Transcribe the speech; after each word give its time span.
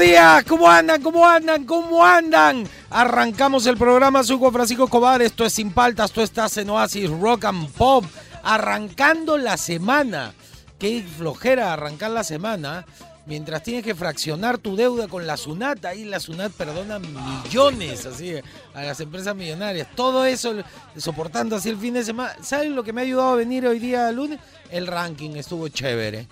Días, 0.00 0.44
¿cómo 0.44 0.66
andan? 0.66 1.02
¿Cómo 1.02 1.28
andan? 1.28 1.64
¿Cómo 1.64 2.04
andan? 2.04 2.66
Arrancamos 2.88 3.66
el 3.66 3.76
programa, 3.76 4.24
soy 4.24 4.38
Francisco 4.50 4.84
Escobar, 4.84 5.20
esto 5.20 5.44
es 5.44 5.52
Sin 5.52 5.72
Paltas, 5.72 6.10
tú 6.10 6.22
estás 6.22 6.56
en 6.56 6.70
Oasis 6.70 7.10
Rock 7.10 7.44
and 7.44 7.68
Pop, 7.72 8.04
arrancando 8.42 9.36
la 9.36 9.58
semana. 9.58 10.32
Qué 10.78 11.02
flojera 11.02 11.74
arrancar 11.74 12.12
la 12.12 12.24
semana, 12.24 12.86
mientras 13.26 13.62
tienes 13.62 13.84
que 13.84 13.94
fraccionar 13.94 14.56
tu 14.56 14.74
deuda 14.74 15.06
con 15.06 15.26
la 15.26 15.36
SUNAT, 15.36 15.84
ahí 15.84 16.06
la 16.06 16.18
SUNAT 16.18 16.52
perdona 16.52 16.98
millones 16.98 18.06
así 18.06 18.32
a 18.72 18.82
las 18.82 19.00
empresas 19.00 19.36
millonarias. 19.36 19.86
Todo 19.94 20.24
eso 20.24 20.54
soportando 20.96 21.56
así 21.56 21.68
el 21.68 21.76
fin 21.76 21.92
de 21.92 22.04
semana. 22.04 22.34
¿Saben 22.42 22.74
lo 22.74 22.82
que 22.82 22.94
me 22.94 23.02
ha 23.02 23.04
ayudado 23.04 23.32
a 23.32 23.36
venir 23.36 23.66
hoy 23.66 23.78
día 23.78 24.10
lunes? 24.12 24.40
El 24.70 24.86
ranking 24.86 25.36
estuvo 25.36 25.68
chévere. 25.68 26.26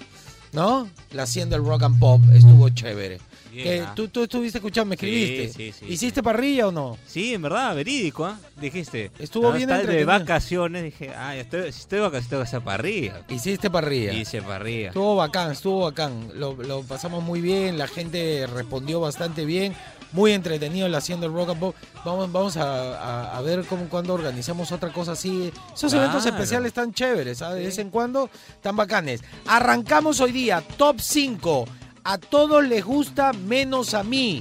¿No? 0.52 0.88
La 1.10 1.24
hacienda 1.24 1.58
del 1.58 1.66
rock 1.66 1.82
and 1.82 1.98
pop 1.98 2.22
estuvo 2.32 2.70
chévere. 2.70 3.20
Que 3.52 3.80
ah. 3.80 3.92
tú, 3.94 4.08
tú 4.08 4.22
estuviste 4.24 4.58
escuchando, 4.58 4.90
me 4.90 4.94
escribiste. 4.94 5.48
Sí, 5.48 5.72
sí, 5.72 5.78
sí, 5.86 5.92
¿Hiciste 5.92 6.22
parrilla 6.22 6.68
o 6.68 6.72
no? 6.72 6.98
Sí, 7.06 7.34
en 7.34 7.42
verdad, 7.42 7.74
verídico, 7.74 8.24
¿ah? 8.24 8.38
Dijiste. 8.60 9.10
Estuvo 9.18 9.50
bien 9.52 9.70
estar 9.70 9.86
de 9.86 10.04
vacaciones, 10.04 10.84
dije, 10.84 11.10
ah, 11.16 11.34
estoy, 11.36 11.72
si 11.72 11.80
estoy 11.80 11.98
de 11.98 12.02
vacaciones, 12.02 12.28
tengo 12.28 12.42
que 12.42 12.48
hacer 12.48 12.60
parrilla. 12.62 13.22
Hiciste 13.28 13.70
parrilla. 13.70 14.12
Hice 14.12 14.42
parrilla. 14.42 14.88
Estuvo 14.88 15.16
bacán, 15.16 15.52
estuvo 15.52 15.80
bacán. 15.84 16.28
Lo, 16.34 16.54
lo 16.54 16.82
pasamos 16.82 17.22
muy 17.22 17.40
bien, 17.40 17.78
la 17.78 17.88
gente 17.88 18.46
respondió 18.46 19.00
bastante 19.00 19.44
bien. 19.44 19.74
Muy 20.12 20.32
entretenido 20.32 20.88
la 20.88 20.98
haciendo 20.98 21.26
el 21.26 21.34
rock 21.34 21.50
and 21.50 21.60
pop. 21.60 21.76
Vamos, 22.02 22.32
vamos 22.32 22.56
a, 22.56 22.62
a- 22.98 23.36
a 23.36 23.40
ver 23.42 23.62
cómo 23.66 23.90
cuando 23.90 24.14
organizamos 24.14 24.72
otra 24.72 24.90
cosa 24.90 25.12
así. 25.12 25.52
Esos 25.74 25.92
Claro. 25.92 26.06
eventos 26.06 26.24
especiales 26.24 26.72
tan 26.72 26.94
chéveres, 26.94 27.36
¿sabes? 27.38 27.58
De 27.58 27.66
vez 27.66 27.76
en 27.78 27.90
cuando 27.90 28.30
tan 28.62 28.74
bacanes. 28.74 29.20
Arrancamos 29.46 30.18
hoy 30.20 30.32
día, 30.32 30.62
top 30.78 30.98
5. 30.98 31.66
A 32.04 32.18
todos 32.18 32.66
les 32.66 32.84
gusta 32.84 33.32
menos 33.32 33.94
a 33.94 34.02
mí. 34.02 34.40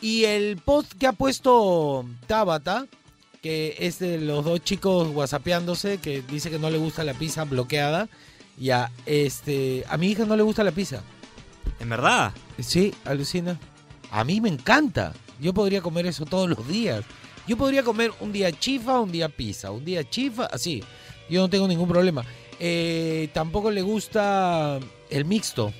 Y 0.00 0.24
el 0.24 0.58
post 0.58 0.92
que 0.92 1.06
ha 1.06 1.12
puesto 1.12 2.04
Tabata, 2.26 2.86
que 3.42 3.76
es 3.78 3.98
de 3.98 4.18
los 4.18 4.44
dos 4.44 4.60
chicos 4.62 5.08
whatsappeándose, 5.14 5.98
que 5.98 6.22
dice 6.22 6.50
que 6.50 6.58
no 6.58 6.70
le 6.70 6.78
gusta 6.78 7.04
la 7.04 7.14
pizza 7.14 7.44
bloqueada. 7.44 8.08
Ya, 8.58 8.90
este, 9.06 9.84
a 9.88 9.96
mi 9.96 10.08
hija 10.08 10.24
no 10.24 10.36
le 10.36 10.42
gusta 10.42 10.64
la 10.64 10.72
pizza. 10.72 11.02
En 11.80 11.88
verdad. 11.88 12.32
Sí, 12.58 12.94
alucina. 13.04 13.58
A 14.10 14.24
mí 14.24 14.40
me 14.40 14.48
encanta. 14.48 15.12
Yo 15.40 15.54
podría 15.54 15.80
comer 15.80 16.06
eso 16.06 16.24
todos 16.24 16.48
los 16.48 16.66
días. 16.66 17.04
Yo 17.46 17.56
podría 17.56 17.82
comer 17.82 18.12
un 18.20 18.32
día 18.32 18.52
chifa, 18.52 19.00
un 19.00 19.10
día 19.10 19.28
pizza, 19.28 19.70
un 19.70 19.84
día 19.84 20.08
chifa, 20.08 20.46
así. 20.46 20.82
Yo 21.30 21.40
no 21.40 21.48
tengo 21.48 21.68
ningún 21.68 21.88
problema. 21.88 22.24
Eh, 22.60 23.30
tampoco 23.32 23.70
le 23.70 23.82
gusta 23.82 24.78
el 25.10 25.24
mixto, 25.24 25.72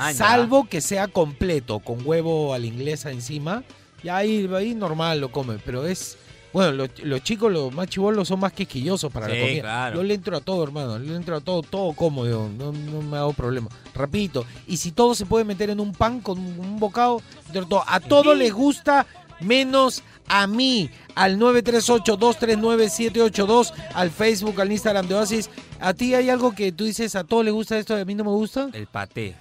Maña. 0.00 0.16
salvo 0.16 0.68
que 0.68 0.80
sea 0.80 1.08
completo, 1.08 1.80
con 1.80 2.06
huevo 2.06 2.54
a 2.54 2.58
la 2.58 2.66
inglesa 2.66 3.10
encima. 3.10 3.62
Y 4.02 4.08
ahí, 4.08 4.48
ahí 4.54 4.74
normal 4.74 5.20
lo 5.20 5.30
come, 5.30 5.58
pero 5.64 5.86
es... 5.86 6.16
Bueno, 6.52 6.72
los, 6.72 6.90
los 7.04 7.22
chicos, 7.22 7.52
los 7.52 7.72
más 7.72 7.86
chivolos 7.86 8.26
son 8.26 8.40
más 8.40 8.52
quisquillosos 8.52 9.12
para 9.12 9.28
la 9.28 9.38
comida. 9.38 9.60
claro. 9.60 9.96
Yo 9.96 10.02
le 10.02 10.14
entro 10.14 10.36
a 10.36 10.40
todo, 10.40 10.64
hermano. 10.64 10.98
Le 10.98 11.14
entro 11.14 11.36
a 11.36 11.40
todo, 11.40 11.62
todo 11.62 11.92
como 11.92 12.26
yo. 12.26 12.48
No, 12.58 12.72
no 12.72 13.02
me 13.02 13.18
hago 13.18 13.32
problema. 13.34 13.68
Repito, 13.94 14.44
y 14.66 14.78
si 14.78 14.90
todo 14.90 15.14
se 15.14 15.26
puede 15.26 15.44
meter 15.44 15.70
en 15.70 15.78
un 15.78 15.92
pan 15.92 16.20
con 16.20 16.40
un, 16.40 16.58
un 16.58 16.80
bocado, 16.80 17.22
todo. 17.68 17.84
a 17.86 18.00
todos 18.00 18.36
les 18.36 18.52
gusta 18.52 19.06
menos 19.40 20.02
a 20.28 20.46
mí. 20.46 20.90
Al 21.14 21.38
938-239-782, 21.38 23.72
al 23.94 24.10
Facebook, 24.10 24.60
al 24.60 24.70
Instagram 24.72 25.06
de 25.06 25.14
Oasis. 25.14 25.48
¿A 25.80 25.94
ti 25.94 26.14
hay 26.14 26.28
algo 26.30 26.54
que 26.54 26.72
tú 26.72 26.84
dices, 26.84 27.16
a 27.16 27.24
todos 27.24 27.44
les 27.44 27.52
gusta 27.52 27.76
esto 27.78 27.98
y 27.98 28.00
a 28.00 28.04
mí 28.04 28.14
no 28.14 28.22
me 28.24 28.30
gusta? 28.30 28.68
El 28.72 28.86
paté. 28.86 29.34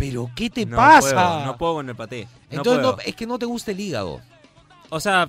¿Pero 0.00 0.30
qué 0.34 0.50
te 0.50 0.66
no 0.66 0.76
pasa? 0.76 1.10
Puedo, 1.14 1.44
no 1.44 1.56
puedo 1.58 1.74
con 1.74 1.88
el 1.88 1.94
paté. 1.96 2.24
No 2.50 2.56
Entonces 2.58 2.80
puedo. 2.82 2.96
no- 2.96 3.02
es 3.04 3.14
que 3.14 3.26
no 3.26 3.38
te 3.38 3.46
gusta 3.46 3.70
el 3.70 3.78
hígado. 3.80 4.20
O 4.88 4.98
sea, 4.98 5.28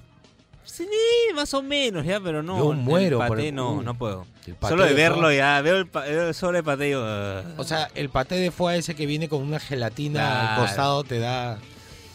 sí, 0.63 0.87
más 1.35 1.53
o 1.53 1.61
menos 1.61 2.05
ya, 2.05 2.19
pero 2.19 2.41
no. 2.41 2.57
Yo 2.57 2.71
muero 2.73 3.21
El 3.21 3.27
por 3.27 3.37
paté 3.37 3.49
el- 3.49 3.55
no, 3.55 3.81
no 3.83 3.93
puedo. 3.97 4.25
el 4.47 4.55
paté 4.55 4.71
Solo 4.73 4.83
de 4.83 4.89
de 4.89 4.95
verlo 4.95 5.31
ya, 5.31 5.61
veo 5.61 5.75
el, 5.77 5.87
pa- 5.87 6.01
veo 6.01 6.29
el 6.29 6.63
paté 6.63 6.87
y 6.87 6.91
yo... 6.91 7.03
ah. 7.05 7.43
O 7.57 7.63
sea, 7.63 7.89
el 7.95 8.09
paté 8.09 8.35
de 8.35 8.49
foie 8.51 8.77
ese 8.77 8.95
que 8.95 9.05
viene 9.05 9.29
con 9.29 9.41
una 9.43 9.59
gelatina 9.59 10.41
al 10.41 10.47
Claro. 10.47 10.61
costado 10.63 11.03
te 11.03 11.19
da... 11.19 11.59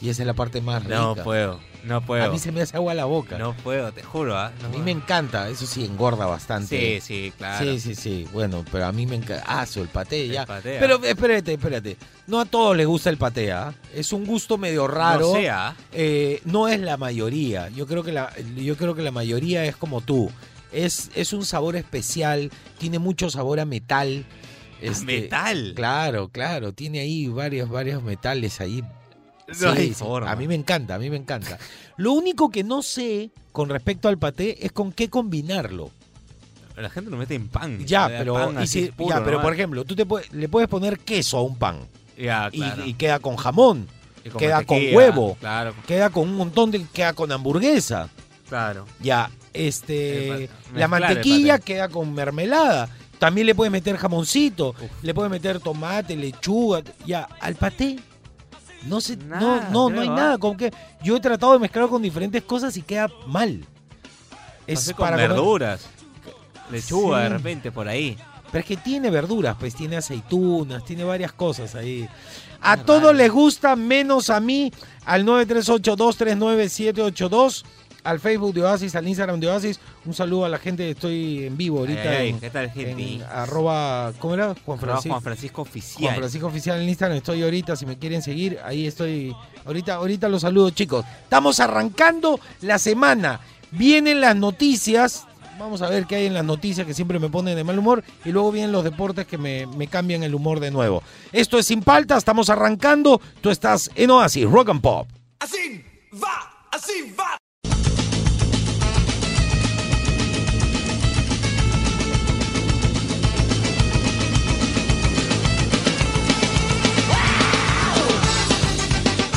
Y 0.01 0.09
esa 0.11 0.23
es 0.23 0.27
la 0.27 0.35
parte 0.35 0.61
más 0.61 0.83
rica. 0.83 0.97
no 0.97 1.15
puedo, 1.17 1.59
no 1.87 2.01
puedo. 2.01 2.25
A 2.25 2.29
mí 2.29 2.39
se 2.39 2.53
me 2.53 2.61
hace 2.61 2.77
agua 2.77 2.95
la 2.95 3.05
boca. 3.05 3.39
No 3.39 3.55
puedo, 3.55 3.93
te 3.93 4.03
juro, 4.03 4.37
¿ah? 4.37 4.53
No 4.61 4.67
a 4.67 4.69
mí 4.69 4.75
puedo. 4.75 4.85
me 4.85 4.91
encanta, 4.91 5.49
eso 5.49 5.67
sí, 5.67 5.85
engorda 5.85 6.27
bastante. 6.27 7.01
Sí, 7.01 7.01
sí, 7.01 7.33
claro. 7.37 7.65
Sí, 7.65 7.81
sí, 7.81 7.95
sí. 7.95 8.27
Bueno, 8.33 8.65
pero 8.71 8.87
a 8.87 8.93
mí 8.93 9.07
me 9.07 9.17
encanta. 9.17 9.45
Ah, 9.47 9.65
su, 9.67 9.81
el 9.83 9.89
paté, 9.89 10.25
El 10.27 10.33
ya. 10.33 10.47
paté, 10.47 10.77
ah. 10.77 10.81
Pero 10.81 11.03
espérate, 11.03 11.53
espérate. 11.55 11.97
No 12.27 12.41
a 12.41 12.45
todos 12.45 12.77
les 12.77 12.87
gusta 12.87 13.09
el 13.11 13.17
paté, 13.17 13.53
¿ah? 13.53 13.73
Es 13.95 14.13
un 14.13 14.27
gusto 14.27 14.59
medio 14.59 14.87
raro. 14.89 15.29
No 15.33 15.35
sé, 15.35 15.49
¿ah? 15.49 15.77
Eh, 15.93 16.41
no 16.45 16.69
es 16.69 16.81
la 16.81 16.97
mayoría. 16.97 17.69
Yo 17.69 17.87
creo 17.87 18.03
que 18.03 18.13
la, 18.13 18.33
yo 18.57 18.77
creo 18.77 18.95
que 18.95 19.03
la 19.03 19.13
mayoría 19.13 19.65
es 19.65 19.77
como 19.77 20.01
tú. 20.01 20.31
Es, 20.73 21.11
es 21.15 21.33
un 21.33 21.45
sabor 21.45 21.77
especial, 21.77 22.51
tiene 22.79 22.99
mucho 22.99 23.31
sabor 23.31 23.61
a 23.61 23.65
metal. 23.65 24.27
Este, 24.83 25.05
metal. 25.05 25.73
Claro, 25.75 26.29
claro, 26.29 26.73
tiene 26.73 27.01
ahí 27.01 27.29
varios, 27.29 27.71
varios 27.71 28.03
metales 28.03 28.61
ahí. 28.61 28.83
No 29.49 29.75
Sí, 29.77 29.95
forma. 29.95 30.31
A 30.31 30.37
mí 30.37 30.49
me 30.49 30.55
encanta, 30.55 30.97
a 30.97 30.99
mí 30.99 31.09
me 31.09 31.17
encanta. 31.17 31.59
Lo 31.97 32.13
único 32.13 32.51
que 32.51 32.65
no 32.65 32.83
sé 32.83 33.31
con 33.53 33.69
respecto 33.69 34.09
al 34.09 34.19
paté 34.19 34.65
es 34.67 34.73
con 34.73 34.93
qué 34.93 35.09
combinarlo. 35.09 35.91
La 36.77 36.91
gente 36.91 37.11
lo 37.11 37.17
mete 37.17 37.35
en 37.37 37.49
pan. 37.49 37.79
Ya, 37.87 38.07
pero, 38.09 38.35
pan 38.35 38.55
y 38.55 38.65
así 38.65 38.85
si- 38.87 38.91
puro 38.93 39.09
ya, 39.17 39.25
pero 39.25 39.41
por 39.41 39.55
ejemplo, 39.55 39.85
tú 39.85 39.95
te 39.97 40.05
le 40.33 40.49
puedes 40.49 40.69
poner 40.69 40.99
queso 40.99 41.39
a 41.39 41.43
un 41.43 41.57
pan 41.57 41.79
Ya, 42.19 42.51
y- 42.53 42.59
claro. 42.59 42.85
y, 42.85 42.95
queda 42.95 43.19
con 43.19 43.37
jamón, 43.37 43.87
con 44.31 44.39
queda 44.41 44.63
con 44.65 44.79
huevo. 44.93 45.37
Claro, 45.41 45.75
queda 45.87 46.11
con 46.11 46.29
un 46.29 46.35
montón 46.35 46.71
de, 46.71 46.85
queda 46.93 47.13
con 47.15 47.31
hamburguesa. 47.33 48.11
claro. 48.49 48.85
Ya, 49.01 49.31
este, 49.55 50.51
pa- 50.73 50.79
la 50.79 50.89
mantequilla 50.89 51.59
queda 51.59 51.89
con 51.89 52.13
mermelada. 52.13 52.89
También 53.19 53.47
le 53.47 53.55
puedes 53.55 53.73
meter 53.73 53.97
jamoncito, 53.97 54.71
Uf. 54.71 54.91
le 55.03 55.15
puedes 55.15 55.31
meter 55.31 55.61
tomate, 55.61 56.15
lechuga, 56.17 56.83
ya, 57.07 57.23
al 57.41 57.55
paté. 57.55 57.97
No 58.87 59.01
sé, 59.01 59.17
Nada, 59.17 59.69
no, 59.71 59.89
no, 59.89 59.97
no 59.97 60.01
hay 60.03 60.09
nada, 60.09 60.39
como 60.39 60.57
que 60.57 60.73
yo 61.03 61.17
he 61.17 61.21
tratado 61.21 61.53
de 61.55 61.59
mezclarlo 61.59 61.91
con 61.91 62.03
diferentes 62.03 62.43
cosas 62.43 62.77
y 62.77 62.83
queda 62.83 63.09
mal. 63.27 63.65
Es 64.67 64.81
Pasé 64.81 64.95
con 64.95 65.05
para 65.05 65.17
comer- 65.17 65.29
verduras. 65.31 65.87
Lechuga 66.71 67.21
de 67.21 67.29
repente 67.29 67.71
por 67.73 67.89
ahí. 67.89 68.17
Pero 68.51 68.61
es 68.61 68.65
que 68.67 68.77
tiene 68.77 69.11
verduras, 69.11 69.57
pues 69.59 69.75
tiene 69.75 69.97
aceitunas, 69.97 70.85
tiene 70.85 71.05
varias 71.05 71.33
cosas 71.33 71.75
ahí. 71.75 72.09
A 72.61 72.77
todos 72.77 73.03
raro. 73.03 73.13
les 73.13 73.31
gusta, 73.31 73.77
menos 73.77 74.31
a 74.31 74.41
mí, 74.41 74.73
al 75.05 75.25
938-239-782, 75.25 77.65
al 78.07 78.21
Facebook 78.21 78.55
de 78.55 78.63
Oasis, 78.63 78.95
al 78.95 79.07
Instagram 79.07 79.41
de 79.41 79.49
Oasis. 79.49 79.81
Un 80.05 80.15
saludo 80.15 80.45
a 80.45 80.49
la 80.49 80.59
gente, 80.59 80.91
estoy 80.91 81.45
en 81.47 81.57
vivo 81.57 81.81
ahorita 81.81 82.03
Ay, 82.03 82.17
ay, 82.17 82.29
en, 82.31 82.41
¿Qué 82.41 82.51
tal, 82.51 82.67
en 82.67 82.73
gente? 82.73 83.25
arroba, 83.25 84.13
¿cómo 84.19 84.35
era? 84.35 84.55
Juan 84.65 84.79
Francisco. 84.79 85.11
Juan 85.11 85.23
Francisco 85.23 85.63
Oficial. 85.63 86.05
Juan 86.05 86.17
Francisco 86.17 86.47
Oficial 86.47 86.81
en 86.81 86.89
Instagram, 86.89 87.19
estoy 87.19 87.43
ahorita, 87.43 87.77
si 87.77 87.85
me 87.85 87.99
quieren 87.99 88.23
seguir, 88.23 88.59
ahí 88.65 88.87
estoy, 88.87 89.35
ahorita, 89.65 89.95
ahorita 89.95 90.29
los 90.29 90.43
saludo 90.43 90.71
chicos. 90.71 91.05
Estamos 91.25 91.61
arrancando 91.61 92.39
la 92.61 92.79
semana, 92.79 93.41
vienen 93.73 94.21
las 94.21 94.37
noticias, 94.37 95.27
vamos 95.59 95.83
a 95.83 95.89
ver 95.89 96.07
qué 96.07 96.17
hay 96.17 96.27
en 96.27 96.35
las 96.35 96.45
noticias 96.45 96.87
que 96.87 96.95
siempre 96.95 97.19
me 97.19 97.29
ponen 97.29 97.57
de 97.57 97.65
mal 97.65 97.79
humor, 97.79 98.05
y 98.25 98.31
luego 98.31 98.53
vienen 98.53 98.73
los 98.73 98.85
deportes 98.85 99.27
que 99.27 99.39
me, 99.39 99.67
me 99.67 99.89
cambian 99.89 100.23
el 100.23 100.35
humor 100.35 100.61
de 100.61 100.71
nuevo. 100.71 101.03
Esto 101.33 101.59
es 101.59 101.67
Sin 101.67 101.83
Palta, 101.83 102.17
estamos 102.17 102.51
arrancando, 102.51 103.21
tú 103.41 103.51
estás 103.51 103.91
en 103.95 104.11
Oasis, 104.11 104.49
Rock 104.49 104.71
and 104.71 104.81
Pop. 104.81 105.09
Así 105.41 105.85
va, 106.23 106.69
así 106.71 107.15
va. 107.19 107.37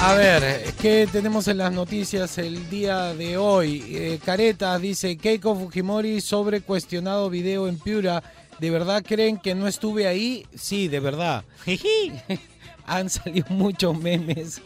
A 0.01 0.13
ver, 0.13 0.63
¿Qué 0.81 1.07
tenemos 1.11 1.47
en 1.49 1.57
las 1.57 1.73
noticias 1.73 2.37
el 2.37 2.69
día 2.69 3.13
de 3.13 3.37
hoy? 3.37 3.83
Eh, 3.89 4.19
Caretas 4.23 4.81
dice 4.81 5.17
Keiko 5.17 5.55
Fujimori 5.55 6.21
sobre 6.21 6.61
cuestionado 6.61 7.29
video 7.29 7.67
en 7.67 7.77
Piura. 7.77 8.23
¿De 8.59 8.69
verdad 8.69 9.03
creen 9.05 9.37
que 9.37 9.55
no 9.55 9.67
estuve 9.67 10.07
ahí? 10.07 10.45
Sí, 10.55 10.87
de 10.87 10.99
verdad. 11.01 11.43
Han 12.85 13.09
salido 13.09 13.45
muchos 13.49 13.97
memes. 13.99 14.61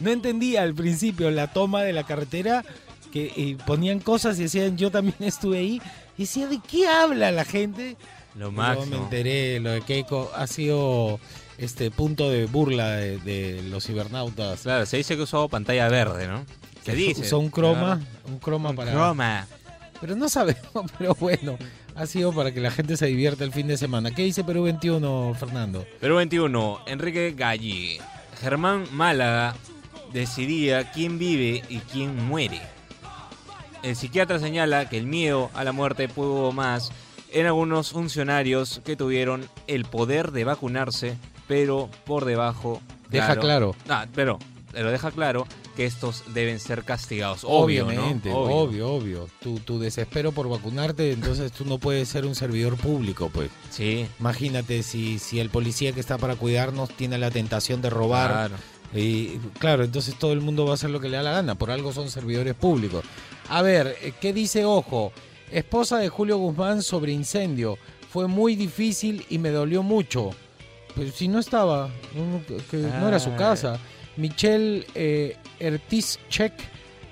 No 0.00 0.10
entendía 0.10 0.62
al 0.62 0.74
principio 0.74 1.30
la 1.30 1.52
toma 1.52 1.82
de 1.82 1.92
la 1.92 2.04
carretera 2.04 2.62
que 3.10 3.32
eh, 3.36 3.56
ponían 3.66 4.00
cosas 4.00 4.38
y 4.38 4.44
decían 4.44 4.76
yo 4.76 4.90
también 4.90 5.16
estuve 5.20 5.58
ahí. 5.58 5.82
Y 6.18 6.22
decía, 6.22 6.46
¿de 6.46 6.60
qué 6.68 6.86
habla 6.86 7.32
la 7.32 7.44
gente? 7.44 7.96
Lo 8.34 8.46
Yo 8.46 8.52
me 8.52 8.58
máximo. 8.58 8.96
enteré, 8.96 9.60
lo 9.60 9.70
de 9.70 9.80
Keiko 9.82 10.30
ha 10.36 10.46
sido 10.46 11.18
este 11.58 11.90
punto 11.90 12.30
de 12.30 12.46
burla 12.46 12.90
de, 12.92 13.18
de 13.18 13.62
los 13.62 13.86
cibernautas. 13.86 14.62
Claro, 14.62 14.86
se 14.86 14.96
dice 14.96 15.16
que 15.16 15.22
usó 15.22 15.48
pantalla 15.48 15.88
verde, 15.88 16.26
¿no? 16.26 16.44
Se 16.84 16.94
dice. 16.94 17.22
Usó 17.22 17.38
un 17.38 17.50
croma, 17.50 18.00
un 18.26 18.38
croma 18.38 18.70
Un 18.70 18.76
para... 18.76 18.92
croma. 18.92 19.46
Pero 20.00 20.16
no 20.16 20.28
sabemos, 20.28 20.90
pero 20.98 21.14
bueno, 21.14 21.56
ha 21.94 22.06
sido 22.06 22.32
para 22.32 22.52
que 22.52 22.60
la 22.60 22.70
gente 22.70 22.96
se 22.96 23.06
divierta 23.06 23.44
el 23.44 23.52
fin 23.52 23.66
de 23.66 23.76
semana. 23.76 24.14
¿Qué 24.14 24.22
dice 24.22 24.44
Perú 24.44 24.64
21, 24.64 25.34
Fernando? 25.38 25.86
Perú 26.00 26.16
21, 26.16 26.80
Enrique 26.86 27.34
Galli. 27.36 27.98
Germán 28.40 28.84
Málaga 28.92 29.54
decidía 30.12 30.90
quién 30.92 31.18
vive 31.18 31.62
y 31.68 31.78
quién 31.78 32.22
muere. 32.26 32.60
El 33.82 33.96
psiquiatra 33.96 34.38
señala 34.38 34.88
que 34.88 34.98
el 34.98 35.06
miedo 35.06 35.50
a 35.54 35.64
la 35.64 35.72
muerte 35.72 36.08
pudo 36.08 36.52
más 36.52 36.90
en 37.32 37.46
algunos 37.46 37.90
funcionarios 37.90 38.80
que 38.84 38.96
tuvieron 38.96 39.48
el 39.66 39.84
poder 39.84 40.32
de 40.32 40.44
vacunarse, 40.44 41.16
pero 41.46 41.88
por 42.04 42.24
debajo. 42.24 42.80
Deja 43.10 43.36
claro. 43.36 43.74
Ah, 43.88 44.06
pero, 44.14 44.38
pero 44.72 44.90
deja 44.90 45.10
claro 45.10 45.46
que 45.76 45.86
estos 45.86 46.22
deben 46.34 46.60
ser 46.60 46.84
castigados. 46.84 47.40
Obvio, 47.44 47.84
¿no? 47.84 47.90
Obviamente, 47.90 48.30
obvio, 48.32 48.92
obvio. 48.92 49.28
Tu, 49.40 49.58
tu 49.60 49.78
desespero 49.78 50.32
por 50.32 50.48
vacunarte, 50.48 51.12
entonces 51.12 51.52
tú 51.52 51.64
no 51.64 51.78
puedes 51.78 52.08
ser 52.08 52.26
un 52.26 52.34
servidor 52.34 52.76
público, 52.76 53.30
pues. 53.32 53.50
Sí, 53.70 54.06
Imagínate 54.20 54.82
si, 54.82 55.18
si 55.18 55.40
el 55.40 55.50
policía 55.50 55.92
que 55.92 56.00
está 56.00 56.16
para 56.18 56.36
cuidarnos 56.36 56.90
tiene 56.90 57.18
la 57.18 57.30
tentación 57.30 57.82
de 57.82 57.90
robar. 57.90 58.30
claro. 58.30 58.56
Y 58.96 59.38
claro, 59.58 59.82
entonces 59.82 60.16
todo 60.16 60.32
el 60.32 60.40
mundo 60.40 60.64
va 60.64 60.70
a 60.70 60.74
hacer 60.74 60.90
lo 60.90 61.00
que 61.00 61.08
le 61.08 61.16
da 61.16 61.24
la 61.24 61.32
gana, 61.32 61.56
por 61.56 61.72
algo 61.72 61.92
son 61.92 62.08
servidores 62.10 62.54
públicos. 62.54 63.04
A 63.48 63.60
ver, 63.60 63.96
eh, 64.00 64.12
¿qué 64.20 64.32
dice 64.32 64.64
Ojo? 64.64 65.12
Esposa 65.50 65.98
de 65.98 66.08
Julio 66.08 66.38
Guzmán 66.38 66.80
sobre 66.80 67.10
incendio. 67.10 67.76
Fue 68.08 68.28
muy 68.28 68.54
difícil 68.54 69.26
y 69.28 69.38
me 69.38 69.50
dolió 69.50 69.82
mucho. 69.82 70.30
Pero 70.94 71.10
si 71.12 71.28
no 71.28 71.38
estaba, 71.38 71.88
no, 72.14 72.40
que- 72.46 72.62
que 72.70 72.76
no 72.78 73.08
era 73.08 73.18
su 73.18 73.30
Ah. 73.30 73.36
casa. 73.36 73.78
Michelle 74.16 74.86
eh, 74.94 75.36
Ertischek 75.58 76.52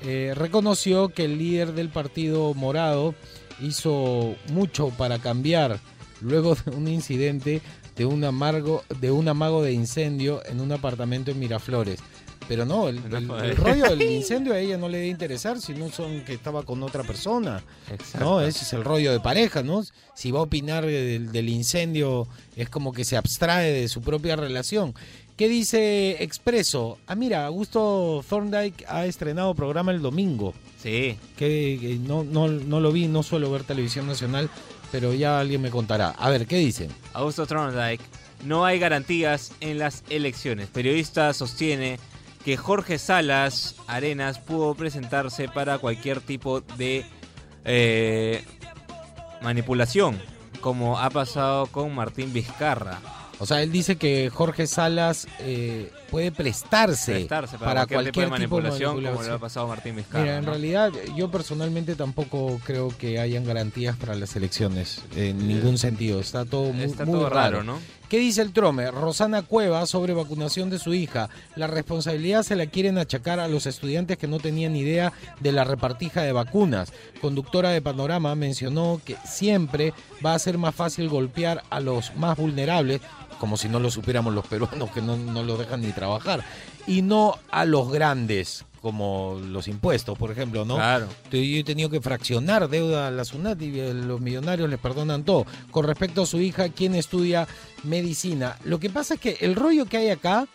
eh, 0.05 0.33
reconoció 0.37 1.09
que 1.11 1.25
el 1.25 1.39
líder 1.39 1.73
del 1.73 1.89
partido 1.89 2.55
morado 2.55 3.15
hizo 3.61 4.35
mucho 4.53 4.89
para 4.91 5.19
cambiar 5.19 5.79
luego 6.21 6.55
de 6.55 6.71
un 6.73 6.89
incidente 6.89 7.61
de 7.97 8.07
un 8.07 8.25
amargo 8.25 8.83
de 9.01 9.11
un 9.11 9.29
amago 9.29 9.63
de 9.63 9.73
incendio 9.73 10.41
en 10.47 10.61
un 10.61 10.73
apartamento 10.73 11.31
en 11.31 11.39
Miraflores. 11.39 12.01
Pero 12.49 12.65
no, 12.65 12.89
el, 12.89 12.97
No 13.11 13.39
el- 13.39 13.51
el 13.51 13.57
rollo 13.57 13.85
del 13.85 14.03
incendio 14.11 14.53
a 14.53 14.59
ella 14.59 14.77
no 14.77 14.89
le 14.89 14.99
debe 14.99 15.11
interesar, 15.11 15.61
sino 15.61 15.91
son 15.91 16.23
que 16.25 16.35
estaba 16.35 16.65
con 16.65 16.83
otra 16.83 17.03
persona. 17.05 17.63
Exacto. 17.91 18.19
No, 18.25 18.41
ese 18.41 18.65
es 18.65 18.73
el 18.73 18.85
rollo 18.85 19.13
de 19.13 19.21
pareja, 19.21 19.63
¿no? 19.63 19.83
Si 20.15 20.31
va 20.31 20.41
a 20.41 20.43
opinar 20.43 20.85
del, 20.85 21.31
del 21.33 21.49
incendio, 21.49 22.27
es 22.57 22.69
como 22.69 22.93
que 22.93 23.05
se 23.05 23.17
abstrae 23.17 23.73
de 23.73 23.89
su 23.89 24.03
propia 24.03 24.37
relación. 24.37 24.95
¿Qué 25.37 25.49
dice 25.49 26.23
Expreso? 26.23 26.99
Ah, 27.07 27.15
mira, 27.15 27.47
Augusto 27.47 28.23
Thorndike 28.29 28.85
ha 28.87 29.07
estrenado 29.07 29.55
programa 29.55 29.91
el 29.93 30.03
domingo. 30.03 30.53
Sí, 30.83 31.17
Que, 31.37 31.79
que 31.81 31.99
no, 32.01 32.23
no, 32.25 32.49
no 32.49 32.81
lo 32.81 32.93
vi, 32.93 33.07
no 33.07 33.23
suelo 33.23 33.51
ver 33.51 33.63
televisión 33.65 34.07
nacional, 34.07 34.51
pero 34.91 35.15
ya 35.15 35.41
alguien 35.41 35.63
me 35.63 35.71
contará. 35.71 36.11
A 36.11 36.29
ver, 36.29 36.47
¿qué 36.47 36.57
dicen? 36.59 36.91
Augusto 37.15 37.47
Thorndike, 37.47 38.03
no 38.45 38.65
hay 38.67 38.79
garantías 38.79 39.53
en 39.61 39.79
las 39.79 40.03
elecciones. 40.11 40.69
Periodista 40.69 41.33
sostiene 41.33 41.99
que 42.45 42.57
Jorge 42.57 42.99
Salas 42.99 43.77
Arenas 43.87 44.39
pudo 44.39 44.75
presentarse 44.75 45.49
para 45.49 45.79
cualquier 45.79 46.21
tipo 46.21 46.61
de 46.61 47.05
eh, 47.65 48.45
manipulación, 49.43 50.21
como 50.61 50.99
ha 50.99 51.11
pasado 51.11 51.67
con 51.67 51.95
Martín 51.95 52.33
Vizcarra. 52.33 53.01
O 53.39 53.47
sea, 53.47 53.61
él 53.63 53.73
dice 53.73 53.97
que 53.97 54.31
Jorge 54.31 54.69
Salas 54.69 55.27
eh, 55.41 55.91
puede 56.13 56.31
prestarse, 56.31 57.13
Prestarse 57.13 57.59
para, 57.59 57.87
cualquier, 57.87 58.13
tipo 58.13 58.21
de 58.21 58.27
manipulación, 58.29 58.91
como 58.91 59.01
le 59.01 59.07
manipulación. 59.07 59.37
ha 59.37 59.41
pasado 59.41 59.67
Martín 59.67 59.97
Vizcarra. 59.97 60.23
Mira, 60.23 60.39
en 60.39 60.45
¿no? 60.45 60.51
realidad 60.53 60.93
yo 61.17 61.29
personalmente 61.29 61.97
tampoco 61.97 62.61
creo 62.65 62.97
que 62.97 63.19
hayan 63.19 63.45
garantías 63.45 63.97
para 63.97 64.15
las 64.15 64.37
elecciones, 64.37 65.03
en 65.17 65.49
ningún 65.49 65.77
sentido. 65.77 66.21
Está 66.21 66.45
todo 66.45 66.73
muy, 66.73 66.85
Está 66.85 67.05
muy 67.05 67.15
todo 67.15 67.31
raro, 67.31 67.65
¿no? 67.65 67.81
¿Qué 68.13 68.19
dice 68.19 68.43
el 68.43 68.53
Trome? 68.53 68.91
Rosana 68.91 69.41
Cueva 69.41 69.87
sobre 69.87 70.13
vacunación 70.13 70.69
de 70.69 70.79
su 70.79 70.93
hija. 70.93 71.31
La 71.57 71.67
responsabilidad 71.67 72.43
se 72.43 72.57
la 72.57 72.67
quieren 72.67 72.99
achacar 72.99 73.41
a 73.41 73.49
los 73.49 73.65
estudiantes 73.65 74.19
que 74.19 74.29
no 74.29 74.39
tenían 74.39 74.77
idea 74.77 75.15
de 75.41 75.51
la 75.51 75.65
repartija 75.65 76.21
de 76.21 76.33
vacunas. 76.33 76.93
Conductora 77.23 77.71
de 77.71 77.81
Panorama 77.81 78.35
mencionó 78.35 79.01
que 79.03 79.17
siempre 79.25 79.95
va 80.23 80.35
a 80.35 80.39
ser 80.39 80.59
más 80.59 80.75
fácil 80.75 81.09
golpear 81.09 81.63
a 81.71 81.81
los 81.81 82.15
más 82.15 82.37
vulnerables, 82.37 83.01
como 83.41 83.57
si 83.57 83.71
no 83.71 83.81
lo 83.81 83.91
supiéramos 83.91 84.35
los 84.35 84.47
peruanos 84.47 84.91
que 84.91 85.01
no, 85.01 85.17
no 85.17 85.43
los 85.43 85.59
dejan 85.59 85.81
ni 85.81 85.91
trabajar, 85.93 86.45
y 86.87 87.01
no 87.01 87.39
a 87.51 87.65
los 87.65 87.91
grandes, 87.91 88.67
como 88.83 89.41
los 89.49 89.69
impuestos, 89.69 90.19
por 90.19 90.31
ejemplo, 90.33 90.65
¿no? 90.65 90.75
Claro. 90.75 91.07
Yo 91.31 91.39
he 91.39 91.65
tenido 91.65 91.89
que 91.89 92.01
fraccionar 92.01 92.69
deuda 92.69 93.07
a 93.07 93.11
la 93.13 93.25
SUNAT 93.25 93.63
y 93.63 93.79
eh, 93.81 93.95
los 93.95 94.21
millonarios 94.21 94.69
les 94.69 94.79
perdonan 94.81 95.23
todo. 95.25 95.47
Con 95.71 95.87
respecto 95.87 96.23
a 96.23 96.27
su 96.27 96.41
hija, 96.41 96.69
quien 96.69 96.95
estudia 96.97 97.47
medicina. 97.85 98.57
Lo 98.65 98.79
que 98.81 98.91
pasa 98.91 99.15
es 99.15 99.21
que 99.21 99.37
el 99.41 99.55
rollo 99.55 99.87
que 99.87 99.97
hay 99.99 100.09
acá, 100.11 100.47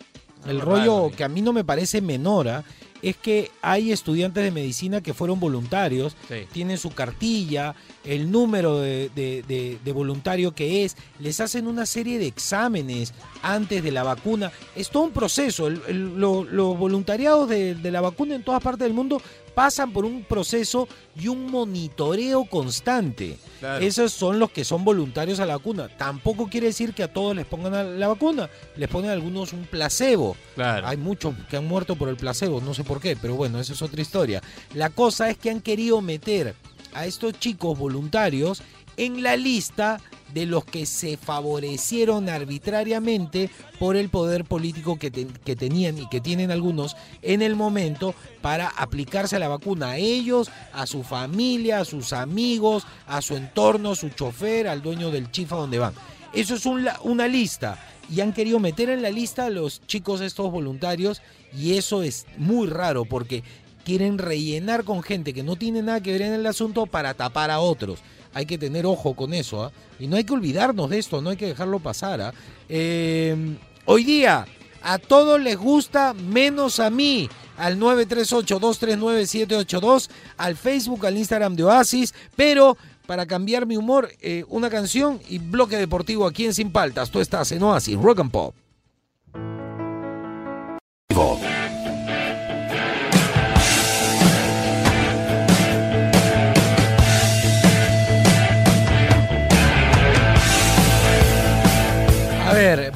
el 0.46 0.60
Ah, 0.60 0.64
rollo 0.64 1.04
raro, 1.06 1.12
que 1.16 1.24
a 1.24 1.28
mí 1.28 1.40
no 1.42 1.52
me 1.52 1.64
parece 1.64 2.00
menor, 2.00 2.48
¿ah? 2.48 2.64
es 3.00 3.16
que 3.16 3.50
hay 3.62 3.92
estudiantes 3.92 4.42
de 4.42 4.50
medicina 4.50 5.00
que 5.00 5.14
fueron 5.14 5.38
voluntarios, 5.38 6.16
Sí. 6.28 6.46
tienen 6.52 6.78
su 6.78 6.90
cartilla, 6.90 7.76
el 8.04 8.30
número 8.30 8.80
de, 8.80 9.08
de- 9.14 9.44
de- 9.46 9.78
de 9.84 9.92
voluntario 9.92 10.52
que 10.52 10.84
es, 10.84 10.96
les 11.20 11.38
hacen 11.40 11.68
una 11.68 11.86
serie 11.86 12.18
de 12.18 12.26
exámenes 12.26 13.14
antes 13.42 13.82
de 13.82 13.90
la 13.90 14.02
vacuna. 14.02 14.52
Es 14.76 14.90
todo 14.90 15.04
un 15.04 15.12
proceso. 15.12 15.66
El- 15.66 15.80
el- 15.88 16.14
lo- 16.20 16.44
los 16.44 16.78
voluntariados 16.78 17.48
de, 17.48 17.74
de 17.74 17.90
la 17.90 18.00
vacuna 18.00 18.34
en 18.34 18.42
todas 18.42 18.62
partes 18.62 18.80
del 18.80 18.94
mundo 18.94 19.20
pasan 19.54 19.92
por 19.92 20.04
un 20.04 20.22
proceso 20.22 20.86
y 21.20 21.26
un 21.26 21.50
monitoreo 21.50 22.44
constante. 22.44 23.38
Claro. 23.58 23.84
Esos 23.84 24.12
son 24.12 24.38
los 24.38 24.50
que 24.52 24.64
son 24.64 24.84
voluntarios 24.84 25.40
a 25.40 25.46
la 25.46 25.56
vacuna. 25.56 25.88
Tampoco 25.88 26.48
quiere 26.48 26.68
decir 26.68 26.94
que 26.94 27.02
a 27.02 27.12
todos 27.12 27.34
les 27.34 27.44
pongan 27.44 27.98
la 27.98 28.06
vacuna. 28.08 28.48
Les 28.76 28.88
ponen 28.88 29.10
a 29.10 29.14
algunos 29.14 29.52
un 29.52 29.64
placebo. 29.64 30.36
Claro. 30.54 30.86
Hay 30.86 30.96
muchos 30.96 31.34
que 31.50 31.56
han 31.56 31.66
muerto 31.66 31.96
por 31.96 32.08
el 32.08 32.16
placebo, 32.16 32.60
no 32.60 32.72
sé 32.72 32.84
por 32.84 33.00
qué, 33.00 33.16
pero 33.16 33.34
bueno, 33.34 33.58
esa 33.58 33.72
es 33.72 33.82
otra 33.82 34.00
historia. 34.00 34.40
La 34.74 34.90
cosa 34.90 35.28
es 35.28 35.36
que 35.36 35.50
han 35.50 35.60
querido 35.60 36.00
meter 36.00 36.54
a 36.94 37.06
estos 37.06 37.32
chicos 37.38 37.76
voluntarios 37.76 38.62
en 38.98 39.22
la 39.22 39.36
lista 39.36 40.00
de 40.34 40.44
los 40.44 40.64
que 40.64 40.84
se 40.84 41.16
favorecieron 41.16 42.28
arbitrariamente 42.28 43.48
por 43.78 43.96
el 43.96 44.10
poder 44.10 44.44
político 44.44 44.98
que, 44.98 45.10
que 45.10 45.56
tenían 45.56 45.96
y 45.96 46.08
que 46.08 46.20
tienen 46.20 46.50
algunos 46.50 46.96
en 47.22 47.40
el 47.40 47.56
momento 47.56 48.14
para 48.42 48.68
aplicarse 48.68 49.38
la 49.38 49.48
vacuna 49.48 49.92
a 49.92 49.96
ellos, 49.96 50.50
a 50.74 50.86
su 50.86 51.02
familia, 51.02 51.80
a 51.80 51.84
sus 51.86 52.12
amigos, 52.12 52.86
a 53.06 53.22
su 53.22 53.36
entorno, 53.36 53.94
su 53.94 54.10
chofer, 54.10 54.68
al 54.68 54.82
dueño 54.82 55.10
del 55.10 55.30
chifa 55.30 55.56
donde 55.56 55.78
van. 55.78 55.94
Eso 56.34 56.54
es 56.54 56.66
una 56.66 57.26
lista 57.26 57.78
y 58.10 58.20
han 58.20 58.32
querido 58.32 58.58
meter 58.58 58.90
en 58.90 59.02
la 59.02 59.10
lista 59.10 59.46
a 59.46 59.50
los 59.50 59.80
chicos 59.86 60.20
estos 60.20 60.50
voluntarios 60.50 61.22
y 61.56 61.78
eso 61.78 62.02
es 62.02 62.26
muy 62.36 62.66
raro 62.66 63.04
porque 63.04 63.42
quieren 63.84 64.18
rellenar 64.18 64.84
con 64.84 65.02
gente 65.02 65.32
que 65.32 65.42
no 65.42 65.56
tiene 65.56 65.82
nada 65.82 66.02
que 66.02 66.12
ver 66.12 66.22
en 66.22 66.34
el 66.34 66.46
asunto 66.46 66.84
para 66.84 67.14
tapar 67.14 67.50
a 67.50 67.60
otros. 67.60 68.00
Hay 68.38 68.46
que 68.46 68.56
tener 68.56 68.86
ojo 68.86 69.14
con 69.14 69.34
eso, 69.34 69.64
¿ah? 69.64 69.72
Y 69.98 70.06
no 70.06 70.16
hay 70.16 70.22
que 70.22 70.32
olvidarnos 70.32 70.88
de 70.88 71.00
esto, 71.00 71.20
no 71.20 71.30
hay 71.30 71.36
que 71.36 71.46
dejarlo 71.46 71.80
pasar, 71.80 72.20
¿ah? 72.20 72.32
Eh, 72.68 73.56
hoy 73.84 74.04
día, 74.04 74.46
a 74.80 74.98
todos 74.98 75.40
les 75.40 75.56
gusta, 75.56 76.14
menos 76.14 76.78
a 76.78 76.88
mí. 76.88 77.28
Al 77.56 77.80
938-239-782, 77.80 80.08
al 80.36 80.56
Facebook, 80.56 81.04
al 81.04 81.16
Instagram 81.16 81.56
de 81.56 81.64
Oasis, 81.64 82.14
pero 82.36 82.78
para 83.08 83.26
cambiar 83.26 83.66
mi 83.66 83.76
humor, 83.76 84.08
eh, 84.20 84.44
una 84.46 84.70
canción 84.70 85.18
y 85.28 85.38
bloque 85.38 85.76
deportivo 85.76 86.24
aquí 86.24 86.44
en 86.44 86.54
Sin 86.54 86.70
Paltas. 86.70 87.10
Tú 87.10 87.20
estás 87.20 87.50
en 87.50 87.64
Oasis, 87.64 88.00
Rock 88.00 88.20
and 88.20 88.30
Pop. 88.30 88.54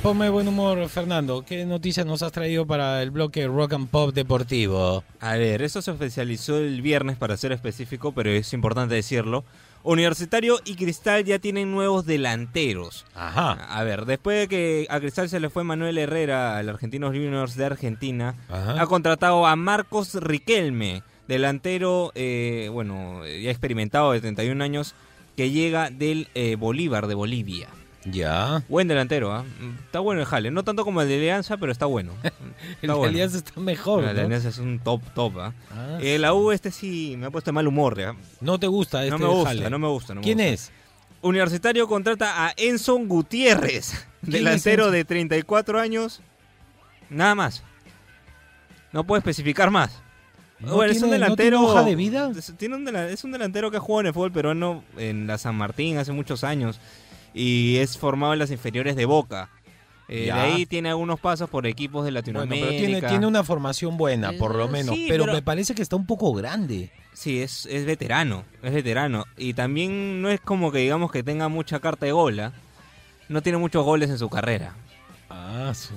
Ponme 0.03 0.29
buen 0.31 0.49
humor, 0.49 0.89
Fernando. 0.89 1.45
¿Qué 1.45 1.65
noticias 1.65 2.05
nos 2.05 2.23
has 2.23 2.33
traído 2.33 2.67
para 2.67 3.01
el 3.03 3.13
bloque 3.13 3.47
Rock 3.47 3.75
and 3.75 3.89
Pop 3.89 4.13
Deportivo? 4.13 5.05
A 5.21 5.37
ver, 5.37 5.63
eso 5.63 5.81
se 5.81 5.93
oficializó 5.93 6.59
el 6.59 6.83
viernes 6.83 7.17
para 7.17 7.37
ser 7.37 7.53
específico, 7.53 8.11
pero 8.11 8.31
es 8.31 8.53
importante 8.53 8.97
decirlo. 8.97 9.45
Universitario 9.85 10.59
y 10.65 10.75
Cristal 10.75 11.25
ya 11.25 11.39
tienen 11.39 11.71
nuevos 11.71 12.05
delanteros. 12.05 13.05
Ajá. 13.15 13.53
A 13.53 13.85
ver, 13.85 14.05
después 14.05 14.41
de 14.41 14.49
que 14.49 14.87
a 14.91 14.99
Cristal 14.99 15.29
se 15.29 15.39
le 15.39 15.51
fue 15.51 15.63
Manuel 15.63 15.97
Herrera 15.99 16.59
al 16.59 16.69
Argentinos 16.69 17.11
Juniors 17.11 17.55
de 17.55 17.67
Argentina, 17.67 18.35
Ajá. 18.49 18.83
ha 18.83 18.87
contratado 18.89 19.47
a 19.47 19.55
Marcos 19.55 20.15
Riquelme, 20.15 21.05
delantero, 21.29 22.11
eh, 22.17 22.69
bueno, 22.73 23.25
ya 23.25 23.51
experimentado 23.53 24.11
de 24.11 24.21
31 24.21 24.65
años, 24.65 24.97
que 25.37 25.53
llega 25.53 25.91
del 25.91 26.27
eh, 26.35 26.57
Bolívar 26.57 27.07
de 27.07 27.15
Bolivia. 27.15 27.69
Ya. 28.05 28.63
Buen 28.69 28.89
delantero, 28.89 29.33
¿ah? 29.33 29.45
Está 29.87 30.01
bueno 30.01 30.21
el 30.21 30.27
jale. 30.27 30.51
No 30.51 30.65
tanto 30.65 30.85
como 30.85 31.03
el 31.03 31.09
de 31.09 31.17
Alianza, 31.17 31.57
pero 31.57 31.71
está 31.71 31.87
bueno. 31.87 32.13
El 32.23 32.31
Está 32.83 32.95
bueno. 32.95 33.11
Alianza 33.11 33.37
está 33.39 33.61
mejor. 33.61 34.03
El 34.05 34.15
de 34.17 34.23
¿no? 34.23 34.27
Alianza 34.27 34.49
es 34.49 34.59
un 34.59 34.81
top, 34.81 35.03
top, 35.15 35.39
¿ah? 35.39 35.53
Ah, 35.73 35.99
Eh, 36.01 36.19
la 36.19 36.35
U 36.35 36.51
este 36.53 36.71
sí 36.73 37.15
me 37.19 37.27
ha 37.27 37.31
puesto 37.31 37.51
de 37.51 37.53
mal 37.53 37.67
humor. 37.69 37.97
No 38.41 38.59
te 38.59 38.67
gusta 38.67 39.05
este 39.05 39.11
no 39.11 39.19
me 39.19 39.27
gusta, 39.27 39.71
no 39.71 39.79
me 39.79 39.89
gusta. 39.89 40.15
no 40.15 40.21
me 40.21 40.25
¿Quién 40.25 40.39
gusta. 40.39 40.53
es? 40.53 40.73
Universitario 41.21 41.87
contrata 41.87 42.47
a 42.47 42.53
Enzo 42.57 42.97
Gutiérrez, 42.97 44.07
¿Quién 44.23 44.33
delantero 44.45 44.91
de 44.91 45.05
34 45.05 45.79
años. 45.79 46.21
Nada 47.09 47.35
más. 47.37 47.63
No 48.93 49.05
puede 49.05 49.19
especificar 49.21 49.71
más. 49.71 50.01
¿No 50.59 50.75
Bueno, 50.77 50.93
es 50.93 50.99
un 51.03 51.11
tiene- 51.11 51.19
no 51.19 51.25
delantero. 51.25 51.59
tiene 51.59 51.73
hoja 51.73 51.83
de 51.85 51.97
vida? 51.97 52.31
Es, 52.37 52.53
tiene 52.57 52.75
un 52.77 52.85
dela- 52.87 53.09
es 53.09 53.23
un 53.25 53.33
delantero 53.33 53.71
que 53.71 53.77
ha 53.77 53.81
jugado 53.81 54.01
en 54.03 54.07
el 54.09 54.15
fútbol 54.15 54.33
peruano 54.33 54.83
en 54.97 55.27
la 55.27 55.39
San 55.39 55.55
Martín 55.57 55.99
hace 55.99 56.13
muchos 56.13 56.43
años. 56.45 56.81
Y 57.35 57.77
es 57.77 57.97
formado 57.99 58.33
en 58.33 58.39
las 58.39 58.51
inferiores 58.51 58.97
de 58.97 59.05
Boca. 59.07 59.49
Eh, 60.09 60.25
de 60.25 60.33
ahí 60.33 60.67
tiene 60.67 60.91
algunos 60.91 61.19
pasos 61.21 61.49
por 61.49 61.67
equipos 61.67 62.05
de 62.05 62.11
Bueno, 62.11 62.19
Latinoamérica. 62.21 62.67
pero 62.69 62.79
tiene, 62.79 63.01
tiene 63.09 63.27
una 63.27 63.43
formación 63.45 63.97
buena, 63.97 64.33
por 64.39 64.55
lo 64.55 64.67
Eh, 64.67 64.71
menos. 64.71 64.95
sí, 64.95 65.07
pero, 65.09 65.25
pero- 65.25 65.35
me 65.35 65.43
parece 65.43 65.75
que 65.75 65.81
está 65.83 65.97
un 65.97 66.07
poco 66.07 66.33
grande. 66.35 66.91
Sí, 67.15 67.41
es, 67.41 67.67
es 67.67 67.87
veterano, 67.87 68.45
es 68.63 68.73
veterano. 68.73 69.25
Y 69.39 69.55
también 69.55 70.21
no 70.21 70.29
es 70.29 70.41
como 70.41 70.71
que 70.73 70.79
digamos 70.79 71.11
que 71.13 71.23
tenga 71.23 71.49
mucha 71.49 71.79
carta 71.81 72.05
de 72.07 72.13
gola. 72.13 72.53
No 73.29 73.41
tiene 73.43 73.59
muchos 73.59 73.85
goles 73.85 74.11
en 74.11 74.19
su 74.19 74.29
carrera. 74.29 74.75
Ah, 75.31 75.73
sí. 75.75 75.95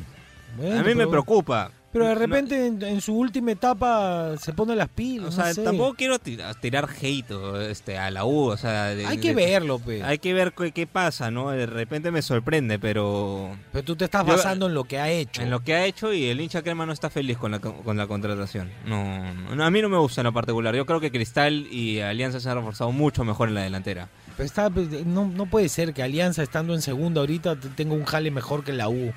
a 0.62 0.84
mí 0.84 0.96
me 0.96 1.08
preocupa. 1.08 1.72
Pero 1.96 2.10
de 2.10 2.14
No- 2.16 2.20
repente 2.20 2.68
en, 2.68 2.84
en 2.84 3.00
su 3.00 3.16
última 3.18 3.54
etapa 3.54 4.34
se 4.38 4.52
pone 4.52 4.76
las 4.76 4.88
o 4.88 4.92
pilas. 4.92 5.34
sea, 5.34 5.46
no 5.48 5.54
sé. 5.54 5.64
tampoco 5.64 5.94
quiero 5.94 6.20
ti- 6.20 6.38
tirar 6.60 6.90
hate 7.02 7.32
o, 7.32 7.62
este, 7.62 7.98
a 7.98 8.12
la 8.12 8.26
U. 8.26 8.48
O 8.50 8.58
sea, 8.58 8.88
de- 8.88 9.06
Hay 9.06 9.18
que 9.18 9.30
de- 9.34 9.36
verlo, 9.46 9.80
pe. 9.80 10.04
Hay 10.04 10.18
que 10.20 10.34
ver 10.34 10.52
qué, 10.52 10.74
qué 10.74 10.88
pasa, 10.88 11.32
¿no? 11.32 11.52
De 11.52 11.66
repente 11.66 12.12
me 12.12 12.22
sorprende, 12.22 12.80
pero 12.80 13.56
Pero 13.72 13.86
tú 13.86 13.96
te 13.96 14.04
estás 14.04 14.26
Yo- 14.26 14.34
basando 14.34 14.68
en 14.68 14.74
lo 14.74 14.84
que 14.84 15.00
ha 15.00 15.10
hecho. 15.10 15.42
en 15.42 15.50
lo 15.50 15.62
que 15.62 15.74
ha 15.74 15.86
hecho 15.86 16.12
y 16.12 16.26
el 16.26 16.42
hincha 16.42 16.62
crema 16.64 16.86
no 16.86 16.92
está 16.92 17.10
feliz 17.10 17.38
con 17.38 17.52
la, 17.52 17.60
co- 17.60 17.76
con 17.76 17.96
la 17.96 18.08
contratación. 18.08 18.70
No, 18.86 19.34
no, 19.56 19.64
a 19.64 19.72
mí 19.72 19.82
no 19.82 19.88
me 19.88 19.98
gusta 19.98 20.20
en 20.20 20.26
lo 20.26 20.34
particular. 20.34 20.76
Yo 20.76 20.86
creo 20.86 21.00
que 21.00 21.12
Cristal 21.12 21.66
y 21.72 22.02
Alianza 22.02 22.42
se 22.42 22.50
han 22.50 22.58
reforzado 22.58 22.92
mucho 22.92 23.24
mejor 23.24 23.48
en 23.48 23.56
la 23.56 23.62
delantera. 23.62 24.10
Pero 24.36 24.46
está- 24.46 24.70
no, 25.06 25.28
no 25.28 25.46
puede 25.46 25.70
ser 25.70 25.94
que 25.94 26.04
Alianza 26.04 26.44
estando 26.44 26.74
en 26.76 26.82
segunda 26.82 27.22
ahorita 27.22 27.56
te- 27.58 27.70
tenga 27.70 27.94
un 27.94 28.04
jale 28.04 28.32
mejor 28.32 28.66
que 28.66 28.74
la 28.74 28.90
U. 28.90 29.14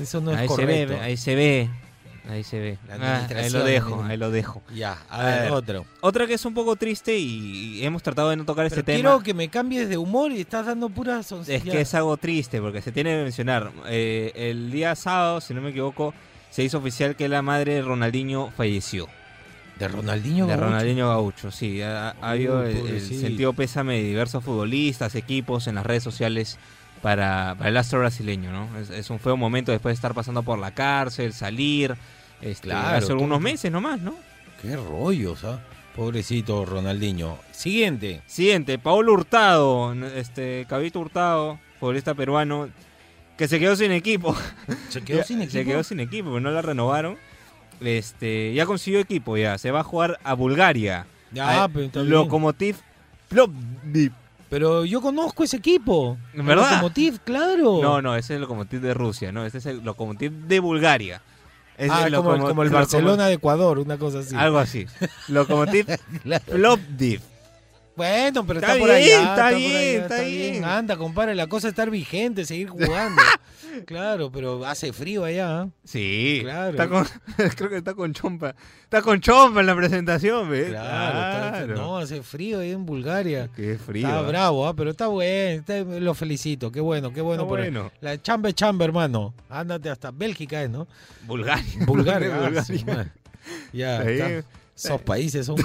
Eso 0.00 0.20
no 0.20 0.32
es 0.32 0.38
ahí 0.38 0.46
correcto. 0.48 0.72
se 0.72 0.98
ve, 0.98 1.00
ahí 1.00 1.16
se 1.16 1.34
ve. 1.36 1.70
Ahí 2.28 2.42
se 2.42 2.58
ve. 2.58 2.78
La 2.88 3.24
Ah, 3.24 3.28
ahí 3.36 3.50
lo 3.50 3.64
dejo, 3.64 4.02
ahí 4.04 4.16
lo 4.16 4.30
dejo. 4.30 4.62
Ya, 4.74 4.96
a, 5.10 5.20
A 5.20 5.24
ver, 5.26 5.40
ver. 5.42 5.50
otro. 5.52 5.84
Otra 6.00 6.26
que 6.26 6.34
es 6.34 6.44
un 6.46 6.54
poco 6.54 6.74
triste 6.76 7.16
y 7.18 7.80
y 7.80 7.84
hemos 7.84 8.02
tratado 8.02 8.30
de 8.30 8.36
no 8.36 8.44
tocar 8.44 8.64
Pero 8.68 8.80
este 8.80 8.82
tema. 8.82 8.96
quiero 9.10 9.22
que 9.22 9.34
me 9.34 9.48
cambies 9.48 9.88
de 9.90 9.98
humor 9.98 10.32
y 10.32 10.40
estás 10.40 10.64
dando 10.66 10.88
puras... 10.88 11.30
Es 11.46 11.62
que 11.62 11.80
es 11.82 11.94
algo 11.94 12.16
triste 12.16 12.60
porque 12.60 12.80
se 12.80 12.92
tiene 12.92 13.10
que 13.10 13.22
mencionar. 13.24 13.72
Eh, 13.88 14.32
el 14.34 14.70
día 14.70 14.94
sábado, 14.94 15.40
si 15.42 15.52
no 15.52 15.60
me 15.60 15.70
equivoco, 15.70 16.14
se 16.50 16.62
hizo 16.62 16.78
oficial 16.78 17.14
que 17.16 17.28
la 17.28 17.42
madre 17.42 17.74
de 17.74 17.82
Ronaldinho 17.82 18.50
falleció. 18.56 19.06
De 19.78 19.88
Ronaldinho 19.88 20.46
De 20.46 20.52
Gaucho. 20.52 20.64
Ronaldinho 20.66 21.08
Gaucho, 21.08 21.50
sí. 21.50 21.82
Ha, 21.82 22.10
ha 22.20 22.30
habido 22.30 22.60
Uy, 22.62 22.70
el- 22.70 23.00
sentido 23.02 23.52
pésame 23.52 23.96
de 23.96 24.04
diversos 24.04 24.42
futbolistas, 24.44 25.14
equipos 25.16 25.66
en 25.66 25.74
las 25.74 25.84
redes 25.84 26.04
sociales 26.04 26.58
para, 27.02 27.54
para 27.58 27.68
el 27.70 27.76
astro 27.76 27.98
brasileño, 27.98 28.50
¿no? 28.52 28.78
Es, 28.78 28.88
es 28.90 29.10
un 29.10 29.18
feo 29.18 29.36
momento 29.36 29.72
después 29.72 29.90
de 29.90 29.96
estar 29.96 30.14
pasando 30.14 30.42
por 30.44 30.58
la 30.58 30.70
cárcel, 30.70 31.32
salir. 31.34 31.96
Este, 32.40 32.68
Claro, 32.68 32.98
hace 32.98 33.12
algunos 33.12 33.40
meses 33.40 33.70
nomás, 33.72 34.00
¿no? 34.00 34.14
Qué 34.60 34.76
rollos, 34.76 35.44
¿ah? 35.44 35.60
Pobrecito 35.96 36.64
Ronaldinho. 36.64 37.38
Siguiente. 37.52 38.22
Siguiente, 38.26 38.78
Paulo 38.78 39.12
Hurtado, 39.12 39.92
este 40.16 40.66
Cabito 40.68 40.98
Hurtado, 41.00 41.58
futbolista 41.78 42.14
peruano, 42.14 42.68
que 43.36 43.46
se 43.48 43.58
quedó 43.60 43.76
sin 43.76 43.92
equipo. 43.92 44.36
Se 44.88 45.02
quedó 45.02 45.22
sin 45.24 45.40
equipo. 45.42 45.52
Se 45.58 45.64
quedó 45.64 45.82
sin 45.84 46.00
equipo, 46.00 46.40
no 46.40 46.50
la 46.50 46.62
renovaron. 46.62 47.16
Este, 47.80 48.52
ya 48.54 48.66
consiguió 48.66 49.00
equipo 49.00 49.36
ya, 49.36 49.58
se 49.58 49.70
va 49.70 49.80
a 49.80 49.84
jugar 49.84 50.18
a 50.24 50.34
Bulgaria. 50.34 51.06
Ya, 51.32 51.64
A- 51.64 51.68
pero 51.68 51.86
está 51.86 52.00
bien. 52.00 52.12
Lokomotiv 52.12 52.76
Plovdiv. 53.28 54.12
Pero 54.50 54.84
yo 54.84 55.00
conozco 55.00 55.42
ese 55.42 55.56
equipo. 55.56 56.16
¿En 56.32 56.46
verdad? 56.46 56.66
El 56.68 56.74
Lokomotiv, 56.76 57.18
claro. 57.24 57.80
No, 57.82 58.00
no, 58.02 58.14
ese 58.14 58.34
es 58.34 58.36
el 58.36 58.42
Lokomotiv 58.42 58.80
de 58.80 58.94
Rusia, 58.94 59.32
no, 59.32 59.44
ese 59.44 59.58
es 59.58 59.66
el 59.66 59.82
Lokomotiv 59.82 60.30
de 60.32 60.60
Bulgaria. 60.60 61.20
Es 61.76 61.90
Ah, 61.90 62.06
como, 62.14 62.34
el- 62.34 62.40
como 62.42 62.64
Barcelona 62.70 63.26
de 63.26 63.34
Ecuador, 63.34 63.78
una 63.80 63.98
cosa 63.98 64.20
así. 64.20 64.34
Algo 64.36 64.58
así. 64.58 64.86
Lokomotiv 65.28 65.86
Claro. 66.22 66.44
Plovdiv. 66.46 67.20
Bueno, 67.96 68.44
pero 68.44 68.58
Está 68.58 68.72
está, 68.72 68.80
por 68.80 68.90
allá. 68.90 69.22
está 69.22 69.48
por 69.50 69.58
bien, 69.58 69.76
allá, 69.76 70.02
está 70.02 70.20
bien. 70.22 70.64
Anda, 70.64 70.96
compadre, 70.96 71.34
la 71.36 71.46
cosa 71.46 71.68
es 71.68 71.72
estar 71.72 71.90
vigente, 71.90 72.44
seguir 72.44 72.68
jugando. 72.68 73.22
claro, 73.86 74.32
pero 74.32 74.64
hace 74.66 74.92
frío 74.92 75.24
allá. 75.24 75.60
¿ah? 75.60 75.68
Sí, 75.84 76.40
Claro. 76.42 76.70
Está 76.70 76.88
con, 76.88 77.06
creo 77.56 77.70
que 77.70 77.76
está 77.76 77.94
con 77.94 78.12
Chompa. 78.12 78.56
Está 78.82 79.00
con 79.00 79.20
Chompa 79.20 79.60
en 79.60 79.66
la 79.66 79.76
presentación, 79.76 80.50
¿ves? 80.50 80.70
Claro, 80.70 81.18
está- 81.18 81.64
Claro. 81.66 81.74
no, 81.76 81.98
hace 81.98 82.22
frío 82.22 82.58
ahí 82.60 82.72
en 82.72 82.84
Bulgaria. 82.84 83.48
Qué 83.54 83.78
frío. 83.78 84.08
Está 84.08 84.18
¿ah? 84.18 84.22
bravo, 84.22 84.66
¿ah? 84.66 84.74
pero 84.74 84.90
está 84.90 85.06
bueno, 85.06 85.60
está- 85.60 85.78
lo 85.84 86.14
felicito, 86.14 86.72
qué 86.72 86.80
bueno, 86.80 87.12
qué 87.12 87.20
bueno. 87.20 87.42
Está 87.44 87.48
por 87.48 87.60
bueno. 87.60 87.92
La 88.00 88.20
chamba 88.20 88.48
es 88.48 88.56
chamba, 88.56 88.84
hermano. 88.86 89.34
Ándate 89.48 89.88
hasta 89.88 90.10
Bélgica, 90.10 90.62
¿eh, 90.64 90.68
¿no? 90.68 90.88
Bulgaria. 91.26 91.64
Bulgaria. 91.86 92.30
ah, 92.34 92.48
Bulgaria. 92.48 93.12
ya, 93.72 94.00
Ahí. 94.00 94.14
está. 94.20 94.48
esos 94.76 95.00
países 95.02 95.46
son 95.46 95.56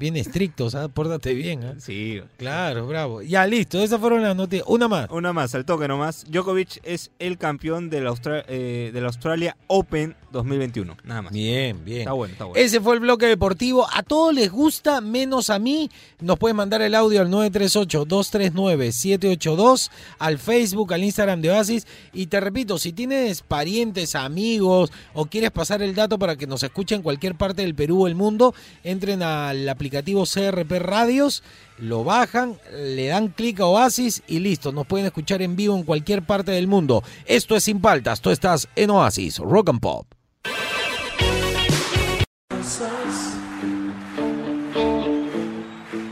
bien 0.00 0.16
estrictos, 0.16 0.74
¿ah? 0.74 0.88
pórtate 0.88 1.34
bien. 1.34 1.64
¿ah? 1.64 1.74
Sí. 1.78 2.20
Claro, 2.36 2.86
bravo. 2.86 3.22
Ya, 3.22 3.46
listo, 3.46 3.82
esas 3.82 4.00
fueron 4.00 4.22
las 4.22 4.36
noticias. 4.36 4.66
Una 4.68 4.88
más. 4.88 5.08
Una 5.10 5.32
más, 5.32 5.54
al 5.54 5.64
toque 5.64 5.88
nomás. 5.88 6.24
Djokovic 6.28 6.80
es 6.82 7.10
el 7.18 7.38
campeón 7.38 7.90
del 7.90 8.06
Austra- 8.06 8.44
eh, 8.48 8.92
Australia 9.04 9.56
Open 9.66 10.16
2021. 10.32 10.96
Nada 11.04 11.22
más. 11.22 11.32
Bien, 11.32 11.84
bien. 11.84 12.00
Está 12.00 12.12
bueno, 12.12 12.32
está 12.32 12.44
bueno. 12.44 12.64
Ese 12.64 12.80
fue 12.80 12.94
el 12.94 13.00
bloque 13.00 13.26
deportivo. 13.26 13.86
A 13.92 14.02
todos 14.02 14.34
les 14.34 14.50
gusta, 14.50 15.00
menos 15.00 15.50
a 15.50 15.58
mí. 15.58 15.90
Nos 16.20 16.38
pueden 16.38 16.56
mandar 16.56 16.82
el 16.82 16.94
audio 16.94 17.20
al 17.20 17.28
938-239-782, 17.30 19.90
al 20.18 20.38
Facebook, 20.38 20.92
al 20.92 21.04
Instagram 21.04 21.40
de 21.40 21.50
Oasis. 21.50 21.86
Y 22.12 22.26
te 22.26 22.40
repito, 22.40 22.78
si 22.78 22.92
tienes 22.92 23.42
parientes, 23.42 24.14
amigos 24.14 24.92
o 25.12 25.26
quieres 25.26 25.50
pasar 25.50 25.82
el 25.82 25.94
dato 25.94 26.18
para 26.18 26.36
que 26.36 26.46
nos 26.46 26.62
escuchen 26.62 26.96
en 26.96 27.02
cualquier 27.02 27.34
parte 27.36 27.62
del 27.62 27.74
Perú 27.74 28.04
o 28.04 28.06
el 28.06 28.14
mundo, 28.14 28.54
entren 28.82 29.22
al 29.22 29.68
aplicativo 29.84 30.24
CRP 30.24 30.78
Radios, 30.78 31.42
lo 31.76 32.04
bajan, 32.04 32.58
le 32.72 33.08
dan 33.08 33.28
clic 33.28 33.60
a 33.60 33.66
Oasis 33.66 34.22
y 34.26 34.38
listo. 34.38 34.72
Nos 34.72 34.86
pueden 34.86 35.04
escuchar 35.04 35.42
en 35.42 35.56
vivo 35.56 35.76
en 35.76 35.82
cualquier 35.82 36.22
parte 36.22 36.52
del 36.52 36.66
mundo. 36.66 37.02
Esto 37.26 37.54
es 37.54 37.64
Sin 37.64 37.82
Paltas, 37.82 38.22
tú 38.22 38.30
estás 38.30 38.66
en 38.76 38.88
Oasis, 38.88 39.38
Rock 39.40 39.68
and 39.68 39.80
Pop. 39.80 40.06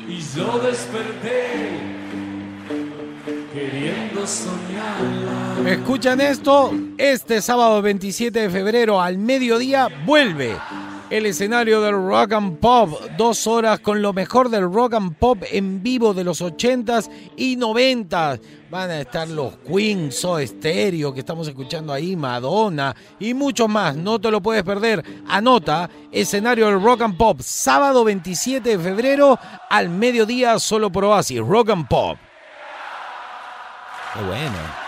Y 0.07 0.37
yo 0.37 0.59
desperté 0.59 1.81
queriendo 3.55 4.27
soñar. 4.27 5.67
¿Escuchan 5.67 6.21
esto? 6.21 6.75
Este 6.99 7.41
sábado 7.41 7.81
27 7.81 8.39
de 8.39 8.51
febrero 8.51 9.01
al 9.01 9.17
mediodía 9.17 9.89
vuelve 10.05 10.59
el 11.13 11.27
escenario 11.27 11.83
del 11.83 11.93
Rock 11.93 12.33
and 12.33 12.59
Pop. 12.59 12.99
Dos 13.19 13.47
horas 13.47 13.81
con 13.81 14.01
lo 14.01 14.15
mejor 14.15 14.49
del 14.49 14.73
Rock 14.73 14.95
and 14.95 15.15
Pop 15.15 15.43
en 15.51 15.83
vivo 15.83 16.15
de 16.15 16.25
los 16.25 16.41
80s 16.41 17.11
y 17.37 17.59
90s. 17.59 18.41
Van 18.71 18.91
a 18.91 19.01
estar 19.01 19.29
los 19.29 19.59
Queen, 19.59 20.11
Soda 20.11 20.47
Stereo 20.47 21.13
que 21.13 21.21
estamos 21.21 21.47
escuchando 21.47 21.93
ahí, 21.93 22.17
Madonna 22.17 22.97
y 23.21 23.35
mucho 23.35 23.69
más. 23.69 23.95
No 23.95 24.19
te 24.19 24.31
lo 24.31 24.41
puedes 24.41 24.63
perder. 24.63 25.05
Anota, 25.29 25.91
escenario 26.11 26.65
del 26.69 26.83
Rock 26.83 27.03
and 27.03 27.19
Pop, 27.19 27.41
sábado 27.43 28.05
27 28.05 28.71
de 28.71 28.83
febrero 28.83 29.39
al 29.69 29.91
mediodía 29.91 30.59
solo 30.59 30.91
por 30.91 31.05
Oasis. 31.05 31.41
Rock 31.41 31.71
and 31.71 31.89
Pop. 31.89 32.17
Qué 34.15 34.25
bueno. 34.25 34.82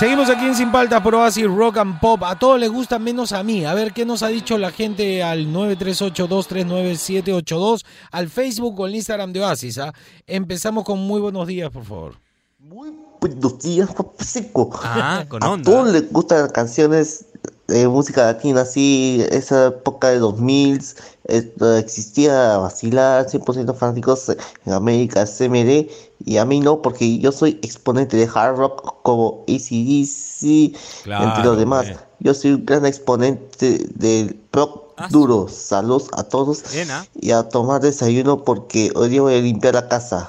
Seguimos 0.00 0.28
aquí 0.30 0.46
en 0.46 0.54
Sin 0.54 0.72
Paltas 0.72 1.02
por 1.02 1.14
Oasis 1.14 1.44
Rock 1.44 1.76
and 1.76 2.00
Pop. 2.00 2.24
A 2.24 2.38
todos 2.38 2.58
les 2.58 2.70
gusta 2.70 2.98
menos 2.98 3.32
a 3.32 3.42
mí. 3.42 3.66
A 3.66 3.74
ver 3.74 3.92
qué 3.92 4.06
nos 4.06 4.22
ha 4.22 4.28
dicho 4.28 4.56
la 4.56 4.70
gente 4.70 5.22
al 5.22 5.48
938-239-782, 5.48 7.84
al 8.10 8.30
Facebook 8.30 8.80
o 8.80 8.86
al 8.86 8.94
Instagram 8.94 9.34
de 9.34 9.42
Oasis. 9.42 9.76
¿ah? 9.76 9.92
Empezamos 10.26 10.84
con 10.84 11.00
muy 11.00 11.20
buenos 11.20 11.46
días, 11.46 11.68
por 11.68 11.84
favor. 11.84 12.14
Muy 12.58 12.94
buenos 13.20 13.58
días, 13.58 13.92
Papacico. 13.92 14.70
Ah, 14.82 15.26
con 15.28 15.44
A 15.44 15.50
onda. 15.50 15.70
todos 15.70 15.92
les 15.92 16.10
gustan 16.10 16.44
las 16.44 16.52
canciones 16.52 17.26
de 17.70 17.88
música 17.88 18.26
latina, 18.26 18.62
así, 18.62 19.24
esa 19.30 19.68
época 19.68 20.08
de 20.10 20.18
2000, 20.18 20.82
esto, 21.24 21.76
existía 21.76 22.58
vacilar, 22.58 23.26
100% 23.28 23.74
fanáticos 23.74 24.28
en 24.66 24.72
América, 24.72 25.24
CMD, 25.26 25.88
y 26.24 26.36
a 26.36 26.44
mí 26.44 26.60
no, 26.60 26.82
porque 26.82 27.18
yo 27.18 27.32
soy 27.32 27.58
exponente 27.62 28.16
de 28.16 28.28
hard 28.32 28.56
rock 28.56 28.96
como 29.02 29.44
ACDC, 29.48 30.74
Claro, 31.04 31.24
entre 31.28 31.44
los 31.44 31.58
demás. 31.58 31.88
eh. 31.88 31.96
Yo 32.20 32.34
soy 32.34 32.52
un 32.52 32.66
gran 32.66 32.84
exponente 32.84 33.78
del 33.94 34.38
rock 34.52 34.90
Ah, 35.02 35.08
duro. 35.10 35.48
Saludos 35.48 36.08
a 36.12 36.24
todos 36.24 36.62
Bien, 36.74 36.90
¿ah? 36.90 37.06
y 37.18 37.30
a 37.30 37.48
tomar 37.48 37.80
desayuno 37.80 38.44
porque 38.44 38.92
hoy 38.94 39.08
día 39.08 39.22
voy 39.22 39.34
a 39.34 39.40
limpiar 39.40 39.72
la 39.72 39.88
casa. 39.88 40.28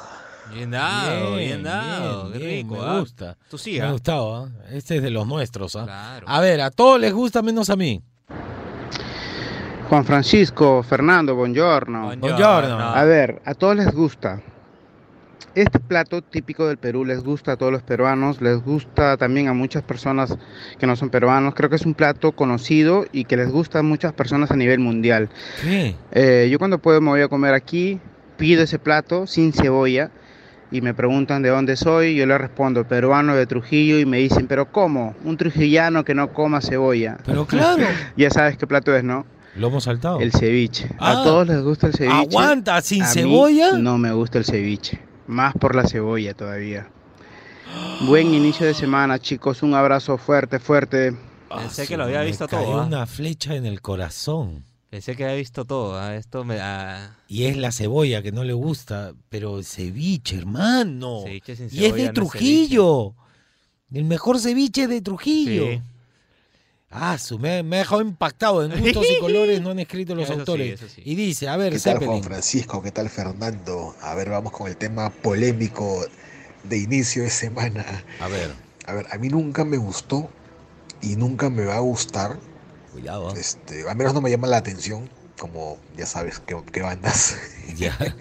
Bien 0.53 0.71
dado, 0.71 1.35
bien, 1.35 1.63
dado. 1.63 2.29
bien, 2.29 2.33
Qué 2.33 2.45
bien, 2.47 2.67
rico, 2.69 2.81
me 2.81 2.87
¿ah? 2.89 2.99
gusta. 2.99 3.37
Tú 3.49 3.57
sí, 3.57 3.73
Me 3.73 3.81
ha 3.81 3.89
¿ah? 3.89 3.91
gustado, 3.91 4.35
¿ah? 4.35 4.49
Este 4.71 4.97
es 4.97 5.01
de 5.03 5.09
los 5.09 5.27
nuestros, 5.27 5.75
¿ah? 5.75 5.83
Claro. 5.85 6.27
A 6.29 6.39
ver, 6.41 6.61
a 6.61 6.71
todos 6.71 6.99
les 6.99 7.13
gusta 7.13 7.41
menos 7.41 7.69
a 7.69 7.75
mí. 7.75 8.01
Juan 9.89 10.05
Francisco, 10.05 10.83
Fernando, 10.83 11.35
buongiorno. 11.35 12.15
Buongiorno. 12.17 12.79
A 12.79 13.03
ver, 13.03 13.41
a 13.45 13.53
todos 13.53 13.75
les 13.75 13.91
gusta. 13.93 14.41
Este 15.53 15.81
plato 15.81 16.21
típico 16.21 16.65
del 16.65 16.77
Perú 16.77 17.03
les 17.03 17.21
gusta 17.21 17.51
a 17.51 17.57
todos 17.57 17.73
los 17.73 17.83
peruanos, 17.83 18.39
les 18.41 18.63
gusta 18.63 19.17
también 19.17 19.49
a 19.49 19.53
muchas 19.53 19.83
personas 19.83 20.37
que 20.79 20.87
no 20.87 20.95
son 20.95 21.09
peruanos. 21.09 21.55
Creo 21.55 21.69
que 21.69 21.75
es 21.75 21.85
un 21.85 21.93
plato 21.93 22.31
conocido 22.31 23.05
y 23.11 23.25
que 23.25 23.35
les 23.35 23.51
gusta 23.51 23.79
a 23.79 23.83
muchas 23.83 24.13
personas 24.13 24.49
a 24.51 24.55
nivel 24.55 24.79
mundial. 24.79 25.29
¿Qué? 25.61 25.95
Eh, 26.13 26.47
yo 26.49 26.57
cuando 26.57 26.79
puedo 26.79 27.01
me 27.01 27.09
voy 27.09 27.21
a 27.21 27.27
comer 27.27 27.53
aquí, 27.53 27.99
pido 28.37 28.63
ese 28.63 28.79
plato 28.79 29.27
sin 29.27 29.51
cebolla 29.51 30.09
y 30.71 30.81
me 30.81 30.93
preguntan 30.93 31.41
de 31.41 31.49
dónde 31.49 31.75
soy, 31.75 32.15
yo 32.15 32.25
les 32.25 32.39
respondo 32.39 32.87
peruano 32.87 33.35
de 33.35 33.45
Trujillo 33.45 33.99
y 33.99 34.05
me 34.05 34.17
dicen, 34.17 34.47
pero 34.47 34.71
¿cómo? 34.71 35.15
Un 35.25 35.35
trujillano 35.37 36.03
que 36.05 36.15
no 36.15 36.31
coma 36.33 36.61
cebolla. 36.61 37.17
Pero 37.25 37.45
claro, 37.45 37.83
Ya 38.17 38.29
sabes 38.29 38.57
qué 38.57 38.65
plato 38.67 38.95
es, 38.95 39.03
¿no? 39.03 39.25
lo 39.55 39.67
hemos 39.67 39.83
saltado. 39.83 40.21
El 40.21 40.31
ceviche. 40.31 40.87
Ah. 40.97 41.11
a 41.11 41.23
todos 41.25 41.45
les 41.45 41.61
gusta 41.61 41.87
el 41.87 41.93
ceviche. 41.93 42.15
Aguanta, 42.15 42.79
sin 42.81 43.03
A 43.03 43.07
mí 43.07 43.11
cebolla. 43.13 43.73
no 43.73 43.97
me 43.97 44.13
gusta 44.13 44.37
el 44.37 44.45
ceviche. 44.45 44.99
Más 45.27 45.53
por 45.55 45.75
la 45.75 45.85
cebolla 45.85 46.33
todavía. 46.33 46.87
Buen 48.07 48.27
inicio 48.33 48.65
de 48.65 48.73
semana, 48.73 49.19
chicos. 49.19 49.61
Un 49.63 49.73
abrazo 49.73 50.17
fuerte, 50.17 50.57
fuerte. 50.59 51.13
Pensé 51.49 51.81
Ah, 51.81 51.85
que 51.85 51.97
lo 51.97 52.05
había 52.05 52.19
me 52.19 52.25
visto 52.27 52.47
cayó 52.47 52.63
todo, 52.63 52.79
¿ah? 52.81 52.85
una 52.85 53.05
flecha 53.05 53.53
en 53.55 53.65
el 53.65 53.81
corazón. 53.81 54.63
Pensé 54.91 55.15
que 55.15 55.23
había 55.23 55.37
visto 55.37 55.63
todo. 55.63 55.97
¿ah? 55.97 56.17
Esto 56.17 56.43
me 56.43 56.57
da. 56.57 57.17
Y 57.29 57.45
es 57.45 57.55
la 57.55 57.71
cebolla 57.71 58.21
que 58.21 58.33
no 58.33 58.43
le 58.43 58.51
gusta, 58.51 59.13
pero 59.29 59.57
el 59.57 59.63
ceviche, 59.65 60.35
hermano. 60.37 61.21
Ceviche 61.23 61.55
sin 61.55 61.65
y 61.65 61.67
es 61.67 61.71
cebolla 61.85 61.95
de 61.95 62.07
no 62.07 62.13
Trujillo. 62.13 63.15
el 63.93 64.03
mejor 64.03 64.37
ceviche 64.39 64.87
de 64.87 65.01
Trujillo. 65.01 65.65
Sí. 65.71 65.81
Ah, 66.89 67.17
su, 67.17 67.39
me, 67.39 67.63
me 67.63 67.77
ha 67.77 67.79
dejado 67.79 68.01
impactado. 68.01 68.65
En 68.65 68.77
gustos 68.81 69.05
y 69.09 69.19
colores 69.21 69.61
no 69.61 69.69
han 69.69 69.79
escrito 69.79 70.13
los 70.13 70.25
Eso 70.29 70.33
autores. 70.39 70.77
sí. 70.93 71.01
Y 71.05 71.15
dice, 71.15 71.47
a 71.47 71.55
ver, 71.55 71.71
¿Qué 71.71 71.79
tal 71.79 72.05
Juan. 72.05 72.21
Francisco? 72.21 72.83
¿Qué 72.83 72.91
tal 72.91 73.09
Fernando? 73.09 73.95
A 74.01 74.13
ver, 74.13 74.29
vamos 74.29 74.51
con 74.51 74.67
el 74.67 74.75
tema 74.75 75.09
polémico 75.09 76.05
de 76.65 76.77
inicio 76.79 77.23
de 77.23 77.29
semana. 77.29 77.85
A 78.19 78.27
ver, 78.27 78.51
A 78.87 78.93
ver, 78.93 79.05
a 79.09 79.17
mí 79.17 79.29
nunca 79.29 79.63
me 79.63 79.77
gustó 79.77 80.29
y 81.01 81.15
nunca 81.15 81.49
me 81.49 81.63
va 81.63 81.77
a 81.77 81.79
gustar. 81.79 82.37
Cuidado. 82.91 83.29
¿ah? 83.29 83.33
Este, 83.37 83.87
al 83.89 83.95
menos 83.95 84.13
no 84.13 84.21
me 84.21 84.29
llama 84.29 84.47
la 84.47 84.57
atención, 84.57 85.09
como 85.39 85.77
ya 85.97 86.05
sabes 86.05 86.39
qué, 86.39 86.55
qué 86.71 86.81
bandas. 86.81 87.37
Ya. 87.77 87.97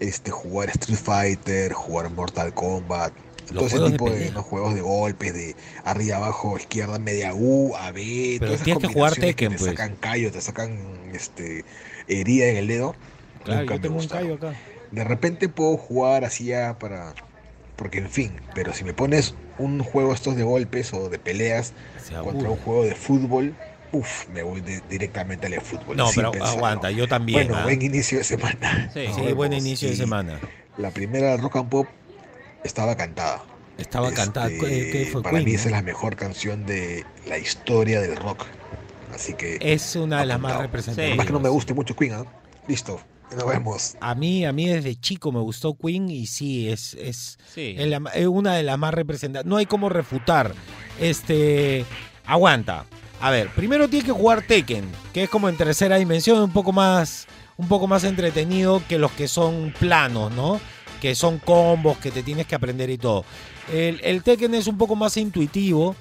Este, 0.00 0.32
jugar 0.32 0.68
Street 0.70 0.98
Fighter, 0.98 1.72
jugar 1.72 2.10
Mortal 2.10 2.52
Kombat. 2.52 3.12
Los 3.52 3.54
todo 3.54 3.66
ese 3.66 3.78
de 3.78 3.90
tipo 3.92 4.10
de. 4.10 4.30
¿no? 4.32 4.42
juegos 4.42 4.74
de 4.74 4.80
golpes, 4.80 5.32
de 5.32 5.56
arriba, 5.84 6.16
abajo, 6.16 6.58
izquierda, 6.58 6.98
media 6.98 7.32
U, 7.32 7.74
A, 7.76 7.92
B. 7.92 8.36
Pero 8.40 8.52
todas 8.52 8.54
esas 8.54 8.64
tienes 8.64 8.82
que 8.82 8.92
jugar 8.92 9.14
Tekken, 9.14 9.52
te 9.52 9.58
pues. 9.58 9.70
sacan 9.70 9.96
callo, 9.96 10.32
te 10.32 10.40
sacan 10.40 10.78
este, 11.12 11.64
herida 12.08 12.46
en 12.46 12.56
el 12.56 12.66
dedo. 12.66 12.96
Claro, 13.44 13.60
nunca 13.60 13.74
yo 13.74 13.80
me 13.80 13.82
tengo 13.88 14.00
un 14.00 14.08
callo 14.08 14.34
acá. 14.34 14.54
De 14.90 15.04
repente 15.04 15.48
puedo 15.48 15.76
jugar 15.76 16.24
así 16.24 16.46
ya 16.46 16.78
para. 16.78 17.14
Porque 17.76 17.98
en 17.98 18.10
fin, 18.10 18.32
pero 18.54 18.72
si 18.72 18.84
me 18.84 18.94
pones 18.94 19.34
un 19.58 19.82
juego 19.82 20.12
estos 20.12 20.36
de 20.36 20.42
golpes 20.42 20.92
o 20.92 21.08
de 21.08 21.18
peleas 21.18 21.72
contra 22.22 22.50
un 22.50 22.56
juego 22.56 22.84
de 22.84 22.94
fútbol, 22.94 23.54
uff, 23.94 24.28
me 24.28 24.42
voy 24.42 24.60
de- 24.60 24.82
directamente 24.90 25.46
al 25.46 25.60
fútbol. 25.60 25.96
No, 25.96 26.10
pero 26.14 26.32
aguanta, 26.44 26.90
yo 26.90 27.08
también. 27.08 27.46
Bueno, 27.48 27.56
¿ah? 27.60 27.64
buen 27.64 27.80
inicio 27.82 28.18
de 28.18 28.24
semana. 28.24 28.90
Sí. 28.92 29.06
Buen 29.34 29.52
inicio 29.52 29.88
de 29.88 29.96
semana. 29.96 30.38
La 30.76 30.90
primera 30.90 31.36
rock 31.36 31.56
and 31.56 31.68
pop 31.68 31.86
estaba 32.64 32.96
cantada. 32.96 33.42
Estaba 33.78 34.08
Este, 34.08 34.20
cantada. 34.20 34.48
¿Qué, 34.48 34.58
qué 34.92 35.08
fue 35.10 35.22
para 35.22 35.36
Queen, 35.36 35.44
mí 35.48 35.54
esa 35.54 35.66
es 35.68 35.72
la 35.72 35.82
mejor 35.82 36.16
canción 36.16 36.64
de 36.66 37.04
la 37.26 37.38
historia 37.38 38.00
del 38.00 38.16
rock. 38.16 38.44
Así 39.14 39.34
que. 39.34 39.58
Es 39.60 39.96
una 39.96 40.20
de 40.20 40.26
las 40.26 40.40
más 40.40 40.58
representativas. 40.58 41.12
Sí. 41.12 41.16
Más 41.16 41.26
que 41.26 41.32
no 41.32 41.40
me 41.40 41.48
guste 41.48 41.74
mucho 41.74 41.94
Queen, 41.96 42.12
¿ah? 42.14 42.24
Listo. 42.68 43.00
Nos 43.36 43.46
vemos. 43.48 43.96
A 44.00 44.14
mí, 44.14 44.44
a 44.44 44.52
mí 44.52 44.68
desde 44.68 44.94
chico 44.94 45.32
me 45.32 45.40
gustó 45.40 45.76
Queen 45.76 46.08
y 46.08 46.26
sí, 46.26 46.68
es, 46.68 46.94
es, 46.94 47.38
Sí. 47.52 47.74
es 47.76 47.88
la- 47.88 48.10
es 48.14 48.26
una 48.26 48.54
de 48.54 48.62
las 48.62 48.78
más 48.78 48.94
representativas. 48.94 49.46
No 49.46 49.56
hay 49.56 49.66
como 49.66 49.88
refutar. 49.88 50.54
Este, 51.00 51.84
aguanta. 52.26 52.84
A 53.24 53.30
ver, 53.30 53.48
primero 53.48 53.88
tienes 53.88 54.04
que 54.04 54.12
jugar 54.12 54.42
Tekken, 54.42 54.84
que 55.14 55.22
es 55.22 55.30
como 55.30 55.48
en 55.48 55.56
tercera 55.56 55.96
dimensión, 55.96 56.42
un 56.42 56.52
poco 56.52 56.72
más, 56.72 57.26
un 57.56 57.68
poco 57.68 57.86
más 57.86 58.04
entretenido 58.04 58.82
que 58.86 58.98
los 58.98 59.10
que 59.12 59.28
son 59.28 59.72
planos, 59.80 60.30
¿no? 60.32 60.60
Que 61.00 61.14
son 61.14 61.38
combos 61.38 61.96
que 61.96 62.10
te 62.10 62.22
tienes 62.22 62.46
que 62.46 62.54
aprender 62.54 62.90
y 62.90 62.98
todo. 62.98 63.24
El, 63.72 63.98
el 64.04 64.22
Tekken 64.22 64.54
es 64.54 64.66
un 64.66 64.76
poco 64.76 64.94
más 64.94 65.16
intuitivo, 65.16 65.96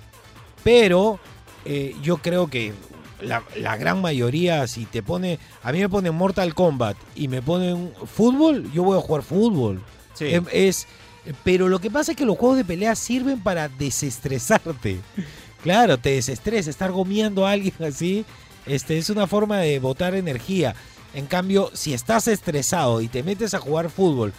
pero 0.65 1.17
eh, 1.63 1.95
yo 2.03 2.17
creo 2.17 2.49
que 2.49 2.73
la, 3.21 3.41
la 3.55 3.77
gran 3.77 4.01
mayoría, 4.01 4.67
si 4.67 4.83
te 4.83 5.01
pone, 5.01 5.39
a 5.63 5.71
mí 5.71 5.79
me 5.79 5.87
ponen 5.87 6.13
Mortal 6.13 6.53
Kombat 6.53 6.97
y 7.15 7.29
me 7.29 7.41
ponen 7.41 7.93
fútbol, 8.05 8.69
yo 8.73 8.83
voy 8.83 8.97
a 8.97 9.01
jugar 9.01 9.23
fútbol. 9.23 9.81
Sí. 10.13 10.25
Es, 10.51 10.87
pero 11.45 11.69
lo 11.69 11.79
que 11.79 11.89
pasa 11.89 12.11
es 12.11 12.17
que 12.17 12.25
los 12.25 12.37
juegos 12.37 12.57
de 12.57 12.65
pelea 12.65 12.95
sirven 12.95 13.41
para 13.41 13.69
desestresarte. 13.69 14.99
Claro, 15.63 15.97
te 15.97 16.11
desestresa, 16.11 16.69
estar 16.69 16.91
gomeando 16.91 17.47
a 17.47 17.51
alguien 17.51 17.73
así, 17.87 18.25
este, 18.65 18.97
es 18.97 19.09
una 19.09 19.27
forma 19.27 19.57
de 19.59 19.79
botar 19.79 20.13
energía. 20.13 20.75
En 21.13 21.25
cambio, 21.25 21.69
si 21.73 21.93
estás 21.93 22.27
estresado 22.27 23.01
y 23.01 23.07
te 23.07 23.23
metes 23.23 23.53
a 23.53 23.59
jugar 23.59 23.89
fútbol, 23.89 24.33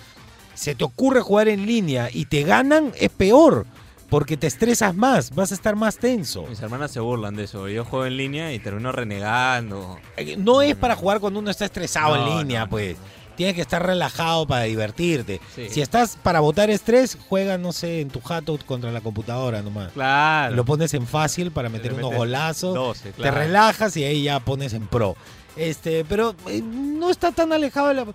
se 0.54 0.74
te 0.74 0.84
ocurre 0.84 1.20
jugar 1.20 1.48
en 1.48 1.66
línea 1.66 2.08
y 2.12 2.26
te 2.26 2.42
ganan, 2.42 2.92
es 2.98 3.10
peor, 3.10 3.66
porque 4.10 4.36
te 4.36 4.46
estresas 4.46 4.94
más, 4.94 5.34
vas 5.34 5.50
a 5.50 5.54
estar 5.54 5.76
más 5.76 5.96
tenso. 5.98 6.46
Mis 6.46 6.60
hermanas 6.60 6.90
se 6.92 7.00
burlan 7.00 7.34
de 7.34 7.44
eso. 7.44 7.68
Yo 7.68 7.84
juego 7.84 8.06
en 8.06 8.16
línea 8.16 8.52
y 8.52 8.58
termino 8.58 8.92
renegando. 8.92 9.98
Eh, 10.16 10.36
No 10.36 10.62
es 10.62 10.76
para 10.76 10.94
jugar 10.94 11.20
cuando 11.20 11.40
uno 11.40 11.50
está 11.50 11.64
estresado 11.64 12.16
No, 12.16 12.32
en 12.32 12.38
línea, 12.38 12.66
no, 12.66 12.76
no. 12.76 12.94
Tienes 13.36 13.54
que 13.54 13.60
estar 13.62 13.84
relajado 13.84 14.46
para 14.46 14.64
divertirte. 14.64 15.40
Sí. 15.54 15.68
Si 15.70 15.80
estás 15.80 16.16
para 16.22 16.40
botar 16.40 16.70
estrés, 16.70 17.18
juega, 17.28 17.58
no 17.58 17.72
sé, 17.72 18.00
en 18.00 18.08
tu 18.08 18.20
jato 18.20 18.58
contra 18.66 18.92
la 18.92 19.00
computadora 19.00 19.62
nomás. 19.62 19.92
Claro. 19.92 20.54
Lo 20.54 20.64
pones 20.64 20.94
en 20.94 21.06
fácil 21.06 21.50
para 21.50 21.68
meter 21.68 21.92
unos 21.94 22.14
golazos. 22.14 22.74
12, 22.74 23.10
Te 23.10 23.14
claro. 23.14 23.38
relajas 23.38 23.96
y 23.96 24.04
ahí 24.04 24.22
ya 24.24 24.40
pones 24.40 24.72
en 24.72 24.86
pro. 24.86 25.16
Este, 25.56 26.04
pero 26.04 26.34
eh, 26.48 26.62
no 26.62 27.10
está 27.10 27.32
tan 27.32 27.52
alejado 27.52 27.88
de 27.88 27.94
la. 27.94 28.06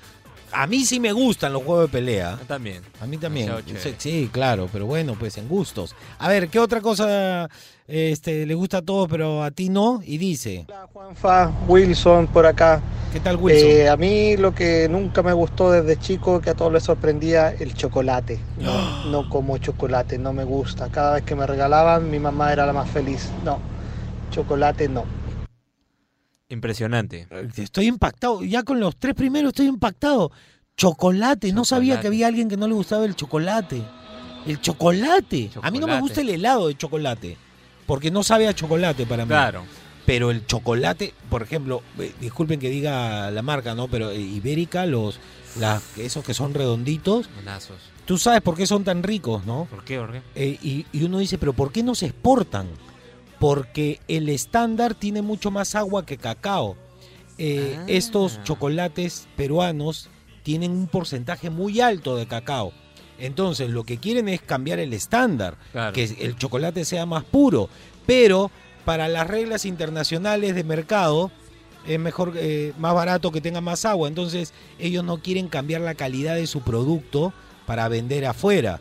A 0.51 0.65
mí 0.67 0.83
sí 0.83 0.99
me 0.99 1.11
gustan 1.11 1.53
los 1.53 1.63
juegos 1.63 1.85
de 1.87 1.91
pelea. 1.91 2.39
También. 2.47 2.81
A 2.99 3.05
mí 3.05 3.17
también. 3.17 3.51
Sí, 3.97 4.29
claro, 4.31 4.67
pero 4.71 4.85
bueno, 4.85 5.15
pues 5.17 5.37
en 5.37 5.47
gustos. 5.47 5.95
A 6.17 6.27
ver, 6.27 6.49
¿qué 6.49 6.59
otra 6.59 6.81
cosa 6.81 7.49
este, 7.89 8.45
le 8.45 8.53
gusta 8.53 8.77
a 8.77 8.81
todos, 8.81 9.07
pero 9.09 9.43
a 9.43 9.51
ti 9.51 9.69
no? 9.69 10.01
Y 10.05 10.17
dice, 10.17 10.65
Hola 10.67 10.87
Juanfa, 10.93 11.51
Wilson 11.67 12.27
por 12.27 12.45
acá. 12.45 12.81
¿qué 13.11 13.19
tal 13.19 13.37
Wilson? 13.37 13.69
Eh, 13.69 13.89
a 13.89 13.97
mí 13.97 14.37
lo 14.37 14.53
que 14.53 14.87
nunca 14.89 15.23
me 15.23 15.33
gustó 15.33 15.71
desde 15.71 15.97
chico, 15.99 16.39
que 16.41 16.51
a 16.51 16.53
todos 16.55 16.71
les 16.71 16.83
sorprendía, 16.83 17.49
el 17.51 17.73
chocolate. 17.73 18.39
No, 18.59 19.05
no 19.11 19.29
como 19.29 19.57
chocolate, 19.57 20.17
no 20.19 20.31
me 20.33 20.43
gusta. 20.43 20.89
Cada 20.89 21.15
vez 21.15 21.23
que 21.23 21.35
me 21.35 21.47
regalaban, 21.47 22.09
mi 22.11 22.19
mamá 22.19 22.53
era 22.53 22.65
la 22.65 22.73
más 22.73 22.89
feliz. 22.91 23.29
No, 23.43 23.59
chocolate 24.31 24.87
no. 24.87 25.05
Impresionante. 26.49 27.27
Estoy 27.57 27.87
impactado. 27.87 28.43
Ya 28.43 28.63
con 28.63 28.79
los 28.79 28.95
tres 28.97 29.13
primeros 29.13 29.49
estoy 29.49 29.67
impactado. 29.67 30.31
Chocolate. 30.75 31.51
No 31.53 31.63
sabía 31.65 31.93
Chocolate. 31.95 32.01
que 32.01 32.07
había 32.07 32.27
alguien 32.27 32.49
que 32.49 32.57
no 32.57 32.67
le 32.67 32.73
gustaba 32.73 33.05
el 33.05 33.15
chocolate. 33.15 33.83
El 34.47 34.59
chocolate. 34.59 35.51
A 35.61 35.69
mí 35.69 35.77
no 35.77 35.85
me 35.85 35.93
Chocolate. 35.93 36.01
gusta 36.01 36.21
el 36.21 36.29
helado 36.29 36.67
de 36.67 36.75
chocolate. 36.75 37.37
Porque 37.89 38.11
no 38.11 38.21
sabe 38.21 38.47
a 38.47 38.53
chocolate 38.53 39.07
para 39.07 39.25
mí. 39.25 39.29
Claro. 39.29 39.63
Pero 40.05 40.29
el 40.29 40.45
chocolate, 40.45 41.15
por 41.27 41.41
ejemplo, 41.41 41.81
eh, 41.97 42.13
disculpen 42.21 42.59
que 42.59 42.69
diga 42.69 43.31
la 43.31 43.41
marca, 43.41 43.73
¿no? 43.73 43.87
Pero 43.87 44.11
eh, 44.11 44.19
Ibérica, 44.19 44.85
los, 44.85 45.19
las, 45.59 45.97
esos 45.97 46.23
que 46.23 46.35
son 46.35 46.53
redonditos, 46.53 47.27
tú 48.05 48.19
sabes 48.19 48.41
por 48.41 48.55
qué 48.55 48.67
son 48.67 48.83
tan 48.83 49.01
ricos, 49.01 49.43
¿no? 49.47 49.65
¿Por 49.71 49.83
qué? 49.83 49.97
¿Por 49.97 50.11
qué? 50.11 50.21
Eh, 50.35 50.59
y, 50.61 50.85
y 50.91 51.03
uno 51.03 51.17
dice, 51.17 51.39
pero 51.39 51.53
¿por 51.53 51.71
qué 51.71 51.81
no 51.81 51.95
se 51.95 52.05
exportan? 52.05 52.67
Porque 53.39 53.99
el 54.07 54.29
estándar 54.29 54.93
tiene 54.93 55.23
mucho 55.23 55.49
más 55.49 55.73
agua 55.73 56.05
que 56.05 56.17
cacao. 56.17 56.77
Eh, 57.39 57.75
Ah. 57.79 57.85
Estos 57.87 58.43
chocolates 58.43 59.27
peruanos 59.35 60.09
tienen 60.43 60.71
un 60.71 60.85
porcentaje 60.87 61.49
muy 61.49 61.81
alto 61.81 62.15
de 62.17 62.27
cacao. 62.27 62.71
Entonces, 63.19 63.69
lo 63.69 63.83
que 63.83 63.97
quieren 63.97 64.29
es 64.29 64.41
cambiar 64.41 64.79
el 64.79 64.93
estándar, 64.93 65.55
Claro. 65.71 65.93
que 65.93 66.03
el 66.19 66.35
chocolate 66.37 66.85
sea 66.85 67.05
más 67.05 67.23
puro. 67.23 67.69
Pero 68.05 68.49
para 68.85 69.07
las 69.07 69.27
reglas 69.27 69.65
internacionales 69.65 70.55
de 70.55 70.63
mercado, 70.63 71.31
es 71.87 71.99
mejor, 71.99 72.33
eh, 72.35 72.73
más 72.77 72.93
barato 72.93 73.31
que 73.31 73.41
tenga 73.41 73.61
más 73.61 73.85
agua. 73.85 74.07
Entonces, 74.07 74.53
ellos 74.79 75.03
no 75.03 75.19
quieren 75.19 75.47
cambiar 75.47 75.81
la 75.81 75.95
calidad 75.95 76.35
de 76.35 76.47
su 76.47 76.61
producto 76.61 77.33
para 77.65 77.87
vender 77.87 78.25
afuera. 78.25 78.79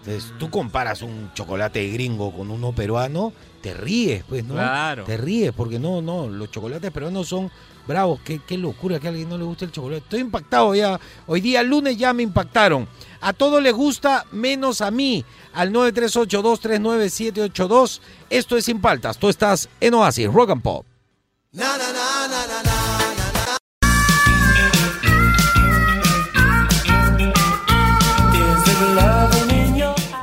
Entonces, 0.00 0.32
tú 0.38 0.50
comparas 0.50 1.02
un 1.02 1.30
chocolate 1.34 1.86
gringo 1.88 2.32
con 2.32 2.50
uno 2.50 2.72
peruano, 2.72 3.34
te 3.60 3.74
ríes, 3.74 4.24
pues, 4.26 4.42
¿no? 4.44 4.54
Claro. 4.54 5.04
Te 5.04 5.18
ríes, 5.18 5.52
porque 5.52 5.78
no, 5.78 6.00
no, 6.00 6.26
los 6.26 6.50
chocolates 6.50 6.90
peruanos 6.90 7.28
son 7.28 7.50
bravos. 7.86 8.20
Qué, 8.24 8.40
qué 8.46 8.56
locura 8.56 8.98
que 8.98 9.08
a 9.08 9.10
alguien 9.10 9.28
no 9.28 9.36
le 9.36 9.44
guste 9.44 9.66
el 9.66 9.72
chocolate. 9.72 10.04
Estoy 10.04 10.20
impactado 10.20 10.74
ya. 10.74 10.98
Hoy 11.26 11.42
día, 11.42 11.62
lunes, 11.62 11.98
ya 11.98 12.14
me 12.14 12.22
impactaron. 12.22 12.88
A 13.20 13.34
todos 13.34 13.62
les 13.62 13.74
gusta, 13.74 14.24
menos 14.32 14.80
a 14.80 14.90
mí. 14.90 15.22
Al 15.52 15.70
938-239-782. 15.72 18.00
Esto 18.30 18.56
es 18.56 18.64
Sin 18.64 18.80
Paltas. 18.80 19.18
Tú 19.18 19.28
estás 19.28 19.68
en 19.80 19.92
Oasis, 19.94 20.32
Rock 20.32 20.50
and 20.50 20.62
Pop. 20.62 20.86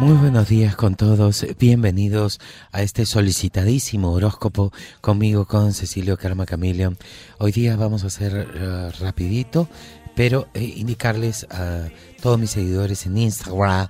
Muy 0.08 0.16
buenos 0.16 0.48
días 0.48 0.78
con 0.78 0.96
todos, 0.96 1.46
bienvenidos 1.60 2.40
a 2.72 2.82
este 2.82 3.06
solicitadísimo 3.06 4.14
horóscopo 4.14 4.72
conmigo 5.02 5.46
con 5.46 5.74
Cecilio 5.74 6.16
Karma 6.16 6.46
Camilion. 6.46 6.98
Hoy 7.40 7.52
día 7.52 7.76
vamos 7.76 8.06
a 8.06 8.08
hacer 8.08 8.48
eh, 8.56 8.90
rapidito, 9.02 9.68
pero 10.16 10.48
eh, 10.54 10.64
indicarles 10.64 11.46
a 11.50 11.90
todos 12.22 12.40
mis 12.40 12.52
seguidores 12.52 13.06
en 13.06 13.18
Instagram 13.18 13.90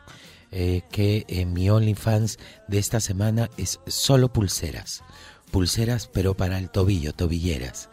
eh, 0.52 0.82
que 0.90 1.24
en 1.28 1.54
mi 1.54 1.70
OnlyFans 1.70 2.40
de 2.68 2.80
esta 2.80 3.00
semana 3.00 3.52
es 3.56 3.80
solo 3.86 4.34
pulseras, 4.34 5.04
pulseras 5.52 6.08
pero 6.12 6.36
para 6.36 6.58
el 6.58 6.72
tobillo, 6.72 7.14
tobilleras. 7.14 7.90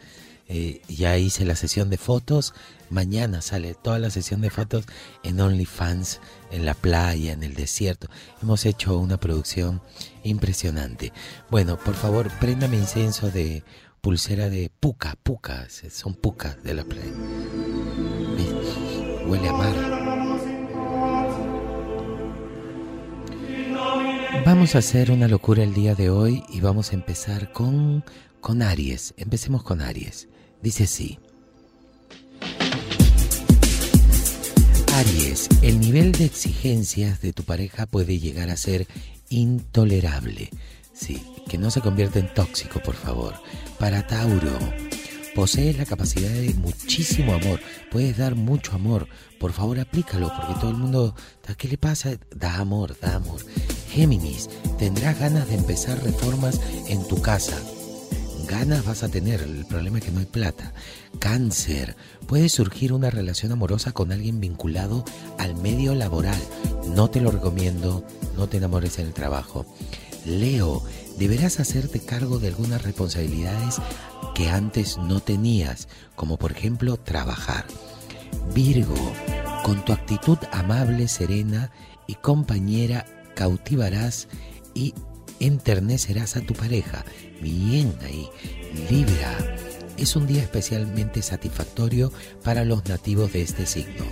Ya 0.87 1.17
hice 1.17 1.45
la 1.45 1.55
sesión 1.55 1.91
de 1.91 1.97
fotos. 1.97 2.53
Mañana 2.89 3.41
sale 3.41 3.73
toda 3.73 3.99
la 3.99 4.09
sesión 4.09 4.41
de 4.41 4.49
fotos 4.49 4.85
en 5.23 5.39
OnlyFans, 5.39 6.19
en 6.51 6.65
la 6.65 6.73
playa, 6.73 7.33
en 7.33 7.43
el 7.43 7.55
desierto. 7.55 8.07
Hemos 8.41 8.65
hecho 8.65 8.97
una 8.97 9.17
producción 9.17 9.81
impresionante. 10.23 11.11
Bueno, 11.49 11.77
por 11.77 11.95
favor, 11.95 12.29
préndame 12.39 12.77
incienso 12.77 13.31
de 13.31 13.63
pulsera 14.01 14.49
de 14.49 14.71
puca, 14.79 15.15
puca. 15.23 15.67
Son 15.89 16.13
pucas 16.13 16.61
de 16.63 16.73
la 16.73 16.83
playa. 16.83 17.11
Huele 19.27 19.49
a 19.49 19.53
mar. 19.53 20.05
Vamos 24.45 24.75
a 24.75 24.77
hacer 24.77 25.09
una 25.09 25.27
locura 25.27 25.63
el 25.63 25.73
día 25.73 25.95
de 25.95 26.11
hoy 26.11 26.43
y 26.49 26.61
vamos 26.61 26.91
a 26.91 26.95
empezar 26.95 27.51
con, 27.51 28.05
con 28.41 28.61
Aries. 28.61 29.15
Empecemos 29.17 29.63
con 29.63 29.81
Aries. 29.81 30.27
Dice 30.61 30.83
así. 30.83 31.17
El 35.61 35.79
nivel 35.79 36.11
de 36.11 36.25
exigencias 36.25 37.21
de 37.21 37.33
tu 37.33 37.43
pareja 37.43 37.85
puede 37.85 38.19
llegar 38.19 38.49
a 38.49 38.57
ser 38.57 38.87
intolerable. 39.29 40.49
Sí, 40.93 41.21
que 41.49 41.57
no 41.57 41.71
se 41.71 41.81
convierta 41.81 42.19
en 42.19 42.33
tóxico, 42.33 42.79
por 42.79 42.95
favor. 42.95 43.35
Para 43.79 44.07
Tauro, 44.07 44.57
posees 45.35 45.77
la 45.77 45.85
capacidad 45.85 46.29
de 46.29 46.53
muchísimo 46.53 47.33
amor. 47.33 47.59
Puedes 47.91 48.17
dar 48.17 48.35
mucho 48.35 48.73
amor. 48.73 49.07
Por 49.39 49.51
favor, 49.51 49.79
aplícalo, 49.79 50.31
porque 50.35 50.59
todo 50.59 50.71
el 50.71 50.77
mundo, 50.77 51.15
¿qué 51.57 51.67
le 51.67 51.77
pasa? 51.77 52.17
Da 52.35 52.57
amor, 52.57 52.97
da 52.99 53.15
amor. 53.15 53.41
Géminis, 53.89 54.49
tendrás 54.79 55.19
ganas 55.19 55.47
de 55.49 55.55
empezar 55.55 56.01
reformas 56.03 56.59
en 56.87 57.05
tu 57.07 57.21
casa. 57.21 57.57
Ganas 58.47 58.85
vas 58.85 59.03
a 59.03 59.09
tener, 59.09 59.41
el 59.41 59.65
problema 59.65 59.97
es 59.97 60.03
que 60.03 60.11
no 60.11 60.19
hay 60.19 60.25
plata. 60.25 60.73
Cáncer, 61.19 61.95
puede 62.27 62.49
surgir 62.49 62.93
una 62.93 63.09
relación 63.09 63.51
amorosa 63.51 63.91
con 63.91 64.11
alguien 64.11 64.39
vinculado 64.39 65.03
al 65.37 65.55
medio 65.55 65.95
laboral. 65.95 66.39
No 66.93 67.09
te 67.09 67.21
lo 67.21 67.31
recomiendo, 67.31 68.05
no 68.35 68.47
te 68.47 68.57
enamores 68.57 68.99
en 68.99 69.07
el 69.07 69.13
trabajo. 69.13 69.65
Leo, 70.25 70.83
deberás 71.17 71.59
hacerte 71.59 71.99
cargo 71.99 72.39
de 72.39 72.49
algunas 72.49 72.83
responsabilidades 72.83 73.77
que 74.35 74.49
antes 74.49 74.97
no 74.97 75.21
tenías, 75.21 75.87
como 76.15 76.37
por 76.37 76.51
ejemplo 76.51 76.97
trabajar. 76.97 77.65
Virgo, 78.53 78.95
con 79.63 79.83
tu 79.85 79.93
actitud 79.93 80.37
amable, 80.51 81.07
serena 81.07 81.71
y 82.05 82.15
compañera, 82.15 83.05
cautivarás 83.33 84.27
y 84.73 84.93
enternecerás 85.39 86.35
a 86.35 86.41
tu 86.41 86.53
pareja. 86.53 87.05
Bien 87.41 87.93
ahí. 88.03 88.29
Libra, 88.89 89.37
es 89.97 90.15
un 90.15 90.27
día 90.27 90.41
especialmente 90.41 91.21
satisfactorio 91.21 92.11
para 92.43 92.65
los 92.65 92.85
nativos 92.85 93.33
de 93.33 93.41
este 93.41 93.65
signo. 93.65 94.05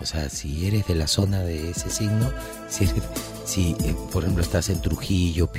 O 0.00 0.06
sea, 0.06 0.30
si 0.30 0.66
eres 0.66 0.86
de 0.86 0.94
la 0.94 1.06
zona 1.06 1.42
de 1.42 1.70
ese 1.70 1.90
signo, 1.90 2.32
si, 2.68 2.86
si 3.44 3.76
eh, 3.84 3.94
por 4.12 4.22
ejemplo 4.22 4.42
estás 4.42 4.70
en 4.70 4.80
Trujillo, 4.80 5.50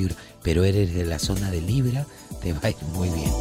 pero 0.44 0.64
eres 0.64 0.94
de 0.94 1.06
la 1.06 1.20
zona 1.20 1.52
de 1.52 1.62
Libra, 1.62 2.06
te 2.42 2.54
va 2.54 2.60
a 2.64 2.70
ir 2.70 2.78
muy 2.94 3.10
bien. 3.10 3.32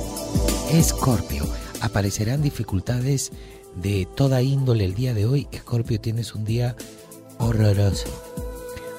Escorpio, 0.72 1.48
aparecerán 1.80 2.42
dificultades 2.42 3.32
de 3.76 4.06
toda 4.14 4.42
índole 4.42 4.84
el 4.84 4.94
día 4.94 5.14
de 5.14 5.26
hoy. 5.26 5.48
Escorpio, 5.52 6.00
tienes 6.00 6.34
un 6.34 6.44
día 6.44 6.76
horroroso. 7.38 8.08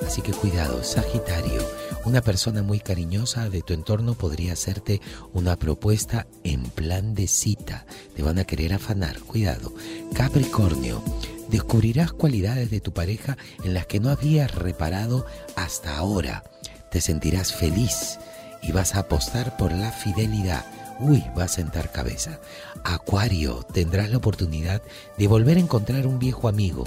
Así 0.06 0.22
que 0.22 0.32
cuidado, 0.32 0.84
Sagitario. 0.84 1.81
Una 2.04 2.22
persona 2.22 2.64
muy 2.64 2.80
cariñosa 2.80 3.50
de 3.50 3.62
tu 3.62 3.74
entorno 3.74 4.16
podría 4.16 4.54
hacerte 4.54 5.02
una 5.34 5.56
propuesta 5.56 6.26
en 6.44 6.64
plan 6.64 7.14
de 7.14 7.28
cita. 7.28 7.86
Te 8.16 8.24
van 8.24 8.40
a 8.40 8.44
querer 8.44 8.74
afanar, 8.74 9.20
cuidado. 9.20 9.72
Capricornio. 10.14 11.04
Descubrirás 11.50 12.12
cualidades 12.12 12.72
de 12.72 12.82
tu 12.82 12.92
pareja 12.92 13.38
en 13.64 13.76
las 13.76 13.86
que 13.86 14.00
no 14.00 14.10
habías 14.10 14.56
reparado 14.56 15.28
hasta 15.56 15.96
ahora. 15.96 16.44
Te 16.90 17.02
sentirás 17.02 17.54
feliz 17.54 18.18
y 18.64 18.72
vas 18.72 18.96
a 18.96 19.02
apostar 19.02 19.56
por 19.58 19.72
la 19.72 19.92
fidelidad. 19.92 20.66
Uy, 21.00 21.24
va 21.38 21.44
a 21.44 21.50
sentar 21.50 21.92
cabeza. 21.92 22.40
Acuario, 22.84 23.64
tendrás 23.74 24.10
la 24.10 24.18
oportunidad 24.18 24.82
de 25.20 25.28
volver 25.28 25.58
a 25.58 25.62
encontrar 25.62 26.08
un 26.08 26.18
viejo 26.18 26.48
amigo 26.48 26.86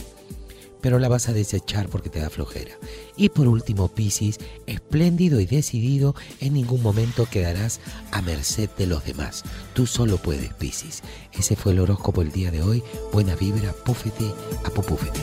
pero 0.84 0.98
la 0.98 1.08
vas 1.08 1.30
a 1.30 1.32
desechar 1.32 1.88
porque 1.88 2.10
te 2.10 2.20
da 2.20 2.28
flojera. 2.28 2.72
Y 3.16 3.30
por 3.30 3.48
último, 3.48 3.88
Piscis, 3.88 4.38
espléndido 4.66 5.40
y 5.40 5.46
decidido, 5.46 6.14
en 6.40 6.52
ningún 6.52 6.82
momento 6.82 7.26
quedarás 7.26 7.80
a 8.12 8.20
merced 8.20 8.68
de 8.76 8.86
los 8.86 9.02
demás. 9.02 9.44
Tú 9.72 9.86
solo 9.86 10.18
puedes, 10.18 10.52
Piscis. 10.52 11.02
Ese 11.32 11.56
fue 11.56 11.72
el 11.72 11.80
horóscopo 11.80 12.20
el 12.20 12.32
día 12.32 12.50
de 12.50 12.60
hoy. 12.60 12.82
Buena 13.14 13.34
vibra, 13.34 13.72
púfete, 13.72 14.26
apopúfete. 14.62 15.20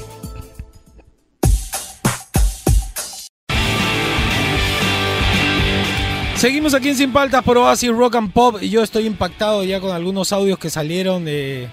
Seguimos 6.38 6.74
aquí 6.74 6.90
en 6.90 6.96
Sin 6.96 7.14
Paltas 7.14 7.44
por 7.44 7.60
Oasis 7.60 7.92
Rock 7.92 8.16
and 8.16 8.34
Pop 8.34 8.58
y 8.64 8.70
yo 8.70 8.82
estoy 8.82 9.06
impactado 9.06 9.64
ya 9.64 9.80
con 9.80 9.92
algunos 9.92 10.34
audios 10.34 10.58
que 10.58 10.72
salieron 10.72 11.24
de, 11.24 11.70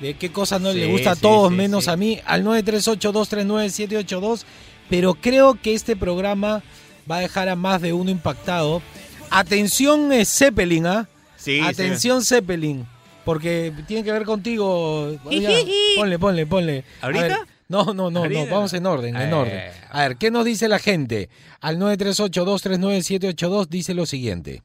de 0.00 0.14
qué 0.14 0.30
cosas 0.32 0.60
no 0.60 0.72
le 0.72 0.86
gusta 0.86 1.12
a 1.12 1.16
todos 1.16 1.50
sí, 1.50 1.56
menos 1.56 1.84
sí. 1.84 1.90
a 1.90 1.96
mí 1.96 2.18
al 2.26 2.44
938-239-782 2.44 4.44
pero 4.88 5.14
creo 5.14 5.54
que 5.60 5.74
este 5.74 5.96
programa 5.96 6.62
va 7.10 7.16
a 7.16 7.20
dejar 7.20 7.48
a 7.48 7.56
más 7.56 7.80
de 7.80 7.92
uno 7.92 8.10
impactado. 8.10 8.82
Atención 9.30 10.12
eh, 10.12 10.24
Zeppelin, 10.24 10.86
¿ah? 10.86 11.08
Sí, 11.36 11.60
Atención 11.60 12.24
Zeppelin, 12.24 12.86
porque 13.24 13.72
tiene 13.86 14.04
que 14.04 14.12
ver 14.12 14.24
contigo. 14.24 15.16
Oiga, 15.24 15.50
ponle, 15.96 16.18
ponle, 16.18 16.46
ponle. 16.46 16.84
¿Ahorita? 17.00 17.26
ver, 17.26 17.36
no, 17.68 17.84
no, 17.94 18.10
no, 18.10 18.28
no, 18.28 18.46
vamos 18.46 18.72
en 18.74 18.86
orden, 18.86 19.16
en 19.16 19.30
Eh. 19.30 19.34
orden. 19.34 19.62
A 19.90 20.02
ver, 20.02 20.16
¿qué 20.16 20.30
nos 20.30 20.44
dice 20.44 20.68
la 20.68 20.78
gente? 20.78 21.28
Al 21.60 21.78
938-239-782 21.78 23.68
dice 23.68 23.94
lo 23.94 24.06
siguiente. 24.06 24.62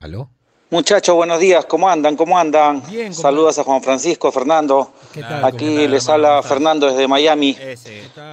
¿Aló? 0.00 0.30
Muchachos, 0.72 1.16
buenos 1.16 1.40
días, 1.40 1.64
¿cómo 1.64 1.88
andan? 1.88 2.14
¿Cómo 2.14 2.38
andan? 2.38 2.80
Bien. 2.88 3.12
Saludos 3.12 3.58
a 3.58 3.64
Juan 3.64 3.82
Francisco, 3.82 4.30
Fernando. 4.30 4.92
¿Qué 5.12 5.20
tal? 5.20 5.44
Aquí 5.44 5.88
les 5.88 6.08
habla 6.08 6.44
Fernando 6.44 6.86
desde 6.86 7.08
Miami. 7.08 7.58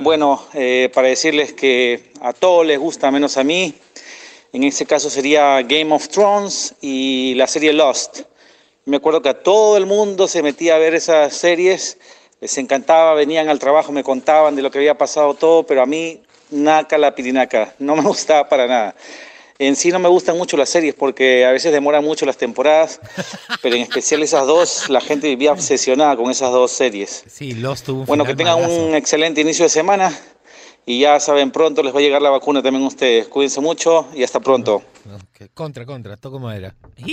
Bueno, 0.02 0.46
eh, 0.54 0.92
para 0.94 1.08
decirles 1.08 1.54
que 1.54 2.12
a 2.22 2.34
todos 2.34 2.64
les 2.64 2.78
gusta 2.78 3.10
menos 3.10 3.38
a 3.38 3.44
mí. 3.44 3.74
En 4.54 4.64
ese 4.64 4.86
caso 4.86 5.10
sería 5.10 5.64
Game 5.64 5.92
of 5.92 6.10
Thrones 6.10 6.76
y 6.80 7.34
la 7.34 7.48
serie 7.48 7.74
Lost. 7.74 8.22
Me 8.86 8.98
acuerdo 8.98 9.24
que 9.24 9.30
a 9.30 9.42
todo 9.42 9.76
el 9.76 9.88
mundo 9.88 10.28
se 10.28 10.44
metía 10.44 10.76
a 10.76 10.78
ver 10.78 10.94
esas 10.94 11.34
series 11.34 11.98
Les 12.40 12.56
encantaba, 12.60 13.16
venían 13.16 13.50
al 13.50 13.58
trabajo, 13.58 13.92
me 13.92 14.04
contaban 14.04 14.56
de 14.56 14.62
lo 14.62 14.70
que 14.70 14.78
había 14.78 14.96
pasado 14.96 15.34
todo, 15.34 15.66
pero 15.66 15.82
a 15.82 15.88
mí, 15.88 16.22
naca 16.52 17.00
la 17.00 17.16
pirinaca, 17.16 17.74
no 17.80 17.96
me 17.96 18.04
gustaba 18.08 18.48
para 18.48 18.68
nada. 18.68 18.96
En 19.60 19.76
sí 19.76 19.90
no 19.90 20.00
me 20.00 20.08
gustan 20.08 20.38
mucho 20.38 20.56
las 20.58 20.70
series 20.70 20.94
porque 20.94 21.46
a 21.46 21.52
veces 21.52 21.72
demoran 21.72 22.04
mucho 22.04 22.26
las 22.26 22.38
temporadas, 22.38 23.00
pero 23.62 23.76
en 23.76 23.82
especial 23.84 24.22
esas 24.24 24.46
dos, 24.46 24.88
la 24.90 25.02
gente 25.02 25.28
vivía 25.28 25.52
obsesionada 25.52 26.16
con 26.16 26.30
esas 26.30 26.52
dos 26.52 26.72
series. 26.72 27.24
Sí, 27.28 27.54
Lost 27.54 27.86
tuvo 27.86 28.06
Bueno, 28.06 28.24
que 28.24 28.36
tengan 28.36 28.62
malazo. 28.62 28.86
un 28.86 28.96
excelente 28.96 29.42
inicio 29.42 29.64
de 29.66 29.70
semana 29.70 30.16
y 30.86 31.00
ya 31.02 31.20
saben, 31.20 31.52
pronto 31.52 31.82
les 31.84 31.94
va 31.94 32.00
a 32.00 32.02
llegar 32.02 32.22
la 32.22 32.30
vacuna 32.30 32.62
también 32.62 32.84
a 32.86 32.88
ustedes. 32.88 33.28
Cuídense 33.28 33.60
mucho 33.60 34.08
y 34.14 34.24
hasta 34.24 34.40
pronto. 34.40 34.76
Ok, 35.12 35.50
Contra, 35.54 35.86
contra, 35.86 36.18
toco 36.18 36.40
madera. 36.40 36.76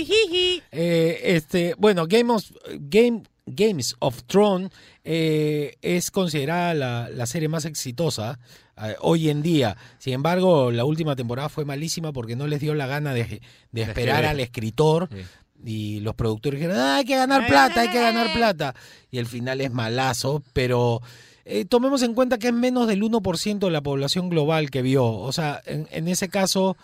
Eh, 0.71 1.19
este, 1.23 1.73
bueno, 1.77 2.05
Game 2.07 2.31
of, 2.33 2.43
Game, 2.79 3.23
Games 3.45 3.95
of 3.99 4.23
Thrones 4.27 4.69
eh, 5.03 5.75
es 5.81 6.11
considerada 6.11 6.73
la, 6.73 7.09
la 7.09 7.25
serie 7.25 7.47
más 7.47 7.65
exitosa 7.65 8.39
eh, 8.81 8.95
hoy 9.01 9.29
en 9.29 9.41
día. 9.41 9.77
Sin 9.97 10.13
embargo, 10.13 10.71
la 10.71 10.85
última 10.85 11.15
temporada 11.15 11.49
fue 11.49 11.65
malísima 11.65 12.11
porque 12.13 12.35
no 12.35 12.47
les 12.47 12.59
dio 12.59 12.73
la 12.75 12.87
gana 12.87 13.13
de, 13.13 13.41
de 13.71 13.81
esperar 13.81 14.25
al 14.25 14.39
escritor. 14.39 15.09
Sí. 15.11 15.21
Y 15.67 15.99
los 16.01 16.13
productores 16.15 16.59
dijeron, 16.59 16.79
"Ah, 16.79 16.97
hay 16.97 17.05
que 17.05 17.15
ganar 17.15 17.47
plata, 17.47 17.81
hay 17.81 17.89
que 17.89 17.99
ganar 18.01 18.33
plata. 18.33 18.75
Y 19.09 19.17
el 19.17 19.25
final 19.25 19.61
es 19.61 19.71
malazo, 19.71 20.43
pero 20.53 21.01
eh, 21.45 21.65
tomemos 21.65 22.03
en 22.03 22.13
cuenta 22.13 22.37
que 22.37 22.47
es 22.47 22.53
menos 22.53 22.87
del 22.87 23.01
1% 23.01 23.59
de 23.67 23.71
la 23.71 23.81
población 23.81 24.29
global 24.29 24.69
que 24.69 24.81
vio. 24.81 25.05
O 25.05 25.31
sea, 25.31 25.61
en, 25.65 25.87
en 25.91 26.07
ese 26.07 26.27
caso, 26.29 26.75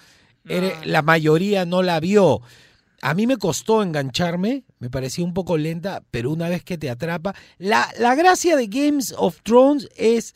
ere- 0.45 0.75
la 0.85 1.01
mayoría 1.01 1.65
no 1.65 1.83
la 1.83 1.99
vio. 1.99 2.41
A 3.03 3.13
mí 3.15 3.25
me 3.27 3.37
costó 3.37 3.81
engancharme, 3.83 4.63
me 4.79 4.89
parecía 4.89 5.25
un 5.25 5.33
poco 5.33 5.57
lenta, 5.57 6.03
pero 6.11 6.29
una 6.31 6.47
vez 6.49 6.63
que 6.63 6.77
te 6.77 6.89
atrapa, 6.89 7.33
la, 7.57 7.89
la 7.99 8.13
gracia 8.15 8.55
de 8.55 8.67
Games 8.67 9.13
of 9.17 9.39
Thrones 9.43 9.89
es 9.95 10.35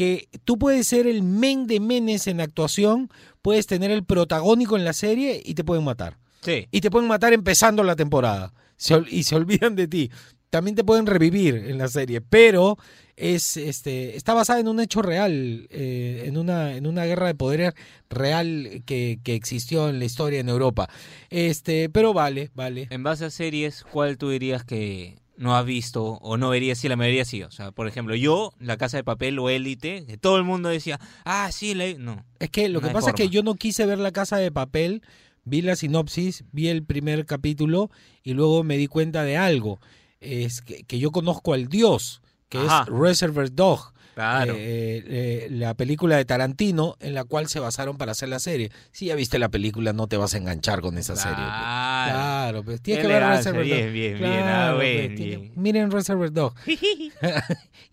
que 0.00 0.30
tú 0.46 0.58
puedes 0.58 0.86
ser 0.86 1.06
el 1.06 1.22
men 1.22 1.66
de 1.66 1.78
menes 1.78 2.26
en 2.26 2.40
actuación, 2.40 3.10
puedes 3.42 3.66
tener 3.66 3.90
el 3.90 4.02
protagónico 4.02 4.78
en 4.78 4.86
la 4.86 4.94
serie 4.94 5.42
y 5.44 5.52
te 5.52 5.62
pueden 5.62 5.84
matar. 5.84 6.16
Sí. 6.40 6.68
Y 6.70 6.80
te 6.80 6.90
pueden 6.90 7.06
matar 7.06 7.34
empezando 7.34 7.84
la 7.84 7.96
temporada. 7.96 8.54
Se 8.78 8.98
y 9.10 9.24
se 9.24 9.36
olvidan 9.36 9.76
de 9.76 9.88
ti. 9.88 10.10
También 10.48 10.74
te 10.74 10.84
pueden 10.84 11.04
revivir 11.04 11.54
en 11.54 11.76
la 11.76 11.88
serie, 11.88 12.22
pero 12.22 12.78
es 13.14 13.58
este 13.58 14.16
está 14.16 14.32
basada 14.32 14.60
en 14.60 14.68
un 14.68 14.80
hecho 14.80 15.02
real, 15.02 15.66
eh, 15.68 16.22
en 16.24 16.38
una 16.38 16.76
en 16.76 16.86
una 16.86 17.04
guerra 17.04 17.26
de 17.26 17.34
poderes 17.34 17.74
real 18.08 18.82
que, 18.86 19.18
que 19.22 19.34
existió 19.34 19.90
en 19.90 19.98
la 19.98 20.06
historia 20.06 20.40
en 20.40 20.48
Europa. 20.48 20.88
Este, 21.28 21.90
pero 21.90 22.14
vale, 22.14 22.48
vale. 22.54 22.88
En 22.88 23.02
base 23.02 23.26
a 23.26 23.30
series, 23.30 23.84
¿cuál 23.84 24.16
tú 24.16 24.30
dirías 24.30 24.64
que 24.64 25.18
no 25.40 25.56
has 25.56 25.64
visto 25.64 26.04
o 26.04 26.36
no 26.36 26.50
verías 26.50 26.76
si 26.78 26.88
la 26.88 26.96
mayoría 26.96 27.24
sí? 27.24 27.42
O 27.42 27.50
sea, 27.50 27.72
por 27.72 27.88
ejemplo, 27.88 28.14
yo, 28.14 28.52
La 28.58 28.76
Casa 28.76 28.98
de 28.98 29.04
Papel 29.04 29.38
o 29.38 29.48
Élite, 29.48 30.04
que 30.06 30.18
todo 30.18 30.36
el 30.36 30.44
mundo 30.44 30.68
decía, 30.68 31.00
ah, 31.24 31.50
sí, 31.50 31.74
la... 31.74 31.86
he-". 31.86 31.98
No. 31.98 32.26
Es 32.38 32.50
que 32.50 32.68
lo 32.68 32.82
No 32.82 32.88
que 32.88 32.92
pasa 32.92 33.10
es 33.10 33.16
que 33.16 33.30
yo 33.30 33.42
no 33.42 33.54
quise 33.54 33.86
ver 33.86 33.98
la 33.98 34.12
casa 34.12 34.36
de 34.36 34.52
papel, 34.52 35.02
vi 35.44 35.62
la 35.62 35.76
sinopsis, 35.76 36.44
vi 36.52 36.68
el 36.68 36.84
primer 36.84 37.24
capítulo 37.24 37.90
y 38.22 38.34
luego 38.34 38.62
me 38.64 38.76
di 38.76 38.86
cuenta 38.86 39.24
de 39.24 39.38
algo. 39.38 39.80
Es 40.20 40.60
que, 40.60 40.84
que 40.84 40.98
yo 40.98 41.10
conozco 41.10 41.54
al 41.54 41.68
dios, 41.68 42.20
que 42.50 42.58
Ajá. 42.58 42.82
es 42.82 42.88
Reservoir 42.92 43.50
Dog. 43.50 43.94
Claro. 44.20 44.54
eh, 44.54 44.58
eh, 44.58 45.04
eh, 45.08 45.48
la 45.50 45.74
película 45.74 46.16
de 46.16 46.24
Tarantino 46.24 46.96
en 47.00 47.14
la 47.14 47.24
cual 47.24 47.48
se 47.48 47.58
basaron 47.60 47.96
para 47.96 48.12
hacer 48.12 48.28
la 48.28 48.38
serie. 48.38 48.70
Si 48.92 49.06
ya 49.06 49.14
viste 49.14 49.38
la 49.38 49.48
película, 49.48 49.92
no 49.92 50.06
te 50.08 50.16
vas 50.18 50.34
a 50.34 50.36
enganchar 50.38 50.80
con 50.82 50.98
esa 50.98 51.16
serie. 51.16 51.36
pues. 51.36 51.46
Claro. 51.46 52.10
Claro, 52.10 52.62
pues 52.64 52.80
tienes 52.82 53.02
Qué 53.02 53.08
que 53.08 53.14
ver 53.14 53.22
Reservoir 53.28 53.64
bien, 53.64 53.84
Dog. 53.84 53.92
bien, 53.92 54.18
bien, 54.18 54.42
ah, 54.44 54.72
pues, 54.76 54.90
bien, 54.98 55.14
tiene- 55.14 55.36
bien. 55.38 55.52
Miren 55.56 55.90
Reservoir 55.90 56.32
Dog. 56.32 56.54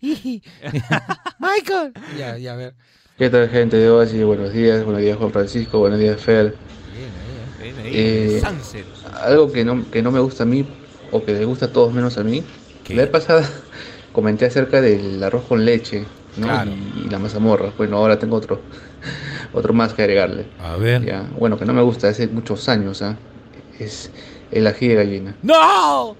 Michael. 1.38 1.92
Ya, 2.18 2.36
ya, 2.38 2.52
a 2.52 2.56
ver. 2.56 2.74
¿Qué 3.16 3.30
tal 3.30 3.48
gente 3.48 3.76
de 3.76 3.90
Oasis? 3.90 4.22
Buenos 4.24 4.52
días, 4.52 4.84
buenos 4.84 5.02
días 5.02 5.16
Juan 5.16 5.32
Francisco, 5.32 5.78
buenos 5.80 5.98
días 5.98 6.20
Fer. 6.20 6.54
Ahí, 7.60 7.72
Eh, 7.92 8.40
Sunset. 8.44 8.84
Algo 9.22 9.50
que 9.50 9.64
no, 9.64 9.90
que 9.90 10.02
no 10.02 10.10
me 10.12 10.20
gusta 10.20 10.44
a 10.44 10.46
mí, 10.46 10.64
o 11.10 11.24
que 11.24 11.32
les 11.32 11.44
gusta 11.46 11.66
a 11.66 11.72
todos 11.72 11.92
menos 11.92 12.16
a 12.18 12.22
mí, 12.24 12.44
la 12.88 13.02
vez 13.02 13.10
pasada 13.10 13.48
comenté 14.12 14.46
acerca 14.46 14.80
del 14.80 15.22
arroz 15.22 15.44
con 15.48 15.64
leche 15.64 16.04
¿no? 16.38 16.46
Claro. 16.46 16.70
y, 16.70 17.06
y 17.06 17.08
la 17.10 17.18
mazamorra. 17.18 17.72
Bueno, 17.76 17.96
ahora 17.98 18.18
tengo 18.18 18.36
otro, 18.36 18.60
otro 19.52 19.72
más 19.74 19.92
que 19.94 20.02
agregarle. 20.02 20.46
A 20.60 20.76
ver. 20.76 21.04
Ya, 21.04 21.22
bueno, 21.38 21.58
que 21.58 21.64
no 21.64 21.72
me 21.74 21.82
gusta 21.82 22.08
hace 22.08 22.26
muchos 22.28 22.68
años, 22.68 23.02
¿ah? 23.02 23.16
es 23.78 24.10
el 24.50 24.66
ají 24.66 24.88
de 24.88 24.94
gallina. 24.94 25.36
¡No! 25.42 26.16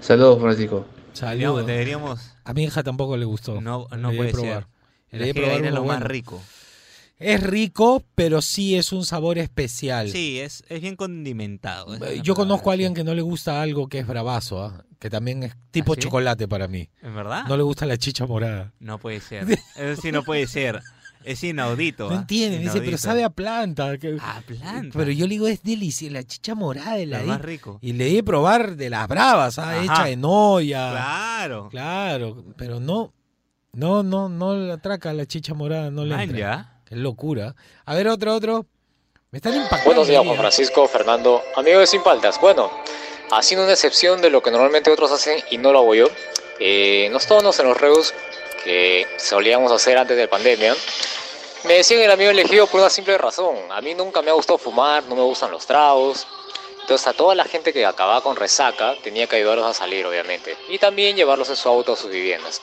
Saludos 0.00 0.40
Francisco. 0.40 0.86
Saludos. 1.12 1.66
Deberíamos, 1.66 2.20
deberíamos- 2.20 2.36
A 2.44 2.52
mi 2.54 2.64
hija 2.64 2.82
tampoco 2.82 3.16
le 3.16 3.24
gustó. 3.24 3.60
no, 3.60 3.86
no 3.96 4.10
Debería 4.10 4.16
puede 4.18 4.32
probar. 4.32 4.62
ser. 5.10 5.20
El 5.20 5.22
ají 5.22 5.32
de 5.32 5.40
gallina 5.40 5.68
es 5.68 5.74
lo 5.74 5.84
más 5.84 6.02
rico. 6.02 6.40
Es 7.18 7.42
rico, 7.42 8.02
pero 8.14 8.42
sí 8.42 8.76
es 8.76 8.92
un 8.92 9.04
sabor 9.06 9.38
especial. 9.38 10.10
Sí, 10.10 10.38
es, 10.38 10.62
es 10.68 10.82
bien 10.82 10.96
condimentado. 10.96 11.94
es 11.94 12.00
Eh, 12.02 12.20
Yo 12.22 12.34
palabra. 12.34 12.34
conozco 12.34 12.70
a 12.70 12.72
alguien 12.74 12.92
que 12.92 13.04
no 13.04 13.14
le 13.14 13.22
gusta 13.22 13.62
algo 13.62 13.88
que 13.88 14.00
es 14.00 14.06
bravazo, 14.06 14.62
¿ah? 14.62 14.84
Que 14.98 15.10
también 15.10 15.42
es 15.42 15.54
tipo 15.70 15.92
¿Ah, 15.92 15.96
sí? 15.96 16.02
chocolate 16.02 16.48
para 16.48 16.68
mí. 16.68 16.88
¿En 17.02 17.14
verdad? 17.14 17.44
No 17.48 17.56
le 17.56 17.62
gusta 17.62 17.86
la 17.86 17.96
chicha 17.96 18.26
morada. 18.26 18.72
No 18.80 18.98
puede 18.98 19.20
ser. 19.20 19.46
Eso 19.76 20.00
sí 20.02 20.12
no 20.12 20.22
puede 20.22 20.46
ser. 20.46 20.80
Es 21.24 21.42
inaudito. 21.42 22.08
No 22.08 22.14
¿ah? 22.14 22.18
entiende, 22.20 22.58
dice, 22.58 22.80
pero 22.80 22.96
sabe 22.98 23.24
a 23.24 23.30
planta. 23.30 23.98
que- 23.98 24.16
A 24.20 24.42
planta. 24.46 24.96
Pero 24.96 25.10
yo 25.10 25.26
le 25.26 25.30
digo, 25.34 25.48
es 25.48 25.60
deliciosa, 25.62 26.12
la 26.12 26.22
chicha 26.22 26.54
morada 26.54 26.94
de 26.96 27.06
la 27.06 27.20
Lo 27.20 27.26
más 27.26 27.40
rico. 27.42 27.78
Y 27.82 27.94
le 27.94 28.04
di 28.04 28.18
a 28.18 28.22
probar 28.22 28.76
de 28.76 28.90
las 28.90 29.08
bravas, 29.08 29.58
¿ah? 29.58 29.72
Ajá. 29.72 29.82
hecha 29.82 30.08
en 30.08 30.22
olla. 30.24 30.90
Claro. 30.92 31.68
Claro, 31.68 32.44
pero 32.56 32.78
no, 32.78 33.12
no, 33.72 34.04
no, 34.04 34.28
no 34.28 34.54
la 34.54 34.74
atraca 34.74 35.12
la 35.12 35.26
chicha 35.26 35.52
morada, 35.52 35.90
no 35.90 36.04
le 36.04 36.12
Man, 36.14 36.20
entra. 36.22 36.38
ya. 36.38 36.80
Qué 36.84 36.94
locura. 36.94 37.56
A 37.84 37.94
ver, 37.94 38.06
otro, 38.06 38.32
otro. 38.34 38.66
Me 39.32 39.38
están 39.38 39.54
impactando. 39.54 39.84
Buenos 39.86 40.06
días, 40.06 40.22
Juan 40.22 40.36
¿ah? 40.36 40.40
Francisco, 40.40 40.86
Fernando, 40.86 41.42
amigo 41.56 41.80
de 41.80 41.86
Sin 41.88 42.04
Paltas. 42.04 42.40
Bueno, 42.40 42.70
haciendo 43.30 43.64
una 43.64 43.72
excepción 43.72 44.20
de 44.20 44.30
lo 44.30 44.42
que 44.42 44.50
normalmente 44.50 44.90
otros 44.90 45.10
hacen 45.12 45.42
y 45.50 45.58
no 45.58 45.72
lo 45.72 45.80
hago 45.80 45.94
yo, 45.94 46.06
eh, 46.60 47.08
los 47.10 47.26
tonos 47.26 47.58
en 47.58 47.68
los 47.68 47.76
reus 47.80 48.14
que 48.64 49.06
solíamos 49.18 49.70
hacer 49.72 49.98
antes 49.98 50.16
de 50.16 50.24
la 50.24 50.30
pandemia, 50.30 50.74
me 51.64 51.74
decían 51.74 52.00
el 52.00 52.10
amigo 52.10 52.30
elegido 52.30 52.66
por 52.66 52.80
una 52.80 52.90
simple 52.90 53.16
razón. 53.18 53.56
A 53.70 53.80
mí 53.80 53.94
nunca 53.94 54.22
me 54.22 54.30
ha 54.30 54.34
gustado 54.34 54.58
fumar, 54.58 55.04
no 55.04 55.16
me 55.16 55.22
gustan 55.22 55.50
los 55.50 55.66
tragos. 55.66 56.26
Entonces 56.82 57.06
a 57.08 57.12
toda 57.12 57.34
la 57.34 57.44
gente 57.44 57.72
que 57.72 57.84
acababa 57.84 58.20
con 58.22 58.36
resaca 58.36 58.94
tenía 59.02 59.26
que 59.26 59.36
ayudarlos 59.36 59.66
a 59.66 59.74
salir, 59.74 60.06
obviamente. 60.06 60.56
Y 60.68 60.78
también 60.78 61.16
llevarlos 61.16 61.48
en 61.50 61.56
su 61.56 61.68
auto 61.68 61.94
a 61.94 61.96
sus 61.96 62.10
viviendas. 62.10 62.60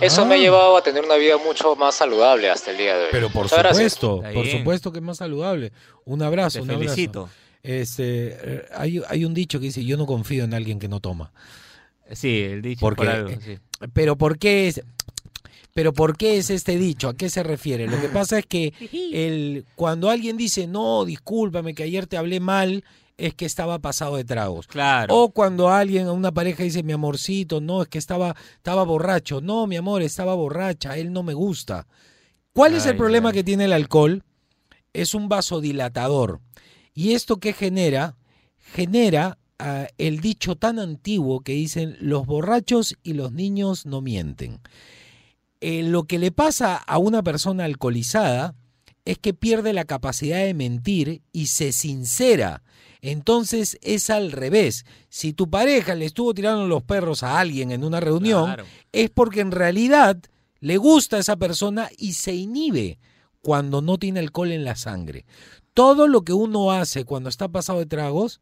Eso 0.00 0.24
me 0.24 0.34
ha 0.34 0.38
Ah. 0.38 0.40
llevado 0.40 0.76
a 0.76 0.82
tener 0.82 1.04
una 1.04 1.14
vida 1.14 1.36
mucho 1.36 1.76
más 1.76 1.94
saludable 1.94 2.50
hasta 2.50 2.72
el 2.72 2.78
día 2.78 2.96
de 2.96 3.04
hoy. 3.04 3.08
Pero 3.12 3.30
por 3.30 3.44
Muchas 3.44 3.68
supuesto, 3.68 4.22
por 4.34 4.46
supuesto 4.48 4.90
que 4.92 4.98
es 4.98 5.04
más 5.04 5.18
saludable. 5.18 5.70
Un 6.04 6.22
abrazo, 6.22 6.58
Te 6.58 6.62
un 6.64 6.70
abrazo. 6.72 7.28
Este, 7.62 8.36
eh, 8.42 8.64
hay, 8.74 9.00
hay 9.08 9.24
un 9.24 9.34
dicho 9.34 9.60
que 9.60 9.66
dice, 9.66 9.84
yo 9.84 9.96
no 9.96 10.06
confío 10.06 10.44
en 10.44 10.54
alguien 10.54 10.78
que 10.78 10.88
no 10.88 11.00
toma. 11.00 11.32
Sí, 12.10 12.40
el 12.40 12.62
dicho 12.62 12.80
Porque, 12.80 13.04
por 13.04 13.08
algo. 13.08 13.30
eh, 13.30 13.38
sí. 13.40 13.58
Pero 13.92 14.16
¿por 14.16 14.38
qué 14.38 14.68
es, 14.68 14.82
pero 15.74 15.92
por 15.92 16.16
qué 16.16 16.36
es 16.38 16.50
este 16.50 16.76
dicho? 16.76 17.08
¿A 17.08 17.14
qué 17.14 17.30
se 17.30 17.42
refiere? 17.42 17.86
Lo 17.86 18.00
que 18.00 18.08
pasa 18.08 18.38
es 18.38 18.46
que 18.46 18.72
el, 19.12 19.64
cuando 19.76 20.10
alguien 20.10 20.36
dice, 20.36 20.66
no, 20.66 21.04
discúlpame 21.04 21.74
que 21.74 21.84
ayer 21.84 22.06
te 22.06 22.16
hablé 22.16 22.40
mal, 22.40 22.84
es 23.16 23.34
que 23.34 23.44
estaba 23.46 23.78
pasado 23.78 24.16
de 24.16 24.24
tragos. 24.24 24.66
Claro. 24.66 25.14
O 25.14 25.30
cuando 25.30 25.70
alguien, 25.70 26.08
una 26.08 26.32
pareja 26.32 26.64
dice, 26.64 26.82
mi 26.82 26.92
amorcito, 26.92 27.60
no, 27.60 27.82
es 27.82 27.88
que 27.88 27.98
estaba, 27.98 28.34
estaba 28.56 28.82
borracho. 28.84 29.40
No, 29.40 29.66
mi 29.66 29.76
amor, 29.76 30.02
estaba 30.02 30.34
borracha, 30.34 30.96
él 30.98 31.12
no 31.12 31.22
me 31.22 31.34
gusta. 31.34 31.86
¿Cuál 32.52 32.74
es 32.74 32.84
el 32.84 32.96
problema 32.96 33.30
ay. 33.30 33.36
que 33.36 33.44
tiene 33.44 33.64
el 33.64 33.72
alcohol? 33.72 34.24
Es 34.92 35.14
un 35.14 35.28
vasodilatador. 35.28 36.40
¿Y 36.94 37.12
esto 37.14 37.38
qué 37.38 37.52
genera? 37.52 38.16
Genera 38.74 39.38
ah, 39.58 39.86
el 39.98 40.20
dicho 40.20 40.56
tan 40.56 40.78
antiguo 40.78 41.40
que 41.40 41.52
dicen, 41.52 41.96
los 42.00 42.26
borrachos 42.26 42.96
y 43.02 43.14
los 43.14 43.32
niños 43.32 43.86
no 43.86 44.00
mienten. 44.00 44.60
Eh, 45.60 45.82
lo 45.84 46.04
que 46.04 46.18
le 46.18 46.32
pasa 46.32 46.76
a 46.76 46.98
una 46.98 47.22
persona 47.22 47.64
alcoholizada 47.64 48.54
es 49.04 49.18
que 49.18 49.34
pierde 49.34 49.72
la 49.72 49.84
capacidad 49.84 50.38
de 50.44 50.54
mentir 50.54 51.22
y 51.32 51.46
se 51.46 51.72
sincera. 51.72 52.62
Entonces 53.00 53.78
es 53.82 54.10
al 54.10 54.30
revés. 54.30 54.84
Si 55.08 55.32
tu 55.32 55.50
pareja 55.50 55.94
le 55.94 56.04
estuvo 56.04 56.34
tirando 56.34 56.66
los 56.68 56.84
perros 56.84 57.22
a 57.24 57.40
alguien 57.40 57.72
en 57.72 57.82
una 57.84 58.00
reunión, 58.00 58.44
Claro. 58.46 58.64
es 58.92 59.10
porque 59.10 59.40
en 59.40 59.50
realidad 59.50 60.18
le 60.60 60.76
gusta 60.76 61.16
a 61.16 61.20
esa 61.20 61.36
persona 61.36 61.90
y 61.98 62.12
se 62.12 62.34
inhibe 62.34 62.98
cuando 63.40 63.82
no 63.82 63.98
tiene 63.98 64.20
alcohol 64.20 64.52
en 64.52 64.64
la 64.64 64.76
sangre. 64.76 65.26
Todo 65.74 66.06
lo 66.08 66.22
que 66.22 66.32
uno 66.32 66.70
hace 66.72 67.04
cuando 67.04 67.28
está 67.28 67.48
pasado 67.48 67.78
de 67.78 67.86
tragos 67.86 68.40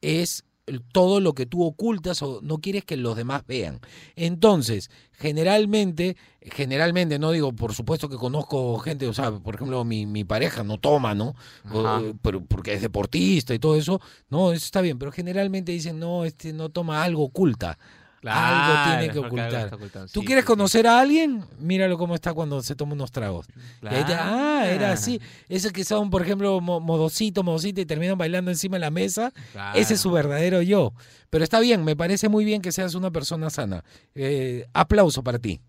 es 0.00 0.44
todo 0.92 1.20
lo 1.20 1.32
que 1.32 1.46
tú 1.46 1.64
ocultas 1.64 2.20
o 2.22 2.40
no 2.42 2.58
quieres 2.58 2.84
que 2.84 2.98
los 2.98 3.16
demás 3.16 3.42
vean. 3.46 3.80
Entonces, 4.16 4.90
generalmente, 5.12 6.16
generalmente, 6.42 7.18
no 7.18 7.30
digo, 7.30 7.52
por 7.54 7.72
supuesto 7.72 8.08
que 8.10 8.16
conozco 8.16 8.78
gente, 8.78 9.06
o 9.08 9.14
sea, 9.14 9.32
por 9.32 9.54
ejemplo, 9.54 9.82
mi, 9.84 10.04
mi 10.04 10.24
pareja 10.24 10.62
no 10.64 10.78
toma, 10.78 11.14
¿no? 11.14 11.34
O- 11.72 11.86
Ajá. 11.86 12.02
pero 12.22 12.44
porque 12.44 12.74
es 12.74 12.82
deportista 12.82 13.54
y 13.54 13.58
todo 13.58 13.76
eso, 13.76 14.00
no, 14.28 14.52
eso 14.52 14.64
está 14.64 14.82
bien, 14.82 14.98
pero 14.98 15.10
generalmente 15.10 15.72
dicen, 15.72 15.98
no, 15.98 16.26
este 16.26 16.52
no 16.52 16.68
toma 16.68 17.02
algo 17.02 17.24
oculta. 17.24 17.78
Algo 18.24 18.82
tiene 18.90 19.12
que 19.12 19.20
Claro, 19.28 19.56
algo 19.58 19.76
ocultar. 19.76 20.08
¿Tú 20.12 20.20
sí, 20.20 20.26
quieres 20.26 20.42
sí, 20.44 20.46
sí. 20.46 20.52
conocer 20.52 20.86
a 20.88 20.98
alguien? 21.00 21.44
Míralo 21.60 21.96
cómo 21.96 22.14
está 22.16 22.34
cuando 22.34 22.60
se 22.62 22.74
toma 22.74 22.94
unos 22.94 23.12
tragos. 23.12 23.46
Y 23.82 23.86
ahí 23.86 24.04
te- 24.04 24.14
ah, 24.14 24.66
era 24.68 24.92
así. 24.92 25.20
Esos 25.48 25.70
que 25.72 25.84
son, 25.84 26.10
por 26.10 26.22
ejemplo, 26.22 26.60
mo- 26.60 26.80
modosito, 26.80 27.42
modosita 27.44 27.80
y 27.80 27.86
terminan 27.86 28.18
bailando 28.18 28.50
encima 28.50 28.76
de 28.76 28.80
la 28.80 28.90
mesa. 28.90 29.32
Claro. 29.52 29.78
Ese 29.78 29.94
es 29.94 30.00
su 30.00 30.10
verdadero 30.10 30.62
yo. 30.62 30.92
Pero 31.30 31.44
está 31.44 31.60
bien, 31.60 31.84
me 31.84 31.94
parece 31.94 32.28
muy 32.28 32.44
bien 32.44 32.60
que 32.60 32.72
seas 32.72 32.94
una 32.94 33.10
persona 33.12 33.50
sana. 33.50 33.84
Eh, 34.14 34.66
aplauso 34.72 35.22
para 35.22 35.38
ti. 35.38 35.60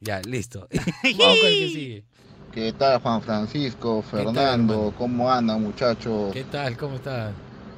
Ya, 0.00 0.20
listo. 0.22 0.68
Vamos 1.18 1.38
con 1.38 1.48
el 1.48 1.58
que 1.58 1.68
sigue. 1.68 2.04
¿Qué 2.52 2.72
tal 2.72 3.00
Juan 3.00 3.20
Francisco, 3.22 4.02
tal, 4.10 4.24
Fernando? 4.24 4.92
¿Cómo 4.98 5.30
andan 5.30 5.62
muchachos? 5.62 6.32
¿Qué 6.32 6.44
tal? 6.44 6.76
¿Cómo 6.76 6.96
estás? 6.96 7.32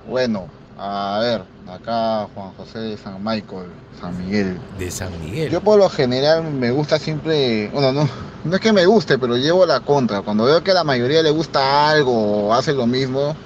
Bueno, 0.09 0.49
a 0.83 1.19
ver, 1.21 1.43
acá 1.71 2.27
Juan 2.35 2.53
José 2.57 2.79
de 2.79 2.97
San 2.97 3.23
Michael, 3.23 3.66
San 4.01 4.16
Miguel. 4.19 4.59
De 4.79 4.90
San 4.90 5.11
Miguel. 5.21 5.51
Yo 5.51 5.61
por 5.61 5.79
lo 5.79 5.88
general 5.90 6.43
me 6.45 6.71
gusta 6.71 6.99
siempre, 6.99 7.69
bueno, 7.73 7.93
no, 7.93 8.09
no 8.45 8.55
es 8.55 8.61
que 8.61 8.73
me 8.73 8.87
guste, 8.87 9.19
pero 9.19 9.37
llevo 9.37 9.66
la 9.66 9.81
contra. 9.81 10.23
Cuando 10.23 10.45
veo 10.45 10.62
que 10.64 10.71
a 10.71 10.75
la 10.75 10.85
mayoría 10.85 11.23
le 11.23 11.31
gusta 11.31 11.90
algo 11.90 12.47
o 12.49 12.55
hace 12.55 12.73
lo 12.73 12.87
mismo, 12.87 13.37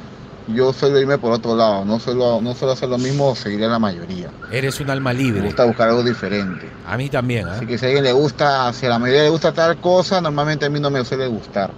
yo 0.46 0.72
suelo 0.72 1.00
irme 1.00 1.18
por 1.18 1.32
otro 1.32 1.56
lado. 1.56 1.84
No 1.84 1.98
suelo, 1.98 2.40
no 2.40 2.54
suelo 2.54 2.74
hacer 2.74 2.88
lo 2.88 2.98
mismo 2.98 3.30
o 3.30 3.34
seguiré 3.34 3.64
a 3.64 3.68
la 3.68 3.78
mayoría. 3.78 4.30
Eres 4.52 4.78
un 4.78 4.90
alma 4.90 5.12
Me 5.12 5.18
libre. 5.18 5.40
gusta 5.40 5.64
buscar 5.64 5.88
algo 5.88 6.04
diferente. 6.04 6.68
A 6.86 6.96
mí 6.96 7.08
también, 7.08 7.48
¿eh? 7.48 7.50
Así 7.50 7.66
que 7.66 7.78
si 7.78 7.84
a 7.84 7.88
alguien 7.88 8.04
le 8.04 8.12
gusta, 8.12 8.72
si 8.72 8.86
a 8.86 8.90
la 8.90 8.98
mayoría 8.98 9.24
le 9.24 9.30
gusta 9.30 9.52
tal 9.52 9.78
cosa, 9.80 10.20
normalmente 10.20 10.66
a 10.66 10.70
mí 10.70 10.78
no 10.78 10.90
me 10.90 11.04
suele 11.04 11.26
gustar. 11.26 11.72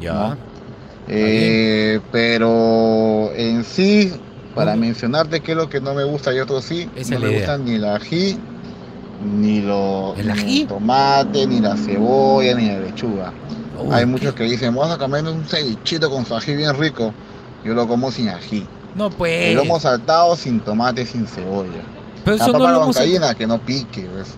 Ya. 0.00 0.12
¿no? 0.12 0.36
Eh, 1.08 2.00
pero 2.10 3.30
en 3.34 3.62
sí, 3.64 4.12
para 4.56 4.74
mencionarte 4.76 5.40
qué 5.40 5.52
es 5.52 5.56
lo 5.56 5.68
que 5.68 5.80
no 5.80 5.94
me 5.94 6.02
gusta 6.04 6.34
y 6.34 6.40
otro 6.40 6.60
sí, 6.60 6.88
Esa 6.96 7.14
no 7.14 7.20
me 7.20 7.28
idea. 7.28 7.38
gusta 7.38 7.58
ni 7.58 7.74
el 7.76 7.84
ají, 7.84 8.38
ni, 9.24 9.60
lo, 9.62 10.14
¿El 10.16 10.34
ni 10.44 10.64
tomate, 10.64 11.46
ni 11.46 11.60
la 11.60 11.76
cebolla, 11.76 12.54
ni 12.54 12.66
la 12.68 12.80
lechuga. 12.80 13.32
Uy, 13.78 13.88
Hay 13.94 14.00
¿qué? 14.00 14.06
muchos 14.06 14.34
que 14.34 14.44
dicen, 14.44 14.74
vamos 14.74 14.94
a 14.94 14.98
comer 14.98 15.24
un 15.24 15.44
cevichito 15.44 16.10
con 16.10 16.24
su 16.26 16.34
ají 16.34 16.54
bien 16.56 16.74
rico. 16.78 17.12
Yo 17.64 17.74
lo 17.74 17.86
como 17.88 18.10
sin 18.10 18.28
ají. 18.28 18.66
No, 18.94 19.10
pues. 19.10 19.50
El 19.50 19.56
lomo 19.56 19.78
saltado 19.80 20.34
sin 20.36 20.60
tomate, 20.60 21.04
sin 21.06 21.26
cebolla. 21.26 21.82
Pero 22.24 22.36
La 22.38 22.44
eso 22.44 22.52
no 22.52 22.58
papa 22.58 22.64
a 22.64 22.72
la 22.72 22.78
lo 22.78 22.84
hemos- 22.84 22.96
huancaína, 22.96 23.34
que 23.34 23.46
no 23.46 23.58
pique, 23.60 24.08
¿ves? 24.08 24.34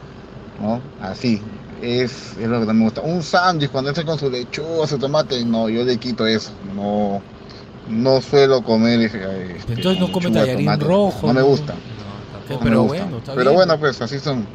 ¿No? 0.61 0.81
Así. 1.01 1.41
Es, 1.81 2.37
es 2.41 2.49
lo 2.49 2.59
que 2.61 2.67
no 2.67 2.75
me 2.75 2.85
gusta. 2.85 3.03
Un 3.03 3.23
sándwich 3.23 3.71
cuando 3.71 3.91
esté 3.91 4.05
con 4.05 4.19
su 4.19 4.29
lechuga, 4.29 4.87
su 4.89 4.99
tomate, 4.99 5.45
no, 5.45 5.69
yo 5.69 5.85
le 5.85 5.97
quito 5.97 6.27
eso. 6.27 6.51
No, 6.75 7.23
no 7.89 8.21
suelo 8.21 8.63
comer. 8.63 9.01
eh, 9.01 9.57
este, 9.59 9.73
Entonces 9.75 10.01
no 10.01 10.07
con 10.13 10.23
come 10.25 10.31
tallarín 10.31 10.81
rojo, 10.81 11.27
No 11.27 11.35
me 11.35 11.41
¿no? 11.41 11.47
gusta. 11.47 11.75
No 12.49 12.59
me 12.59 12.65
Pero 12.65 12.83
gusta. 12.83 13.03
bueno, 13.05 13.19
está 13.19 13.35
Pero 13.35 13.53
bueno, 13.53 13.79
pues 13.79 14.01
así 14.01 14.19
son 14.19 14.47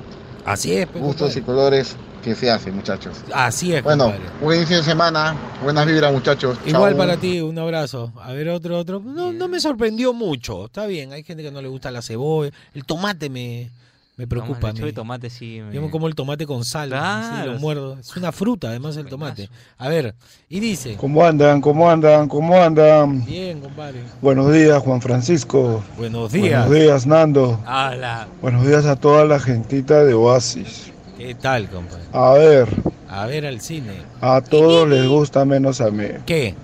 Así 0.46 0.74
es, 0.74 0.88
pues, 0.88 1.04
gustos 1.04 1.36
y 1.38 1.42
colores 1.42 1.96
que 2.22 2.36
se 2.36 2.50
hacen, 2.50 2.76
muchachos. 2.76 3.18
Así 3.34 3.74
es, 3.74 3.84
Bueno, 3.84 4.14
buen 4.42 4.66
fin 4.66 4.78
de 4.78 4.84
semana. 4.84 5.36
Buenas 5.62 5.86
vibras, 5.86 6.12
muchachos. 6.12 6.58
Igual 6.66 6.96
para 6.96 7.18
ti, 7.18 7.42
un 7.42 7.58
abrazo. 7.60 8.12
A 8.22 8.32
ver, 8.34 8.50
otro, 8.50 8.78
otro. 8.78 9.00
No, 9.00 9.32
no 9.34 9.48
me 9.48 9.60
sorprendió 9.60 10.14
mucho. 10.14 10.66
Está 10.66 10.86
bien, 10.86 11.12
hay 11.14 11.24
gente 11.24 11.44
que 11.44 11.52
no 11.52 11.62
le 11.62 11.68
gusta 11.68 11.92
la 11.92 12.02
cebolla. 12.02 12.52
El 12.74 12.86
tomate 12.86 13.30
me, 13.30 13.70
me 14.16 14.28
preocupa. 14.28 14.68
a 14.68 14.72
lechuga 14.72 14.86
mí. 14.86 14.90
y 14.92 14.94
tomate 14.94 15.30
sí. 15.30 15.60
me- 15.62 15.74
Yo 15.74 15.82
me 15.82 15.90
como 15.90 16.08
el 16.08 16.16
tomate 16.16 16.46
con 16.46 16.64
sal. 16.64 16.90
Claro. 16.90 17.54
lo 17.54 17.60
muerdo. 17.60 17.98
Es 18.00 18.16
una 18.16 18.32
fruta, 18.32 18.68
además, 18.70 18.96
el 18.98 19.08
tomate. 19.08 19.50
A 19.78 19.90
ver, 19.90 20.14
y 20.50 20.60
dice. 20.60 20.96
¿Cómo 20.98 21.26
andan? 21.26 21.62
¿Cómo 21.62 21.90
andan? 21.90 22.28
¿Cómo 22.28 22.62
andan? 22.62 23.26
Bien, 23.26 23.60
compadre. 23.60 24.02
Buenos 24.22 24.52
días, 24.54 24.78
Juan 24.84 25.02
Francisco. 25.02 25.84
Buenos 25.98 26.32
días. 26.32 26.68
Buenos 26.68 26.86
días, 26.86 27.08
Nando. 27.08 27.60
Hola. 27.66 28.28
Buenos 28.42 28.68
días 28.68 28.86
a 28.86 28.96
toda 28.96 29.26
la 29.26 29.40
gentita 29.40 30.04
de 30.04 30.14
Oasis. 30.14 30.92
¿Qué 31.18 31.34
tal, 31.36 31.68
compadre? 31.70 32.04
A 32.12 32.32
ver, 32.34 32.68
A 33.10 33.26
ver 33.28 33.46
al 33.46 33.62
cine. 33.62 33.94
a 34.22 34.42
todos 34.42 34.88
les 34.90 35.08
gusta 35.08 35.46
menos 35.46 35.80
a 35.82 35.90
mí. 35.92 36.06
¿Qué? 36.26 36.56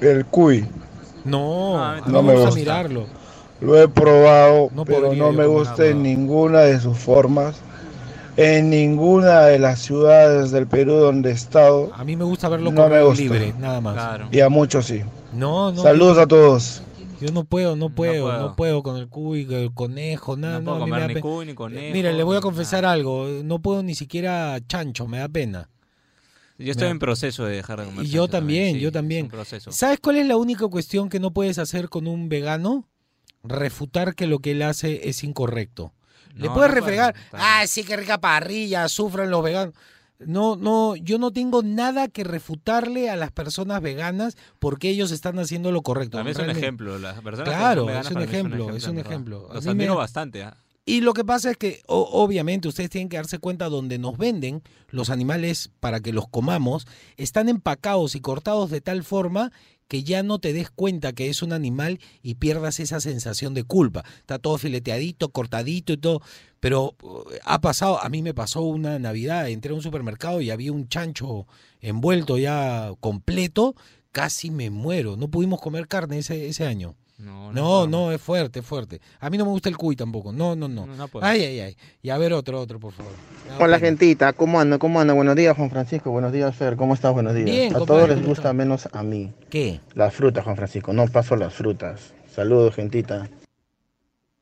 El 0.00 0.26
cuy. 0.26 0.66
No, 1.24 1.82
a 1.82 1.96
mí 1.96 2.00
no 2.06 2.22
me 2.22 2.28
me 2.28 2.32
gusta 2.34 2.46
gusta. 2.50 2.60
mirarlo. 2.60 3.06
Lo 3.60 3.80
he 3.80 3.88
probado, 3.88 4.70
No 4.74 4.84
pero 4.84 5.14
no 5.14 5.32
me 5.32 5.46
gusta 5.46 5.86
en 5.86 6.02
ninguna 6.02 6.60
de 6.60 6.80
sus 6.80 6.96
formas. 6.98 7.60
En 8.36 8.70
ninguna 8.70 9.40
de 9.46 9.58
las 9.58 9.80
ciudades 9.80 10.52
del 10.52 10.68
Perú 10.68 10.94
donde 10.94 11.30
he 11.30 11.32
estado. 11.32 11.90
A 11.92 12.04
mí 12.04 12.14
me 12.14 12.22
gusta 12.22 12.48
verlo 12.48 12.70
no 12.70 12.82
gusta. 13.04 13.20
libre, 13.20 13.52
nada 13.58 13.80
más. 13.80 14.20
Y 14.30 14.38
a 14.40 14.48
muchos 14.48 14.86
sí. 14.86 15.02
No, 15.32 15.72
no. 15.72 15.82
Saludos 15.82 16.18
a 16.18 16.26
todos. 16.26 16.82
Yo 17.20 17.32
no 17.32 17.42
puedo, 17.42 17.74
no 17.74 17.90
puedo, 17.90 18.28
no 18.28 18.54
puedo, 18.54 18.54
puedo. 18.54 18.82
con 18.84 18.96
el 18.96 19.08
cuy, 19.08 19.44
con 19.44 19.56
el 19.56 19.74
conejo, 19.74 20.36
nada. 20.36 20.60
No 20.60 20.64
puedo 20.66 20.86
me 20.86 20.90
comer 20.92 21.08
ni 21.08 21.14
pe- 21.14 21.20
cuy, 21.20 21.46
ni 21.46 21.54
conejo, 21.54 21.92
Mira, 21.92 22.12
les 22.12 22.24
voy 22.24 22.36
a 22.36 22.38
ni 22.38 22.42
confesar 22.42 22.84
algo. 22.84 23.26
No 23.42 23.58
puedo 23.58 23.82
ni 23.82 23.96
siquiera 23.96 24.56
chancho, 24.68 25.08
me 25.08 25.18
da 25.18 25.28
pena. 25.28 25.68
Yo 26.58 26.70
estoy 26.70 26.88
en 26.88 26.98
proceso 27.00 27.44
de 27.44 27.56
dejar 27.56 27.80
de 27.80 27.86
comer 27.86 28.04
Y 28.04 28.08
yo 28.08 28.28
también, 28.28 28.74
sí, 28.76 28.80
yo 28.80 28.92
también. 28.92 29.26
proceso. 29.28 29.72
¿Sabes 29.72 29.98
cuál 30.00 30.16
es 30.16 30.26
la 30.26 30.36
única 30.36 30.66
cuestión 30.68 31.08
que 31.08 31.18
no 31.18 31.32
puedes 31.32 31.58
hacer 31.58 31.88
con 31.88 32.06
un 32.06 32.28
vegano? 32.28 32.84
Refutar 33.48 34.14
que 34.14 34.26
lo 34.26 34.38
que 34.40 34.52
él 34.52 34.62
hace 34.62 35.08
es 35.08 35.24
incorrecto. 35.24 35.92
Le 36.34 36.48
puedes 36.50 36.70
no 36.70 36.76
refregar, 36.76 37.14
ah, 37.32 37.64
sí, 37.66 37.82
qué 37.82 37.96
rica 37.96 38.18
parrilla, 38.18 38.88
sufran 38.88 39.30
los 39.30 39.42
veganos. 39.42 39.74
No, 40.20 40.56
no, 40.56 40.96
yo 40.96 41.18
no 41.18 41.32
tengo 41.32 41.62
nada 41.62 42.08
que 42.08 42.24
refutarle 42.24 43.08
a 43.08 43.14
las 43.16 43.30
personas 43.32 43.80
veganas 43.80 44.36
porque 44.58 44.90
ellos 44.90 45.10
están 45.12 45.38
haciendo 45.38 45.70
lo 45.72 45.82
correcto. 45.82 46.16
También 46.18 46.36
es 46.36 46.42
un 46.42 46.50
ejemplo. 46.50 46.98
Las 46.98 47.20
personas 47.20 47.48
que 47.50 47.56
Claro, 47.56 47.86
son 47.86 47.96
es 47.96 48.10
un 48.10 48.22
ejemplo, 48.22 48.76
es 48.76 48.84
un 48.88 48.98
ejemplo. 48.98 49.48
Los 49.52 49.64
mí 49.64 49.70
admiro 49.70 49.94
me- 49.94 49.98
bastante. 49.98 50.42
¿ah? 50.42 50.56
Y 50.84 51.02
lo 51.02 51.12
que 51.14 51.24
pasa 51.24 51.50
es 51.52 51.56
que 51.56 51.82
o- 51.86 52.08
obviamente 52.24 52.66
ustedes 52.66 52.90
tienen 52.90 53.08
que 53.08 53.16
darse 53.16 53.38
cuenta 53.38 53.68
donde 53.68 53.98
nos 53.98 54.16
venden 54.18 54.62
los 54.88 55.10
animales 55.10 55.70
para 55.80 56.00
que 56.00 56.12
los 56.12 56.26
comamos, 56.28 56.86
están 57.16 57.48
empacados 57.48 58.14
y 58.16 58.20
cortados 58.20 58.70
de 58.70 58.80
tal 58.80 59.04
forma 59.04 59.52
que 59.88 60.04
ya 60.04 60.22
no 60.22 60.38
te 60.38 60.52
des 60.52 60.70
cuenta 60.70 61.12
que 61.12 61.28
es 61.28 61.42
un 61.42 61.52
animal 61.52 61.98
y 62.22 62.34
pierdas 62.34 62.78
esa 62.78 63.00
sensación 63.00 63.54
de 63.54 63.64
culpa. 63.64 64.04
Está 64.18 64.38
todo 64.38 64.58
fileteadito, 64.58 65.30
cortadito 65.30 65.92
y 65.94 65.96
todo. 65.96 66.20
Pero 66.60 66.94
uh, 67.02 67.24
ha 67.44 67.60
pasado, 67.60 68.00
a 68.02 68.08
mí 68.08 68.22
me 68.22 68.34
pasó 68.34 68.62
una 68.62 68.98
Navidad, 68.98 69.48
entré 69.48 69.72
a 69.72 69.74
un 69.74 69.82
supermercado 69.82 70.40
y 70.40 70.50
había 70.50 70.72
un 70.72 70.88
chancho 70.88 71.46
envuelto 71.80 72.36
ya 72.38 72.92
completo, 73.00 73.74
casi 74.12 74.50
me 74.50 74.70
muero. 74.70 75.16
No 75.16 75.28
pudimos 75.28 75.60
comer 75.60 75.88
carne 75.88 76.18
ese, 76.18 76.48
ese 76.48 76.66
año. 76.66 76.94
No, 77.18 77.52
No, 77.52 77.86
no, 77.88 78.12
es 78.12 78.20
fuerte, 78.20 78.60
es 78.60 78.66
fuerte. 78.66 79.00
A 79.18 79.28
mí 79.28 79.36
no 79.38 79.44
me 79.44 79.50
gusta 79.50 79.68
el 79.68 79.76
cuy 79.76 79.96
tampoco. 79.96 80.32
No, 80.32 80.54
no, 80.54 80.68
no. 80.68 80.86
No, 80.86 80.94
no 80.94 81.08
puedo. 81.08 81.26
ay, 81.26 81.42
ay, 81.42 81.60
ay. 81.60 81.76
Y 82.00 82.10
a 82.10 82.18
ver 82.18 82.32
otro, 82.32 82.60
otro, 82.60 82.78
por 82.78 82.92
favor. 82.92 83.12
Hola 83.58 83.80
gentita, 83.80 84.32
¿cómo 84.32 84.60
anda? 84.60 84.78
¿Cómo 84.78 85.00
anda? 85.00 85.14
Buenos 85.14 85.34
días 85.34 85.56
Juan 85.56 85.68
Francisco, 85.68 86.10
buenos 86.12 86.32
días 86.32 86.54
Fer, 86.54 86.76
¿cómo 86.76 86.94
estás? 86.94 87.12
Buenos 87.12 87.34
días. 87.34 87.46
Bien, 87.46 87.74
a 87.74 87.78
compadre, 87.78 87.86
todos 87.86 88.08
les 88.10 88.16
¿cómo 88.18 88.28
gusta 88.28 88.52
menos 88.52 88.88
a 88.92 89.02
mí. 89.02 89.32
¿Qué? 89.50 89.80
Las 89.94 90.14
frutas, 90.14 90.44
Juan 90.44 90.56
Francisco, 90.56 90.92
no 90.92 91.06
paso 91.08 91.34
las 91.34 91.52
frutas. 91.54 92.12
Saludos, 92.32 92.74
gentita. 92.76 93.28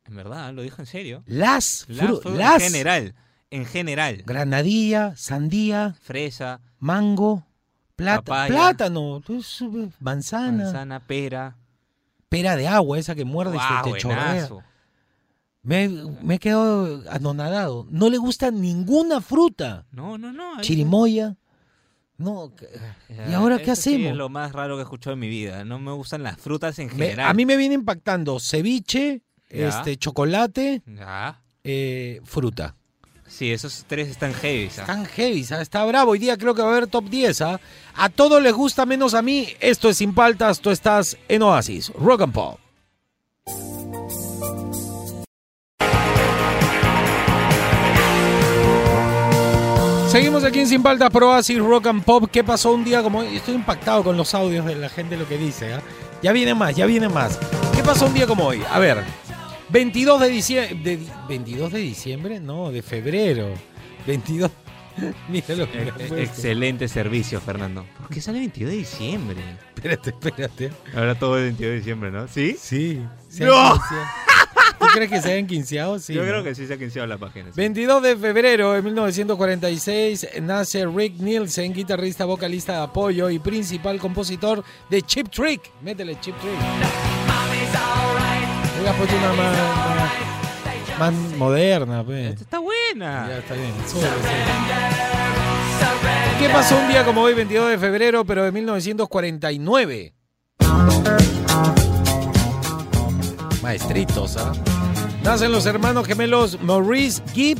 En 0.07 0.17
verdad, 0.17 0.53
lo 0.53 0.61
dijo 0.63 0.83
en 0.83 0.87
serio. 0.87 1.23
Las, 1.27 1.87
Las 1.89 2.07
fru- 2.07 2.21
frutas 2.21 2.39
las. 2.39 2.63
En 2.63 2.69
general. 2.73 3.15
En 3.51 3.65
general. 3.65 4.23
Granadilla, 4.27 5.15
sandía, 5.17 5.95
Fresa, 6.03 6.61
mango, 6.79 7.47
plata, 7.97 8.47
plátano, 8.49 9.23
eh, 9.29 9.89
manzana, 10.01 10.65
manzana, 10.65 11.01
pera. 11.07 11.57
Pera 12.29 12.57
de 12.57 12.69
agua, 12.69 12.99
esa 12.99 13.15
que 13.15 13.25
muerde 13.25 13.57
y 13.57 13.93
te 13.93 13.99
chorrea. 13.99 14.25
buenazo. 14.33 14.63
Me, 15.63 15.89
me 15.89 16.37
he 16.37 16.39
quedado 16.39 17.03
anonadado. 17.11 17.87
No 17.91 18.09
le 18.09 18.19
gusta 18.19 18.51
ninguna 18.51 19.21
fruta. 19.21 19.85
No, 19.91 20.17
no, 20.17 20.33
no. 20.33 20.55
ahí- 20.57 20.61
Chirimoya. 20.63 21.37
No. 22.19 22.53
¿Y 23.29 23.33
ahora 23.35 23.59
qué 23.59 23.65
sí 23.77 23.91
hacemos? 23.95 24.11
es 24.13 24.17
lo 24.17 24.29
más 24.29 24.53
raro 24.53 24.77
que 24.77 24.81
he 24.81 24.85
escuchado 24.85 25.15
en 25.15 25.21
mi 25.21 25.29
vida. 25.29 25.65
No 25.65 25.79
me 25.79 25.93
gustan 25.93 26.23
las 26.23 26.39
frutas 26.41 26.79
en 26.79 26.87
Me- 26.89 26.93
general. 27.09 27.29
a 27.31 27.35
mí 27.35 27.45
me 27.45 27.57
viene 27.57 27.75
impactando 27.75 28.39
ceviche, 28.41 29.23
Ya. 29.51 29.69
este 29.69 29.97
chocolate, 29.97 30.83
eh, 31.65 32.21
fruta. 32.25 32.75
Sí, 33.29 33.53
esos 33.53 33.85
tres 33.87 34.09
están 34.09 34.33
heavy. 34.35 34.71
¿ah? 34.79 34.81
Están 34.81 35.07
heavy, 35.07 35.45
¿sabes? 35.45 35.63
está 35.65 35.85
bravo. 35.85 36.13
Hoy 36.13 36.19
día 36.19 36.37
creo 36.37 36.55
que 36.55 36.63
va 36.63 36.69
a 36.69 36.71
haber 36.73 36.87
top 36.87 37.09
10. 37.09 37.41
¿ah? 37.43 37.61
A 37.95 38.09
todos 38.09 38.43
les 38.43 38.53
gusta 38.53 38.87
menos 38.87 39.15
a 39.15 39.23
mí. 39.23 39.49
Esto 39.61 39.89
es 39.89 39.99
Sin 39.99 40.15
Paltas, 40.15 40.61
tú 40.61 40.71
estás 40.71 41.17
en 41.29 41.43
Oasis. 41.43 41.93
Rock 41.95 42.23
and 42.23 42.33
Pop. 42.33 42.59
Seguimos 50.09 50.45
aquí 50.45 50.61
en 50.61 50.67
Sin 50.67 50.83
Paltas 50.83 51.11
por 51.11 51.25
Oasis 51.25 51.59
Rock 51.59 51.89
and 51.89 52.03
Pop. 52.03 52.31
¿Qué 52.33 52.43
pasó 52.43 52.73
un 52.73 52.85
día 52.85 53.03
como 53.03 53.19
hoy? 53.19 53.37
Estoy 53.37 53.55
impactado 53.55 54.03
con 54.03 54.17
los 54.17 54.35
audios 54.35 54.65
de 54.65 54.75
la 54.75 54.89
gente, 54.89 55.17
lo 55.17 55.29
que 55.29 55.37
dice. 55.37 55.75
¿ah? 55.75 55.83
Ya 56.23 56.33
viene 56.33 56.55
más, 56.55 56.75
ya 56.75 56.87
viene 56.87 57.09
más. 57.09 57.39
¿Qué 57.75 57.83
pasó 57.83 58.07
un 58.07 58.15
día 58.15 58.27
como 58.27 58.47
hoy? 58.47 58.63
A 58.71 58.79
ver, 58.79 59.05
22 59.71 60.21
de 60.21 60.29
diciembre. 60.29 60.99
¿22 61.29 61.69
de 61.71 61.79
diciembre? 61.81 62.41
No, 62.41 62.71
de 62.71 62.83
febrero. 62.83 63.49
22. 64.07 64.51
Mira 65.29 65.55
lo 65.55 65.71
que 65.71 65.79
me 65.79 65.85
ha 65.85 65.89
Ex- 65.89 65.97
puesto. 65.97 66.17
Excelente 66.17 66.89
servicio, 66.89 67.41
Fernando. 67.41 67.85
¿Por 67.99 68.09
qué 68.09 68.21
sale 68.21 68.39
el 68.39 68.45
22 68.45 68.71
de 68.71 68.77
diciembre? 68.79 69.37
Espérate, 69.75 70.11
espérate. 70.11 70.71
Ahora 70.95 71.15
todo 71.19 71.37
el 71.39 71.45
22 71.45 71.71
de 71.71 71.77
diciembre, 71.79 72.11
¿no? 72.11 72.29
¿Sí? 72.29 72.57
Sí. 72.59 73.01
¡No! 73.41 73.75
¿Tú 74.79 74.85
crees 74.93 75.11
que 75.11 75.21
se 75.23 75.33
hayan 75.33 75.47
quinceado? 75.47 75.99
Sí. 75.99 76.13
Yo 76.15 76.23
¿no? 76.23 76.29
creo 76.29 76.45
que 76.45 76.55
sí 76.55 76.67
se 76.67 76.75
ha 76.75 76.79
quinceado 76.79 77.07
la 77.07 77.19
página. 77.19 77.47
sí. 77.47 77.53
22 77.57 78.03
de 78.03 78.17
febrero 78.17 78.73
de 78.73 78.83
1946 78.83 80.29
nace 80.43 80.87
Rick 80.87 81.15
Nielsen, 81.19 81.73
guitarrista, 81.73 82.25
vocalista 82.25 82.73
de 82.75 82.79
apoyo 82.85 83.29
y 83.31 83.39
principal 83.39 83.99
compositor 83.99 84.63
de 84.91 85.03
Chip 85.03 85.29
Trick. 85.31 85.71
Métele 85.83 86.19
Chip 86.21 86.37
Trick. 86.41 86.53
Hubiera 88.87 88.99
puesto 88.99 89.17
una 89.17 89.33
más, 89.33 89.57
más- 90.99 90.99
más 90.99 91.13
moderna, 91.37 92.05
pues. 92.05 92.41
Está 92.41 92.61
buena. 92.61 93.27
Ya 93.29 93.39
está 93.39 93.55
bien. 93.55 93.73
sube, 93.91 94.01
sube. 94.03 94.11
¿Qué 96.39 96.49
pasó 96.51 96.79
un 96.79 96.87
día 96.89 97.05
como 97.05 97.23
hoy, 97.23 97.35
22 97.35 97.71
de 97.71 97.79
febrero, 97.79 98.25
pero 98.25 98.45
de 98.45 98.53
1949? 98.53 100.15
Maestritos, 103.61 104.37
¿ah? 104.37 104.53
Nacen 105.25 105.51
los 105.51 105.67
hermanos 105.67 106.07
gemelos 106.07 106.57
Maurice 106.63 107.21
Gibb 107.35 107.59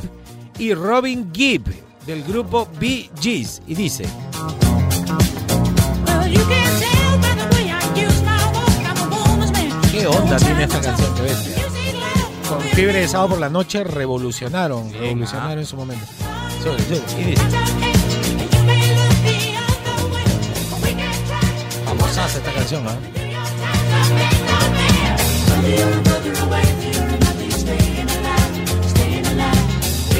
y 0.57 0.73
Robin 0.73 1.29
Gibb 1.33 1.63
del 2.05 2.23
grupo 2.23 2.69
Bee 2.79 3.09
Gees 3.19 3.61
y 3.67 3.75
dice 3.75 4.05
¿Qué 9.97 10.05
onda 10.05 10.37
tiene 10.37 10.63
esta 10.65 10.79
canción 10.79 11.15
que 11.15 11.21
bestia? 11.23 11.55
Con 12.47 12.61
Fiebre 12.61 12.99
de 12.99 13.07
Sábado 13.07 13.29
por 13.29 13.39
la 13.39 13.49
Noche 13.49 13.83
revolucionaron, 13.83 14.93
revolucionaron 14.93 15.57
en 15.57 15.65
su 15.65 15.75
momento. 15.75 16.05
Sube, 16.61 16.77
y 17.19 17.23
dice 17.23 17.41
Famosaza 21.83 22.37
esta 22.37 22.53
canción, 22.53 22.87
¿ah? 22.87 22.95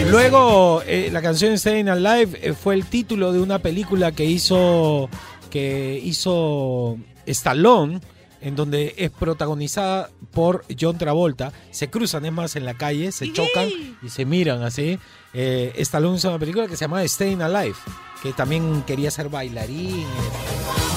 Luego, 0.09 0.82
eh, 0.88 1.09
la 1.11 1.21
canción 1.21 1.55
Staying 1.55 1.89
Alive 1.89 2.39
eh, 2.41 2.53
fue 2.53 2.73
el 2.73 2.86
título 2.86 3.32
de 3.32 3.41
una 3.41 3.59
película 3.59 4.11
que 4.11 4.25
hizo, 4.25 5.07
que 5.51 6.01
hizo 6.03 6.97
Stallone, 7.28 7.99
en 8.47 8.55
donde 8.55 8.95
es 8.95 9.11
protagonizada 9.11 10.09
por 10.31 10.63
John 10.79 10.97
Travolta. 10.97 11.51
Se 11.69 11.89
cruzan, 11.89 12.25
es 12.25 12.31
más, 12.31 12.55
en 12.55 12.63
la 12.63 12.75
calle, 12.75 13.11
se 13.11 13.33
chocan 13.33 13.67
y 14.01 14.07
se 14.07 14.23
miran 14.23 14.63
así. 14.63 14.97
Eh, 15.33 15.73
Stallone 15.75 16.15
hizo 16.15 16.29
una 16.29 16.39
película 16.39 16.65
que 16.65 16.77
se 16.77 16.85
llama 16.85 17.05
Staying 17.05 17.41
Alive, 17.41 17.75
que 18.23 18.31
también 18.31 18.83
quería 18.83 19.11
ser 19.11 19.27
bailarín. 19.27 20.05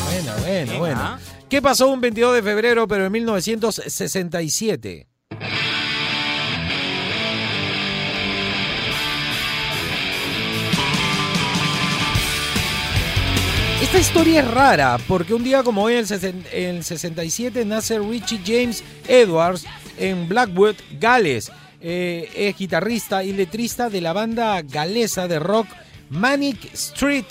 Bueno, 0.05 0.33
bueno, 0.47 0.79
bueno. 0.79 1.19
¿Qué 1.49 1.61
pasó 1.61 1.89
un 1.89 2.01
22 2.01 2.37
de 2.37 2.43
febrero, 2.45 2.87
pero 2.87 3.07
en 3.07 3.13
1967? 3.13 5.10
Esta 13.93 13.99
historia 13.99 14.41
es 14.43 14.49
rara 14.49 14.99
porque 15.09 15.35
un 15.35 15.43
día 15.43 15.65
como 15.65 15.83
hoy, 15.83 15.95
en 15.95 15.99
el 16.01 16.07
sesen- 16.07 16.45
en 16.53 16.77
el 16.77 16.85
67, 16.85 17.65
nace 17.65 17.99
Richie 17.99 18.39
James 18.47 18.85
Edwards 19.09 19.65
en 19.99 20.29
Blackwood, 20.29 20.77
Gales. 21.01 21.51
Eh, 21.81 22.31
es 22.37 22.57
guitarrista 22.57 23.25
y 23.25 23.33
letrista 23.33 23.91
de 23.91 24.01
la 24.01 24.13
banda 24.13 24.63
galesa 24.63 25.27
de 25.27 25.41
rock 25.41 25.67
Manic 26.09 26.73
Street 26.73 27.25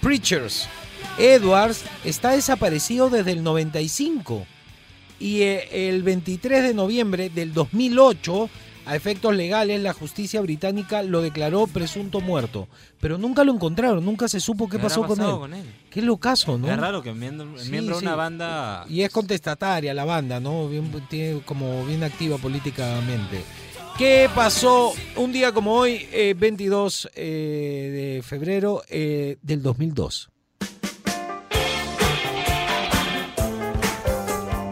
Preachers. 0.00 0.66
Edwards 1.18 1.82
está 2.04 2.30
desaparecido 2.30 3.10
desde 3.10 3.32
el 3.32 3.42
95 3.42 4.46
y 5.20 5.42
eh, 5.42 5.88
el 5.90 6.02
23 6.02 6.62
de 6.62 6.72
noviembre 6.74 7.28
del 7.28 7.52
2008, 7.52 8.48
a 8.86 8.96
efectos 8.96 9.34
legales, 9.34 9.82
la 9.82 9.92
justicia 9.92 10.40
británica 10.40 11.02
lo 11.02 11.20
declaró 11.20 11.66
presunto 11.66 12.20
muerto. 12.20 12.68
Pero 13.00 13.18
nunca 13.18 13.44
lo 13.44 13.52
encontraron, 13.52 14.04
nunca 14.04 14.28
se 14.28 14.40
supo 14.40 14.66
qué 14.68 14.72
¿Qué 14.72 14.76
habrá 14.76 14.88
pasó 14.88 15.02
con 15.06 15.20
él. 15.20 15.36
con 15.38 15.54
él? 15.54 15.66
Qué 15.90 16.02
locazo, 16.02 16.56
¿no? 16.56 16.70
Es 16.70 16.78
raro 16.78 17.02
que 17.02 17.12
miembro, 17.12 17.58
Sí, 17.58 17.70
miembro 17.70 17.96
de 17.96 18.02
una 18.02 18.12
sí. 18.12 18.16
banda. 18.16 18.86
Y 18.88 19.02
es 19.02 19.10
contestataria 19.10 19.92
la 19.92 20.04
banda, 20.04 20.40
¿no? 20.40 20.68
Bien, 20.68 20.90
tiene 21.08 21.40
como 21.40 21.84
bien 21.84 22.02
activa 22.04 22.38
políticamente. 22.38 23.42
¿Qué 23.98 24.28
pasó 24.34 24.92
un 25.16 25.32
día 25.32 25.52
como 25.52 25.72
hoy, 25.74 26.06
eh, 26.12 26.34
22 26.38 27.08
eh, 27.14 28.14
de 28.16 28.22
febrero 28.22 28.82
eh, 28.88 29.38
del 29.42 29.62
2002? 29.62 30.28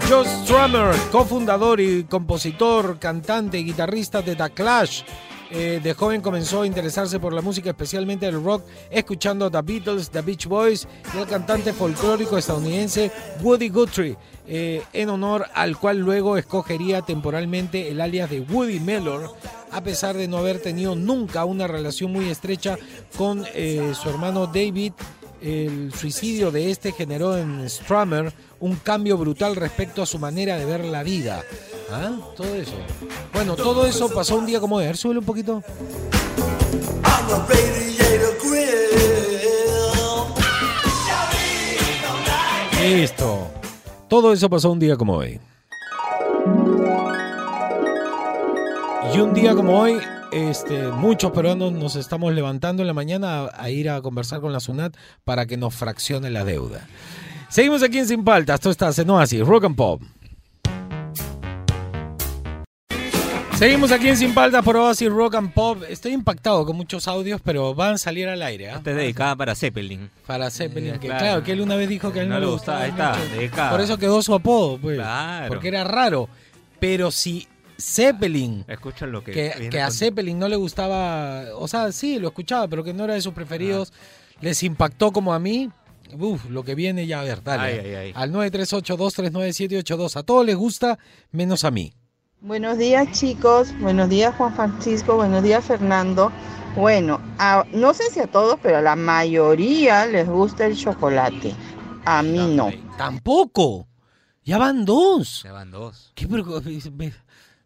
Joe 0.09 0.27
Strummer, 0.27 0.95
cofundador 1.11 1.81
y 1.81 2.05
compositor, 2.05 2.99
cantante 2.99 3.59
y 3.59 3.65
guitarrista 3.65 4.21
de 4.21 4.37
The 4.37 4.51
Clash. 4.51 5.03
Eh, 5.51 5.81
de 5.83 5.95
joven 5.95 6.21
comenzó 6.21 6.63
a 6.63 6.67
interesarse 6.67 7.19
por 7.19 7.33
la 7.33 7.41
música, 7.41 7.71
especialmente 7.71 8.27
el 8.27 8.43
rock, 8.43 8.65
escuchando 8.91 9.51
The 9.51 9.63
Beatles, 9.63 10.11
The 10.11 10.21
Beach 10.21 10.47
Boys 10.47 10.87
y 11.15 11.19
el 11.19 11.27
cantante 11.27 11.73
folclórico 11.73 12.37
estadounidense 12.37 13.11
Woody 13.41 13.69
Guthrie, 13.69 14.17
eh, 14.47 14.83
en 14.93 15.09
honor 15.09 15.47
al 15.55 15.79
cual 15.79 16.01
luego 16.01 16.37
escogería 16.37 17.03
temporalmente 17.03 17.89
el 17.89 18.01
alias 18.01 18.29
de 18.29 18.41
Woody 18.41 18.81
Mellor, 18.81 19.35
a 19.71 19.83
pesar 19.83 20.17
de 20.17 20.29
no 20.29 20.39
haber 20.39 20.61
tenido 20.61 20.95
nunca 20.97 21.45
una 21.47 21.67
relación 21.67 22.13
muy 22.13 22.29
estrecha 22.29 22.77
con 23.17 23.45
eh, 23.55 23.93
su 23.95 24.11
hermano 24.11 24.47
David. 24.47 24.93
El 25.45 25.93
suicidio 25.93 26.51
de 26.51 26.71
este 26.71 26.91
generó 26.93 27.37
en 27.37 27.69
Strummer 27.69 28.33
un 28.61 28.77
cambio 28.77 29.19
brutal 29.19 29.57
respecto 29.57 30.01
a 30.01 30.07
su 30.07 30.19
manera 30.19 30.57
de 30.57 30.65
ver 30.65 30.87
la 30.87 31.03
vida. 31.03 31.43
¿Ah? 31.93 32.13
Todo 32.35 32.55
eso. 32.55 32.73
Bueno, 33.31 33.55
todo 33.55 33.85
eso 33.85 34.09
pasó 34.09 34.39
un 34.39 34.47
día 34.47 34.59
como 34.59 34.77
hoy. 34.77 34.85
A 34.85 34.87
ver, 34.87 34.97
súbele 34.97 35.19
un 35.19 35.27
poquito. 35.27 35.63
Listo. 42.81 43.51
Todo 44.09 44.33
eso 44.33 44.49
pasó 44.49 44.71
un 44.71 44.79
día 44.79 44.97
como 44.97 45.13
hoy. 45.17 45.39
Y 49.15 49.19
un 49.21 49.35
día 49.35 49.55
como 49.55 49.79
hoy, 49.79 49.99
este, 50.35 50.89
muchos 50.89 51.31
peruanos 51.33 51.73
nos 51.73 51.97
estamos 51.97 52.33
levantando 52.35 52.83
en 52.83 52.87
la 52.89 52.95
mañana 52.95 53.45
a, 53.45 53.63
a 53.63 53.71
ir 53.71 53.89
a 53.89 54.03
conversar 54.03 54.41
con 54.41 54.53
la 54.53 54.61
SUNAT 54.61 54.95
para 55.25 55.47
que 55.47 55.57
nos 55.57 55.75
fraccione 55.75 56.31
la 56.31 56.45
deuda. 56.45 56.87
Seguimos 57.49 57.83
aquí 57.83 57.99
en 57.99 58.09
Sin 58.09 58.25
Paltas. 58.25 58.57
Esto 58.57 58.71
está 58.71 58.91
en 59.01 59.11
Oasis, 59.11 59.41
Rock 59.47 59.65
and 59.65 59.77
Pop. 59.77 60.03
Seguimos 63.57 63.93
aquí 63.93 64.09
en 64.09 64.17
Sin 64.17 64.35
Paltas 64.35 64.65
por 64.65 64.77
Oasis 64.77 65.09
Rock 65.09 65.37
and 65.37 65.53
Pop. 65.53 65.85
Estoy 65.89 66.13
impactado 66.13 66.67
con 66.67 66.77
muchos 66.77 67.07
audios, 67.07 67.41
pero 67.43 67.73
van 67.73 67.95
a 67.95 67.99
salir 67.99 68.29
al 68.29 68.43
aire. 68.43 68.69
¿ah? 68.71 68.77
Esta 68.79 68.91
es 68.91 68.97
dedicada 68.97 69.37
para 69.37 69.55
Zeppelin. 69.55 70.11
Para 70.27 70.51
Zeppelin, 70.51 70.95
Eh, 70.95 70.99
que 70.99 71.07
claro. 71.07 71.21
claro. 71.21 71.43
que 71.45 71.53
él 71.53 71.61
una 71.61 71.77
vez 71.77 71.89
dijo 71.89 72.13
que 72.13 72.19
a 72.19 72.23
él 72.25 72.29
no, 72.29 72.35
No 72.35 72.41
le 72.41 72.47
gustaba. 72.49 72.85
gustaba, 72.89 73.19
está. 73.41 73.71
Por 73.71 73.81
eso 73.81 73.97
quedó 73.97 74.21
su 74.23 74.35
apodo, 74.35 74.79
pues. 74.79 74.97
Claro. 74.97 75.47
Porque 75.49 75.69
era 75.69 75.85
raro. 75.85 76.29
Pero 76.81 77.13
si 77.13 77.47
Zeppelin, 77.85 78.65
Escuchan 78.67 79.13
lo 79.13 79.23
que. 79.23 79.33
que, 79.33 79.69
que 79.71 79.81
a 79.81 79.91
Zeppelin 79.91 80.39
no 80.39 80.49
le 80.49 80.57
gustaba, 80.57 81.45
o 81.57 81.69
sea, 81.69 81.93
sí, 81.93 82.19
lo 82.19 82.29
escuchaba, 82.29 82.67
pero 82.69 82.83
que 82.83 82.95
no 82.95 83.05
era 83.05 83.15
de 83.15 83.21
sus 83.21 83.35
preferidos, 83.35 83.93
les 84.41 84.63
impactó 84.63 85.13
como 85.13 85.35
a 85.35 85.39
mí. 85.39 85.71
Uf, 86.19 86.49
lo 86.51 86.63
que 86.65 86.75
viene 86.75 87.07
ya 87.07 87.21
a 87.21 87.25
ver, 87.25 87.43
dale. 87.43 87.63
Ay, 87.65 87.79
ay, 87.87 87.95
ay. 87.95 88.13
Al 88.15 88.33
938239782. 88.33 90.17
A 90.17 90.23
todos 90.23 90.45
les 90.47 90.57
gusta, 90.57 90.99
menos 91.33 91.65
a 91.65 91.71
mí. 91.71 91.93
Buenos 92.41 92.77
días 92.79 93.11
chicos, 93.13 93.69
buenos 93.81 94.09
días 94.11 94.35
Juan 94.37 94.55
Francisco, 94.55 95.17
buenos 95.17 95.43
días 95.43 95.65
Fernando. 95.65 96.31
Bueno, 96.77 97.21
a- 97.39 97.65
no 97.73 97.95
sé 97.95 98.05
si 98.11 98.21
a 98.21 98.27
todos, 98.27 98.59
pero 98.63 98.79
a 98.79 98.83
la 98.83 98.97
mayoría 98.97 100.05
les 100.07 100.29
gusta 100.29 100.67
el 100.67 100.77
chocolate. 100.77 101.55
A 102.05 102.23
mí 102.23 102.55
no. 102.55 102.71
Tampoco. 102.99 103.89
Ya 104.45 104.59
van 104.59 104.85
dos. 104.85 105.43
Ya 105.43 105.53
van 105.53 105.71
dos. 105.71 106.13
¿Qué 106.15 106.27
me, 106.27 106.43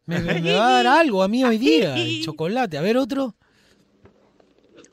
me- 0.42 0.52
va 0.52 0.68
a 0.68 0.82
dar 0.82 0.86
algo 0.86 1.22
a 1.22 1.28
mí 1.28 1.44
hoy 1.44 1.58
día, 1.58 1.94
el 1.96 2.20
chocolate. 2.24 2.78
A 2.78 2.82
ver 2.82 2.96
otro. 2.96 3.34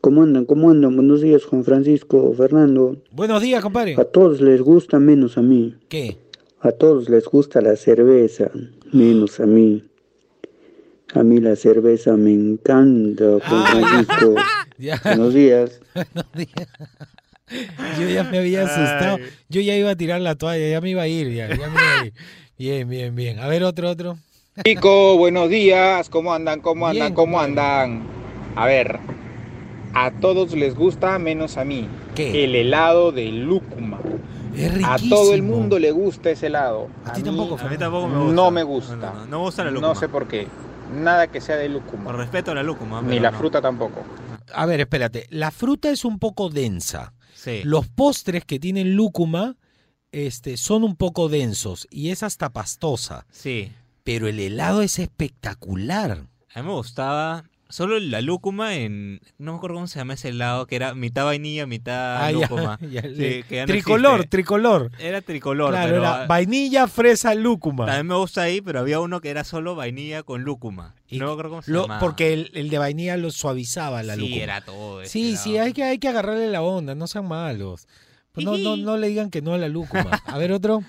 ¿Cómo 0.02 0.22
andan? 0.24 0.46
¿Cómo 0.46 0.70
andan? 0.70 0.96
Buenos 0.96 1.22
días, 1.22 1.46
Juan 1.46 1.64
Francisco, 1.64 2.34
Fernando. 2.38 3.02
Buenos 3.12 3.42
días, 3.42 3.62
compadre. 3.64 3.96
A 3.96 4.04
todos 4.04 4.40
les 4.42 4.62
gusta 4.62 5.00
menos 5.00 5.38
a 5.38 5.42
mí. 5.42 5.76
¿Qué? 5.90 6.18
A 6.60 6.72
todos 6.72 7.10
les 7.10 7.26
gusta 7.26 7.62
la 7.62 7.76
cerveza, 7.76 8.52
menos 8.92 9.40
a 9.40 9.46
mí. 9.46 9.84
A 11.14 11.24
mí 11.24 11.40
la 11.40 11.56
cerveza 11.56 12.18
me 12.18 12.34
encanta, 12.34 13.24
Juan 13.48 13.66
Francisco. 13.68 14.36
Ya. 14.78 15.00
Buenos 15.06 15.34
días. 15.34 15.80
Buenos 15.94 16.32
días. 16.34 16.68
Yo 17.98 18.10
ya 18.10 18.26
me 18.26 18.40
había 18.40 18.64
asustado. 18.66 19.20
Yo 19.48 19.62
ya 19.62 19.78
iba 19.78 19.92
a 19.92 19.96
tirar 19.96 20.20
la 20.20 20.36
toalla, 20.36 20.68
ya 20.70 20.82
me 20.82 20.90
iba 20.90 21.04
a 21.04 21.08
ir. 21.08 21.32
Ya, 21.32 21.48
ya 21.48 21.70
me 21.70 21.76
iba 21.82 22.02
a 22.02 22.06
ir. 22.08 22.14
Bien, 22.58 22.90
bien, 22.90 23.16
bien. 23.16 23.40
A 23.40 23.48
ver, 23.48 23.64
otro, 23.64 23.90
otro. 23.90 24.18
Chicos, 24.64 25.18
buenos 25.18 25.50
días. 25.50 26.10
¿Cómo 26.10 26.34
andan? 26.34 26.62
¿Cómo 26.62 26.88
andan? 26.88 27.08
Bien, 27.08 27.14
¿Cómo 27.14 27.40
andan? 27.42 28.04
A 28.56 28.66
ver, 28.66 29.00
a 29.94 30.12
todos 30.12 30.54
les 30.54 30.76
gusta 30.76 31.20
menos 31.20 31.58
a 31.58 31.66
mí. 31.66 31.90
El 32.16 32.56
helado 32.56 33.12
de 33.12 33.26
lúcuma. 33.34 34.00
Es 34.56 34.72
A 34.86 34.96
todo 35.10 35.34
el 35.34 35.44
mundo 35.44 35.78
le 35.78 35.92
gusta 35.92 36.30
ese 36.30 36.48
helado. 36.48 36.88
A 37.04 37.12
ti 37.12 37.20
mí- 37.22 37.26
tampoco, 37.26 37.58
A 37.62 37.68
mí 37.68 37.78
tampoco 37.78 38.08
me 38.08 38.18
gusta. 38.18 38.34
No 38.34 38.52
me 38.52 38.64
gusta. 38.64 38.96
No, 38.96 39.14
no, 39.14 39.26
no 39.26 39.38
me 39.40 39.44
gusta 39.44 39.64
la 39.66 39.72
No 39.72 39.76
lúcuma. 39.82 39.96
sé 39.96 40.08
por 40.08 40.28
qué. 40.28 40.48
nada 40.94 41.28
que 41.28 41.42
sea 41.42 41.58
de 41.58 41.68
lúcuma. 41.68 42.06
Por 42.06 42.16
respeto 42.18 42.52
a 42.52 42.56
la 42.56 42.64
lúcuma. 42.64 43.02
Ni 43.02 43.20
la 43.20 43.32
no. 43.32 43.38
fruta 43.38 43.60
tampoco. 43.62 44.04
A 44.54 44.66
ver, 44.66 44.80
espérate. 44.80 45.26
La 45.32 45.52
fruta 45.52 45.90
es 45.90 46.06
un 46.06 46.18
poco 46.20 46.48
densa. 46.50 47.12
Sí. 47.34 47.62
Los 47.66 47.90
postres 47.90 48.46
que 48.46 48.60
tienen 48.60 48.96
lúcuma 48.96 49.58
este, 50.14 50.56
son 50.56 50.86
un 50.86 50.96
poco 50.96 51.28
densos 51.28 51.88
y 51.92 52.12
es 52.12 52.24
hasta 52.24 52.52
pastosa. 52.52 53.26
Sí. 53.32 53.72
Pero 54.06 54.28
el 54.30 54.40
helado 54.40 54.82
es 54.82 55.00
espectacular. 55.00 56.28
A 56.54 56.62
mí 56.62 56.68
me 56.68 56.74
gustaba 56.74 57.44
solo 57.70 58.00
la 58.00 58.22
lúcuma 58.22 58.76
en... 58.76 59.20
No 59.40 59.52
me 59.54 59.58
acuerdo 59.58 59.76
cómo 59.78 59.88
se 59.88 59.98
llama 60.00 60.14
ese 60.14 60.30
helado, 60.30 60.68
que 60.68 60.76
era 60.76 60.94
mitad 60.94 61.26
vainilla, 61.26 61.66
mitad 61.66 62.24
Ah, 62.24 62.32
lúcuma. 62.32 62.78
ya, 62.92 63.02
Sí, 63.02 63.08
le- 63.10 63.44
que 63.44 63.56
ya 63.56 63.62
no 63.64 63.68
tricolor, 63.68 64.14
existe. 64.20 64.30
tricolor. 64.38 64.92
Era 65.00 65.22
tricolor, 65.22 65.72
Claro, 65.72 65.88
pero... 65.90 66.02
era 66.04 66.26
vainilla, 66.28 66.88
fresa, 66.88 67.34
lúcuma. 67.36 67.88
También 67.88 68.06
me 68.08 68.16
gusta 68.16 68.44
ahí, 68.44 68.62
pero 68.62 68.80
había 68.80 69.00
uno 69.00 69.20
que 69.22 69.30
era 69.32 69.44
solo 69.44 69.74
vainilla 69.76 70.22
con 70.24 70.44
lúcuma. 70.44 70.94
no 71.10 71.26
me 71.26 71.32
acuerdo 71.32 71.50
cómo 71.50 71.62
se 71.64 71.72
Lo- 71.72 71.82
llamaba. 71.82 72.00
porque 72.00 72.32
el, 72.34 72.52
el 72.54 72.70
de 72.70 72.78
vainilla 72.78 73.18
lo 73.18 73.32
suavizaba 73.32 74.04
la 74.04 74.14
Sí, 74.16 74.22
lúcuma. 74.22 74.44
era 74.44 74.62
todo 74.62 75.04
Sí, 75.06 75.36
sí, 75.36 75.58
hay 75.58 75.74
que, 75.74 75.84
hay 75.84 75.98
que 75.98 76.08
agarrarle 76.10 76.48
la 76.50 76.62
onda, 76.62 76.94
no 76.94 77.08
sean 77.08 77.28
malos. 77.28 77.88
Pues 78.36 78.46
no, 78.46 78.58
no, 78.58 78.76
no 78.78 78.98
le 78.98 79.08
digan 79.08 79.30
que 79.30 79.42
no 79.42 79.54
a 79.54 79.58
la 79.58 79.70
lúcuma. 79.70 80.22
A 80.26 80.38
ver, 80.38 80.52
otro. 80.52 80.82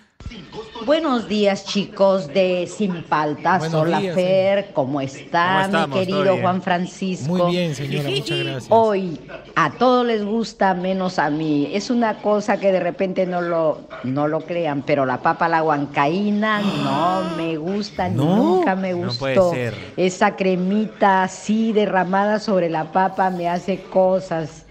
Buenos 0.85 1.29
días, 1.29 1.65
chicos 1.65 2.27
de 2.29 2.67
Sin 2.67 3.03
Paltas. 3.05 3.59
Buenos 3.61 3.83
Hola, 3.83 4.01
días, 4.01 4.15
Fer. 4.15 4.71
¿Cómo 4.73 5.01
está, 5.01 5.47
¿Cómo 5.53 5.65
estamos? 5.65 5.89
mi 5.99 6.05
querido. 6.07 6.37
Juan 6.41 6.63
Francisco? 6.63 7.29
Muy 7.37 7.51
bien, 7.53 7.75
señora, 7.75 8.09
muchas 8.11 8.39
gracias. 8.39 8.67
Hoy 8.71 9.21
a 9.55 9.71
todos 9.73 10.07
les 10.07 10.25
gusta 10.25 10.75
menos 10.75 11.19
a 11.19 11.31
mí. 11.31 11.69
Es 11.73 11.91
una 11.91 12.19
cosa 12.19 12.59
que 12.59 12.73
de 12.73 12.81
repente 12.81 13.27
no 13.27 13.41
lo, 13.43 13.83
no 14.05 14.27
lo 14.27 14.41
crean, 14.41 14.83
pero 14.83 15.07
la 15.07 15.23
papa 15.23 15.49
la 15.49 15.63
huancaína 15.63 16.61
no 16.61 17.37
me 17.37 17.57
gusta, 17.57 18.09
No, 18.09 18.37
nunca 18.37 18.75
me 18.75 18.91
no 18.93 19.07
gustó. 19.07 19.19
puede 19.21 19.51
ser. 19.51 19.75
Esa 19.97 20.35
cremita 20.37 21.23
así 21.25 21.73
derramada 21.73 22.41
sobre 22.41 22.69
la 22.71 22.91
papa 22.93 23.31
me 23.31 23.49
hace 23.49 23.81
cosas. 23.83 24.66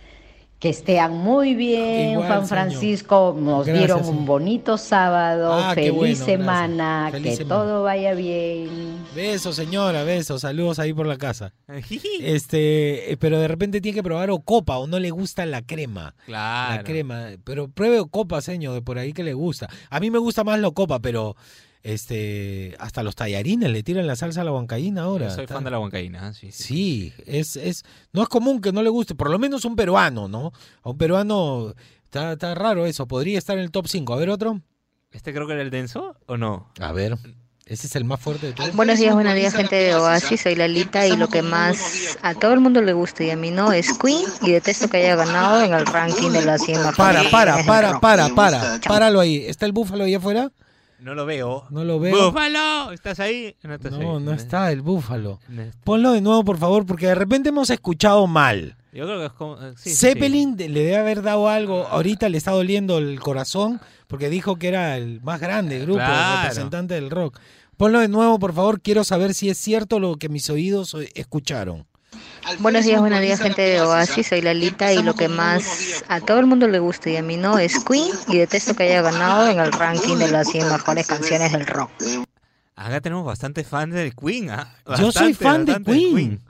Que 0.60 0.70
estén 0.70 1.12
muy 1.12 1.53
bien, 1.53 2.12
Igual, 2.14 2.28
Juan 2.28 2.47
señor. 2.47 2.47
Francisco. 2.47 3.36
Nos 3.38 3.66
Gracias, 3.66 3.78
dieron 3.78 3.99
señor. 4.06 4.20
un 4.20 4.26
bonito 4.26 4.78
sábado. 4.78 5.53
Ah, 5.53 5.74
Feliz 5.76 5.93
bueno, 5.93 6.26
semana. 6.26 7.10
Feliz 7.12 7.30
que 7.32 7.36
semana. 7.38 7.56
todo 7.62 7.84
vaya 7.84 8.14
bien. 8.14 9.06
Besos, 9.14 9.56
señora, 9.58 10.03
besos, 10.03 10.41
saludos 10.41 10.80
ahí 10.80 10.93
por 10.93 11.06
la 11.08 11.18
casa. 11.18 11.53
Este, 12.22 13.18
pero 13.20 13.39
de 13.39 13.47
repente 13.47 13.82
tiene 13.82 13.95
que 13.95 14.03
probar 14.03 14.30
Ocopa 14.32 14.78
o 14.78 14.88
no 14.88 14.97
le 14.99 15.12
gusta 15.12 15.45
la 15.45 15.62
crema. 15.62 16.16
Claro. 16.26 16.76
La 16.78 16.84
crema, 16.84 17.28
pero 17.43 17.68
pruebe 17.68 17.99
Ocopa, 17.99 18.41
señor, 18.41 18.74
de 18.74 18.82
por 18.82 18.97
ahí 18.97 19.14
que 19.14 19.24
le 19.24 19.34
gusta. 19.34 19.70
A 19.89 19.99
mí 19.99 20.10
me 20.10 20.20
gusta 20.20 20.43
más 20.43 20.60
la 20.60 20.70
Ocopa, 20.70 20.99
pero 20.99 21.36
este, 21.86 22.75
hasta 22.79 23.03
los 23.03 23.15
tallarines 23.15 23.69
le 23.69 23.83
tiran 23.83 24.07
la 24.07 24.15
salsa 24.15 24.41
a 24.41 24.43
la 24.43 24.51
huancaína 24.51 25.03
ahora. 25.03 25.27
Yo 25.27 25.36
soy 25.36 25.45
fan 25.45 25.63
de 25.63 25.69
la 25.69 25.79
huancaína, 25.79 26.33
sí. 26.33 26.51
sí. 26.51 26.63
Sí, 26.63 27.13
es, 27.27 27.55
es, 27.57 27.83
no 28.11 28.23
es 28.23 28.27
común 28.27 28.59
que 28.59 28.71
no 28.71 28.81
le 28.81 28.89
guste, 28.89 29.13
por 29.13 29.29
lo 29.29 29.38
menos 29.38 29.65
un 29.65 29.75
peruano, 29.75 30.27
¿no? 30.27 30.51
A 30.81 30.89
un 30.89 30.97
peruano 30.97 31.75
está, 32.03 32.33
está 32.33 32.55
raro 32.55 32.88
eso, 32.88 33.07
podría 33.07 33.38
estar 33.38 33.55
en 33.59 33.63
el 33.63 33.69
top 33.69 33.88
5. 33.88 34.13
A 34.15 34.17
ver 34.17 34.31
otro. 34.31 34.61
¿Este 35.11 35.31
creo 35.31 35.45
que 35.45 35.53
era 35.53 35.61
el 35.61 35.69
denso 35.69 36.15
o 36.25 36.38
no? 36.38 36.71
A 36.79 36.91
ver, 36.91 37.19
ese 37.67 37.86
es 37.86 37.95
el 37.95 38.03
más 38.03 38.19
fuerte 38.19 38.47
de 38.47 38.53
todos. 38.53 38.75
Buenos 38.75 38.97
días, 38.97 39.13
buenos 39.13 39.36
días, 39.36 39.53
gente 39.53 39.75
de 39.75 39.93
Oasis. 39.93 40.41
Soy 40.41 40.55
Lalita 40.55 41.05
y 41.05 41.15
lo 41.15 41.27
que 41.27 41.43
más 41.43 42.17
a 42.23 42.33
todo 42.33 42.53
el 42.53 42.61
mundo 42.61 42.81
le 42.81 42.93
gusta 42.93 43.23
y 43.23 43.29
a 43.29 43.36
mí 43.36 43.51
no 43.51 43.71
es 43.71 43.95
Queen 43.99 44.25
y 44.41 44.53
detesto 44.53 44.89
que 44.89 44.97
haya 44.97 45.15
ganado 45.15 45.61
en 45.61 45.71
el 45.71 45.86
ranking 45.86 46.31
de 46.31 46.43
las 46.43 46.63
100 46.63 46.77
mejores 46.79 46.97
Para, 46.97 47.29
para, 47.29 47.63
para, 47.63 47.99
para, 47.99 48.29
para, 48.29 48.79
páralo 48.79 49.19
ahí. 49.19 49.45
¿Está 49.45 49.67
el 49.67 49.71
búfalo 49.71 50.05
ahí 50.05 50.15
afuera? 50.15 50.51
No 51.00 51.14
lo 51.14 51.26
veo. 51.26 51.66
No 51.70 51.84
lo 51.84 52.00
veo. 52.00 52.32
¡Búfalo! 52.32 52.91
¿Estás 52.91 53.20
ahí? 53.20 53.56
No, 53.64 53.74
estás 53.76 53.91
No, 53.91 54.18
ahí. 54.18 54.24
no 54.24 54.34
está 54.34 54.72
el 54.72 54.82
búfalo. 54.82 55.39
No 55.50 55.62
está. 55.62 55.78
Ponlo 55.84 56.12
de 56.14 56.22
nuevo, 56.22 56.43
por 56.43 56.58
favor, 56.58 56.86
porque 56.86 57.08
de 57.08 57.16
repente 57.16 57.50
hemos 57.50 57.70
escuchado 57.70 58.26
mal. 58.28 58.78
Yo 58.93 59.06
creo 59.06 59.20
que 59.20 59.26
es 59.26 59.32
como... 59.34 59.56
eh, 59.62 59.74
sí, 59.76 59.89
sí, 59.89 59.96
sí. 59.96 59.96
Zeppelin 59.98 60.56
le 60.58 60.68
debe 60.70 60.96
haber 60.98 61.22
dado 61.22 61.50
algo. 61.50 61.86
Ahorita 61.88 62.30
le 62.30 62.38
está 62.38 62.52
doliendo 62.52 62.98
el 62.98 63.20
corazón 63.20 63.82
porque 64.08 64.30
dijo 64.30 64.56
que 64.56 64.70
era 64.70 64.96
el 64.98 65.20
más 65.22 65.41
grande 65.41 65.80
grupo 65.80 65.98
Claro. 66.00 66.41
representante 66.43 66.93
del 66.93 67.10
rock. 67.10 67.39
Ponlo 67.76 68.00
de 68.00 68.08
nuevo, 68.08 68.39
por 68.39 68.54
favor. 68.54 68.80
Quiero 68.80 69.04
saber 69.04 69.34
si 69.34 69.50
es 69.50 69.58
cierto 69.58 70.00
lo 70.00 70.16
que 70.16 70.30
mis 70.30 70.50
oídos 70.50 70.96
escucharon. 71.14 71.86
Buenos 72.60 72.86
días, 72.86 73.00
buenos 73.02 73.22
días, 73.22 73.39
gente 73.41 73.62
de 73.62 73.82
Oasis. 73.82 74.28
Soy 74.28 74.41
Lalita 74.41 74.93
y 74.93 75.02
lo 75.02 75.16
que 75.16 75.28
más 75.28 76.04
a 76.08 76.22
todo 76.22 76.39
el 76.39 76.46
mundo 76.46 76.68
le 76.68 76.80
gusta 76.80 77.10
y 77.10 77.18
a 77.18 77.24
mí 77.24 77.38
no 77.38 77.58
es 77.58 77.84
Queen 77.84 78.12
y 78.28 78.38
detesto 78.38 78.76
que 78.76 78.84
haya 78.84 79.02
ganado 79.02 79.48
en 79.50 79.60
el 79.60 79.72
ranking 79.72 80.18
de 80.18 80.30
las 80.32 80.50
100 80.50 80.70
mejores 80.72 81.08
canciones 81.08 81.52
del 81.52 81.66
rock. 81.66 81.89
Acá 82.76 83.02
tenemos 83.02 83.26
bastantes 83.26 83.68
fans 83.68 83.93
del 83.93 84.16
Queen, 84.16 84.50
¿ah? 84.52 84.74
Yo 84.98 85.12
soy 85.12 85.34
Bastante, 85.34 85.34
fan 85.36 85.66
de 85.66 85.72
bastante 85.74 85.91
Queen. 85.91 86.41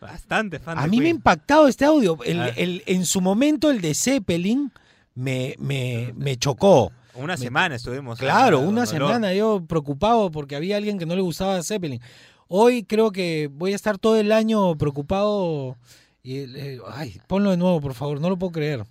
Bastante 0.00 0.58
fan 0.58 0.78
A 0.78 0.82
de 0.82 0.88
mí 0.88 0.96
me 0.98 1.02
ha 1.02 1.06
Queen. 1.06 1.16
impactado 1.16 1.68
este 1.68 1.84
audio. 1.84 2.18
El- 2.24 2.40
el- 2.56 2.82
en 2.86 3.06
su 3.06 3.20
momento, 3.20 3.70
el 3.70 3.80
de 3.80 3.94
Zeppelin 3.94 4.72
me, 5.14 5.54
me, 5.58 6.12
me 6.16 6.36
chocó. 6.36 6.90
Una 7.14 7.36
semana 7.36 7.76
estuvimos. 7.76 8.18
Claro, 8.18 8.58
una 8.60 8.86
semana 8.86 9.32
yo 9.32 9.62
preocupado 9.68 10.32
porque 10.32 10.56
había 10.56 10.76
alguien 10.76 10.98
que 10.98 11.06
no 11.06 11.14
le 11.14 11.20
gustaba 11.22 11.62
Zeppelin. 11.62 12.00
Hoy 12.48 12.84
creo 12.84 13.10
que 13.12 13.48
voy 13.52 13.72
a 13.72 13.76
estar 13.76 13.98
todo 13.98 14.16
el 14.16 14.32
año 14.32 14.76
preocupado. 14.76 15.76
Y, 16.22 16.38
eh, 16.38 16.78
ay, 16.94 17.20
ponlo 17.26 17.50
de 17.50 17.56
nuevo, 17.56 17.80
por 17.80 17.94
favor, 17.94 18.20
no 18.20 18.28
lo 18.30 18.36
puedo 18.38 18.52
creer. 18.52 18.84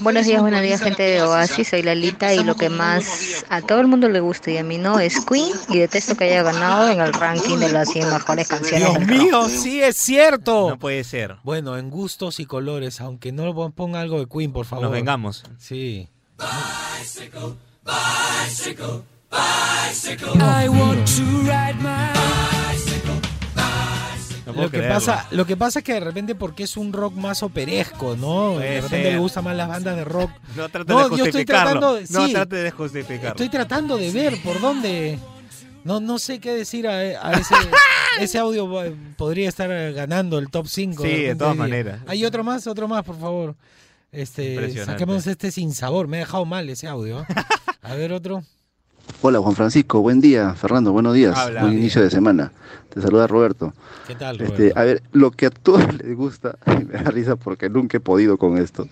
Buenos 0.00 0.26
días, 0.26 0.40
buenos 0.40 0.62
días, 0.62 0.80
gente 0.80 1.02
de 1.02 1.22
Oasis. 1.22 1.68
Soy 1.68 1.82
Lalita 1.82 2.32
y 2.34 2.44
lo 2.44 2.54
que 2.54 2.68
más 2.68 3.44
a 3.48 3.60
todo 3.62 3.80
el 3.80 3.88
mundo 3.88 4.08
le 4.08 4.20
gusta 4.20 4.50
y 4.52 4.56
a 4.58 4.62
mí 4.62 4.78
no 4.78 5.00
es 5.00 5.24
Queen 5.24 5.52
y 5.68 5.78
detesto 5.78 6.16
que 6.16 6.24
haya 6.24 6.42
ganado 6.44 6.88
en 6.88 7.00
el 7.00 7.12
ranking 7.12 7.56
de 7.58 7.72
las 7.72 7.88
100 7.90 8.08
mejores 8.10 8.46
canciones 8.46 8.88
Dios 8.88 9.06
del 9.06 9.06
mío, 9.18 9.48
sí 9.48 9.82
es 9.82 9.96
cierto. 9.96 10.68
No 10.70 10.78
puede 10.78 11.02
ser. 11.02 11.36
Bueno, 11.42 11.76
en 11.76 11.90
gustos 11.90 12.38
y 12.38 12.46
colores, 12.46 13.00
aunque 13.00 13.32
no 13.32 13.44
lo 13.44 13.54
pon- 13.54 13.72
ponga 13.72 14.00
algo 14.00 14.20
de 14.20 14.26
Queen, 14.26 14.52
por 14.52 14.66
favor. 14.66 14.84
Nos 14.84 14.92
vengamos. 14.92 15.42
Sí. 15.58 16.08
Bicycle, 16.38 17.54
bicycle, 17.84 19.02
bicycle. 19.30 20.32
I 20.38 20.68
want 20.68 21.06
to 21.16 21.22
ride 21.42 21.76
my. 21.80 22.59
No 24.50 24.54
puedo 24.54 24.66
Lo 24.66 24.70
que, 24.70 24.82
pasa, 24.88 25.26
lo 25.30 25.46
que 25.46 25.56
pasa 25.56 25.78
es 25.80 25.84
que 25.84 25.94
de 25.94 26.00
repente 26.00 26.34
porque 26.34 26.64
es 26.64 26.76
un 26.76 26.92
rock 26.92 27.14
más 27.14 27.42
operesco, 27.42 28.16
¿no? 28.16 28.54
Puede 28.54 28.68
de 28.68 28.80
repente 28.82 29.02
ser. 29.04 29.12
le 29.14 29.18
gustan 29.18 29.44
más 29.44 29.56
las 29.56 29.68
bandas 29.68 29.96
de 29.96 30.04
rock. 30.04 30.30
No 30.56 30.68
trate 30.68 30.92
No, 30.92 31.08
de 31.08 31.16
yo 31.16 31.24
estoy 31.26 31.44
tratando, 31.44 31.98
No 32.10 32.26
sí. 32.26 32.32
trate 32.32 32.56
de 32.56 32.70
justificarlo. 32.70 33.30
Estoy 33.30 33.48
tratando 33.48 33.96
de 33.96 34.10
ver 34.10 34.42
por 34.42 34.60
dónde. 34.60 35.18
No, 35.84 35.98
no 36.00 36.18
sé 36.18 36.40
qué 36.40 36.52
decir 36.52 36.86
a, 36.86 36.98
a 36.98 37.32
ese. 37.32 37.54
ese 38.20 38.38
audio 38.38 38.84
eh, 38.84 38.94
podría 39.16 39.48
estar 39.48 39.68
ganando 39.92 40.38
el 40.38 40.50
top 40.50 40.66
5. 40.66 41.02
Sí, 41.02 41.08
de 41.22 41.34
todas 41.34 41.56
maneras. 41.56 42.00
Hay 42.06 42.24
otro 42.24 42.44
más, 42.44 42.66
otro 42.66 42.88
más, 42.88 43.04
por 43.04 43.18
favor. 43.18 43.54
Este, 44.12 44.84
saquemos 44.84 45.26
este 45.26 45.50
sin 45.50 45.72
sabor. 45.72 46.08
Me 46.08 46.18
ha 46.18 46.20
dejado 46.20 46.44
mal 46.44 46.68
ese 46.68 46.88
audio. 46.88 47.24
A 47.82 47.94
ver, 47.94 48.12
otro. 48.12 48.42
Hola 49.22 49.38
Juan 49.40 49.54
Francisco, 49.54 50.00
buen 50.00 50.20
día. 50.20 50.54
Fernando, 50.54 50.92
buenos 50.92 51.14
días. 51.14 51.36
Habla. 51.36 51.62
buen 51.62 51.74
inicio 51.78 52.02
de 52.02 52.10
semana. 52.10 52.52
Te 52.92 53.00
saluda 53.02 53.26
Roberto. 53.26 53.72
¿Qué 54.06 54.14
tal, 54.14 54.40
Este, 54.40 54.56
Roberto? 54.70 54.80
a 54.80 54.84
ver, 54.84 55.02
lo 55.12 55.30
que 55.30 55.46
a 55.46 55.50
todos 55.50 55.82
les 56.02 56.16
gusta, 56.16 56.56
y 56.66 56.84
me 56.84 56.94
da 56.94 57.10
risa 57.10 57.36
porque 57.36 57.68
nunca 57.68 57.98
he 57.98 58.00
podido 58.00 58.38
con 58.38 58.56
esto, 58.56 58.88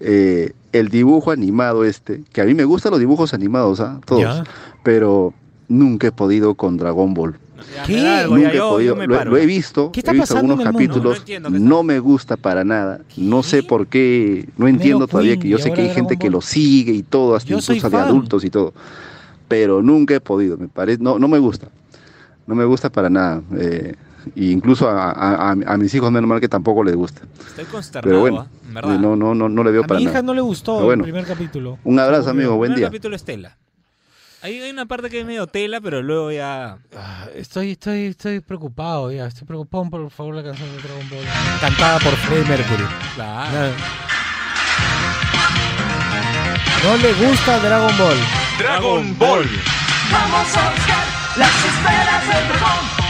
eh, 0.00 0.52
el 0.72 0.88
dibujo 0.88 1.30
animado 1.30 1.84
este, 1.84 2.22
que 2.32 2.42
a 2.42 2.44
mí 2.44 2.54
me 2.54 2.64
gustan 2.64 2.90
los 2.90 3.00
dibujos 3.00 3.32
animados, 3.32 3.80
¿ah? 3.80 4.00
todos, 4.04 4.22
Ya. 4.22 4.44
pero 4.82 5.32
nunca 5.68 6.08
he 6.08 6.12
podido 6.12 6.54
con 6.54 6.76
Dragon 6.76 7.14
Ball. 7.14 7.38
¿Qué? 7.86 8.06
algo, 8.08 8.36
Nunca 8.36 8.52
he 8.52 8.58
podido, 8.58 8.96
me 8.96 9.06
lo, 9.06 9.36
he 9.36 9.44
visto, 9.46 9.92
¿Qué 9.92 10.00
está 10.00 10.12
he 10.12 10.14
visto 10.14 10.36
algunos 10.36 10.60
capítulos, 10.62 11.04
No 11.04 11.16
entiendo 11.16 11.50
qué 11.50 11.58
no 11.58 11.82
me 11.82 11.98
gusta 12.00 12.36
para 12.38 12.64
nada, 12.64 13.00
no 13.18 13.42
sé 13.42 13.62
por 13.62 13.86
qué, 13.86 14.48
no 14.56 14.66
entiendo 14.66 15.06
todavía 15.06 15.32
Queen 15.32 15.42
que 15.42 15.48
yo 15.50 15.58
sé 15.58 15.72
que 15.72 15.82
hay 15.82 15.90
gente 15.90 16.16
que 16.16 16.30
lo 16.30 16.40
sigue 16.40 16.92
y 16.92 17.02
todo, 17.02 17.34
hasta 17.36 17.48
Yo 17.50 17.58
incluso 17.58 17.90
de 17.90 17.96
adultos 17.98 18.44
y 18.44 18.50
todo, 18.50 18.72
pero 19.50 19.82
nunca 19.82 20.14
he 20.14 20.20
podido, 20.20 20.56
me 20.56 20.68
parece, 20.68 21.02
no, 21.02 21.18
no 21.18 21.26
me 21.26 21.40
gusta, 21.40 21.66
no 22.46 22.54
me 22.54 22.64
gusta 22.64 22.88
para 22.88 23.10
nada, 23.10 23.42
eh, 23.58 23.96
y 24.36 24.52
incluso 24.52 24.88
a, 24.88 25.50
a- 25.50 25.76
mis 25.76 25.92
hijos 25.92 26.12
menos 26.12 26.28
mal 26.28 26.40
que 26.40 26.48
tampoco 26.48 26.84
les 26.84 26.94
gusta, 26.94 27.22
Estoy 27.48 27.64
consternado, 27.64 28.08
pero 28.08 28.20
bueno, 28.20 28.46
en 28.68 28.74
verdad. 28.74 28.94
eh, 28.94 28.98
no, 28.98 29.16
no, 29.16 29.34
no, 29.34 29.48
no 29.48 29.64
le 29.64 29.72
veo 29.72 29.82
A 29.82 29.86
para 29.88 29.98
mi 29.98 30.04
hija 30.04 30.12
nada. 30.12 30.22
no 30.22 30.34
le 30.34 30.40
gustó 30.40 30.74
bueno, 30.84 31.02
el 31.04 31.10
primer 31.10 31.26
capítulo. 31.26 31.78
un 31.82 31.98
abrazo 31.98 32.30
amigo, 32.30 32.54
buen 32.56 32.70
El 32.72 32.76
día. 32.76 32.86
capítulo 32.86 33.16
Estela. 33.16 33.56
Hay, 34.42 34.58
hay 34.58 34.70
una 34.70 34.86
parte 34.86 35.10
que 35.10 35.20
es 35.20 35.26
medio 35.26 35.46
tela, 35.48 35.82
pero 35.82 36.00
luego 36.02 36.30
ya... 36.32 36.78
Ah, 36.96 37.26
Estoy, 37.34 37.72
estoy, 37.72 38.06
estoy 38.06 38.40
preocupado 38.40 39.12
ya. 39.12 39.26
Estoy 39.26 39.46
preocupado 39.46 39.90
por 39.90 40.10
favor 40.10 40.34
la 40.36 40.42
canción 40.42 40.66
de 40.74 40.82
Dragon 40.82 41.10
Ball. 41.10 41.24
Cantada 41.60 41.98
por 41.98 42.12
Freddie 42.14 42.48
Mercury. 42.48 42.84
Claro. 43.16 43.52
Nada. 43.52 43.72
No 46.84 46.96
le 46.96 47.12
gusta 47.26 47.58
Dragon 47.60 47.92
Ball. 47.98 48.16
Dragon 48.58 49.18
Ball. 49.18 49.46
Vamos 50.12 50.56
a 50.56 50.70
buscar 50.70 51.04
las 51.36 51.64
esferas 51.64 52.26
del 52.28 52.48
dragón. 52.48 53.00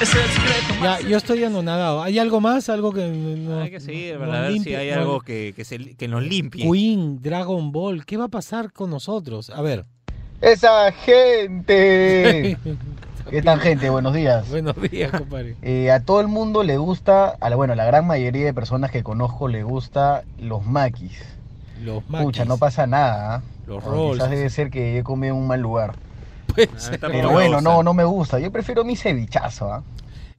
Es 0.00 0.14
el 0.14 0.28
secreto 0.30 0.74
Ya, 0.82 1.00
yo 1.00 1.16
estoy 1.16 1.42
anonadado. 1.44 2.02
¿Hay 2.02 2.18
algo 2.20 2.40
más? 2.40 2.68
Algo 2.68 2.92
que 2.92 3.06
no, 3.08 3.60
Hay 3.60 3.70
que 3.70 3.80
seguir, 3.80 4.14
no 4.14 4.20
¿verdad? 4.20 4.44
A 4.44 4.48
ver 4.48 4.60
si 4.60 4.74
hay 4.74 4.90
no- 4.92 4.96
algo 5.00 5.20
que, 5.20 5.52
que, 5.56 5.64
se, 5.64 5.94
que 5.96 6.08
nos 6.08 6.22
limpie. 6.22 6.70
Queen, 6.70 7.20
Dragon 7.20 7.72
Ball. 7.72 8.04
¿Qué 8.04 8.16
va 8.16 8.24
a 8.26 8.28
pasar 8.28 8.72
con 8.72 8.90
nosotros? 8.90 9.50
A 9.50 9.60
ver. 9.62 9.84
Esa 10.40 10.92
gente. 10.92 12.56
¿Qué 13.30 13.42
tal, 13.42 13.60
gente? 13.60 13.90
Buenos 13.90 14.14
días. 14.14 14.48
Buenos 14.48 14.74
días, 14.90 15.10
compadre. 15.10 15.56
Eh, 15.62 15.90
a 15.90 16.00
todo 16.00 16.20
el 16.20 16.28
mundo 16.28 16.62
le 16.62 16.78
gusta, 16.78 17.36
a 17.40 17.50
la, 17.50 17.56
bueno, 17.56 17.72
a 17.74 17.76
la 17.76 17.84
gran 17.84 18.06
mayoría 18.06 18.44
de 18.44 18.54
personas 18.54 18.90
que 18.90 19.02
conozco 19.02 19.48
le 19.48 19.64
gusta 19.64 20.22
los 20.38 20.64
maquis. 20.64 21.18
Los 21.84 22.02
Pucha, 22.04 22.22
maquis. 22.22 22.46
no 22.46 22.58
pasa 22.58 22.86
nada. 22.86 23.36
¿ah? 23.36 23.42
Los 23.66 23.82
rolls. 23.84 24.14
Quizás 24.18 24.30
debe 24.30 24.50
ser 24.50 24.70
que 24.70 24.98
he 24.98 25.02
comido 25.02 25.34
en 25.34 25.40
un 25.42 25.46
mal 25.46 25.60
lugar. 25.60 25.96
ser. 26.76 26.98
Pero 27.00 27.30
bueno, 27.30 27.60
no, 27.60 27.82
no 27.82 27.94
me 27.94 28.04
gusta. 28.04 28.38
Yo 28.38 28.50
prefiero 28.50 28.84
mi 28.84 28.96
cevichazo, 28.96 29.72
¿ah? 29.72 29.82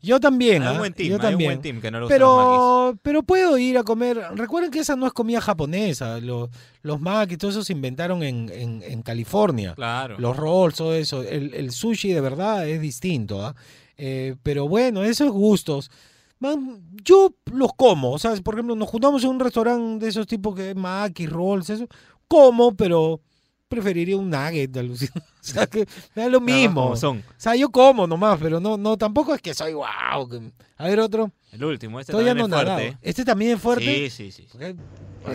Yo 0.02 0.18
también, 0.22 0.64
Hay 0.64 0.70
un 0.70 0.76
¿ah? 0.76 0.80
buen 0.80 0.94
team, 0.94 1.10
yo 1.10 1.16
hay 1.16 1.20
un 1.20 1.22
también. 1.22 1.50
buen 1.50 1.62
team 1.62 1.82
que 1.82 1.92
no 1.92 2.00
los 2.00 2.08
pero, 2.10 2.98
pero 3.02 3.22
puedo 3.22 3.58
ir 3.58 3.78
a 3.78 3.84
comer. 3.84 4.18
Recuerden 4.36 4.72
que 4.72 4.80
esa 4.80 4.96
no 4.96 5.06
es 5.06 5.12
comida 5.12 5.42
japonesa. 5.42 6.20
Los, 6.22 6.50
los 6.84 7.02
makis, 7.02 7.38
todo 7.38 7.52
eso 7.52 7.66
se 7.66 7.74
inventaron 7.74 8.24
en, 8.24 8.50
en, 8.54 8.82
en 8.82 9.02
California. 9.02 9.74
Claro. 9.76 10.16
Los 10.18 10.38
rolls, 10.38 10.76
todo 10.76 10.96
eso. 10.96 11.22
El, 11.24 11.54
el 11.54 11.72
sushi 11.72 12.14
de 12.14 12.22
verdad 12.22 12.66
es 12.66 12.80
distinto, 12.80 13.46
¿ah? 13.46 13.56
Eh, 13.98 14.36
pero 14.42 14.70
bueno, 14.70 15.04
esos 15.04 15.32
gustos. 15.32 15.92
Man, 16.40 16.82
yo 17.04 17.34
los 17.52 17.74
como. 17.74 18.12
O 18.14 18.20
sea, 18.20 18.34
por 18.38 18.56
ejemplo, 18.56 18.76
nos 18.76 18.88
juntamos 18.90 19.24
en 19.24 19.30
un 19.32 19.40
restaurante 19.40 20.06
de 20.06 20.10
esos 20.10 20.26
tipos 20.28 20.56
que 20.56 20.70
es 20.72 20.76
maki, 20.76 21.28
rolls, 21.28 21.70
eso. 21.70 21.86
Como, 22.28 22.76
pero 22.76 23.20
preferiría 23.68 24.18
un 24.18 24.30
nugget, 24.30 24.76
alucina. 24.78 25.12
O 25.40 25.52
sea, 25.52 25.66
que 25.68 25.88
me 26.16 26.24
da 26.24 26.30
lo 26.30 26.42
mismo. 26.42 26.84
como 26.84 26.96
son. 26.98 27.20
O 27.20 27.34
sea, 27.38 27.56
yo 27.56 27.70
como 27.70 28.06
nomás, 28.06 28.38
pero 28.42 28.60
no, 28.60 28.78
no, 28.78 28.98
tampoco 28.98 29.34
es 29.34 29.42
que 29.42 29.54
soy 29.54 29.74
wow. 29.74 30.28
que- 30.30 30.52
A 30.78 30.84
ver, 30.86 31.00
otro. 31.00 31.32
El 31.52 31.64
último, 31.64 32.00
este 32.00 32.12
Estoy 32.12 32.26
también 32.26 32.52
es 32.52 32.54
fuerte. 32.60 32.98
¿Este 33.02 33.26
también 33.26 33.52
es 33.56 33.62
fuerte? 33.62 34.10
Sí, 34.10 34.32
sí, 34.32 34.48
sí. 34.48 34.48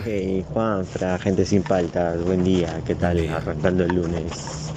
Hey, 0.05 0.45
Juan, 0.53 0.85
fra, 0.85 1.17
gente 1.17 1.43
sin 1.43 1.63
paltas, 1.63 2.23
buen 2.23 2.43
día, 2.43 2.81
¿qué 2.85 2.95
tal? 2.95 3.27
Arrancando 3.29 3.83
el 3.83 3.95
lunes. 3.95 4.71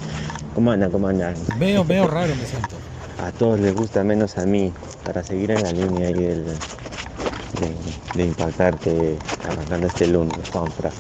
¿Cómo 0.55 0.72
andan? 0.72 0.91
¿Cómo 0.91 1.07
andan? 1.09 1.35
Medio, 1.59 1.85
medio 1.85 2.07
raro 2.09 2.35
me 2.35 2.45
siento. 2.47 2.74
A 3.18 3.32
todos 3.32 3.58
les 3.60 3.74
gusta 3.74 4.04
menos 4.04 4.38
a 4.38 4.46
mí, 4.46 4.72
para 5.04 5.22
seguir 5.24 5.50
en 5.50 5.62
la 5.62 5.72
línea 5.72 6.08
ahí 6.08 6.14
del, 6.14 6.44
de, 6.44 6.54
de 8.14 8.24
impactarte 8.24 9.18
arrancando 9.44 9.86
este 9.88 10.06
lunes, 10.06 10.36
Juan, 10.52 10.70
fra. 10.72 10.90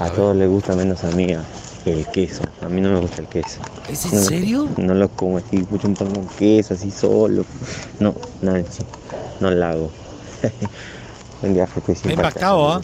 A 0.00 0.10
todos 0.10 0.36
les 0.36 0.48
gusta 0.48 0.74
menos 0.76 1.02
a 1.04 1.10
mí 1.12 1.28
el 1.86 2.06
queso, 2.08 2.42
a 2.62 2.68
mí 2.68 2.80
no 2.80 2.90
me 2.90 3.00
gusta 3.00 3.22
el 3.22 3.28
queso. 3.28 3.60
¿Es 3.88 4.04
en 4.06 4.14
No- 4.16 4.20
serio? 4.22 4.68
No 4.76 4.94
lo 4.94 5.08
como 5.10 5.38
así, 5.38 5.56
escucho 5.56 5.88
un 5.88 5.94
pan 5.94 6.12
con 6.12 6.26
queso 6.28 6.74
así 6.74 6.90
solo. 6.90 7.44
No, 8.00 8.14
Nancy, 8.42 8.82
no 9.40 9.50
lo 9.50 9.64
hago. 9.64 9.90
buen 11.40 11.54
día, 11.54 11.64
Me 11.66 11.70
ha 11.72 11.84
paltas. 11.84 12.04
impactado, 12.10 12.72
¿ah? 12.72 12.82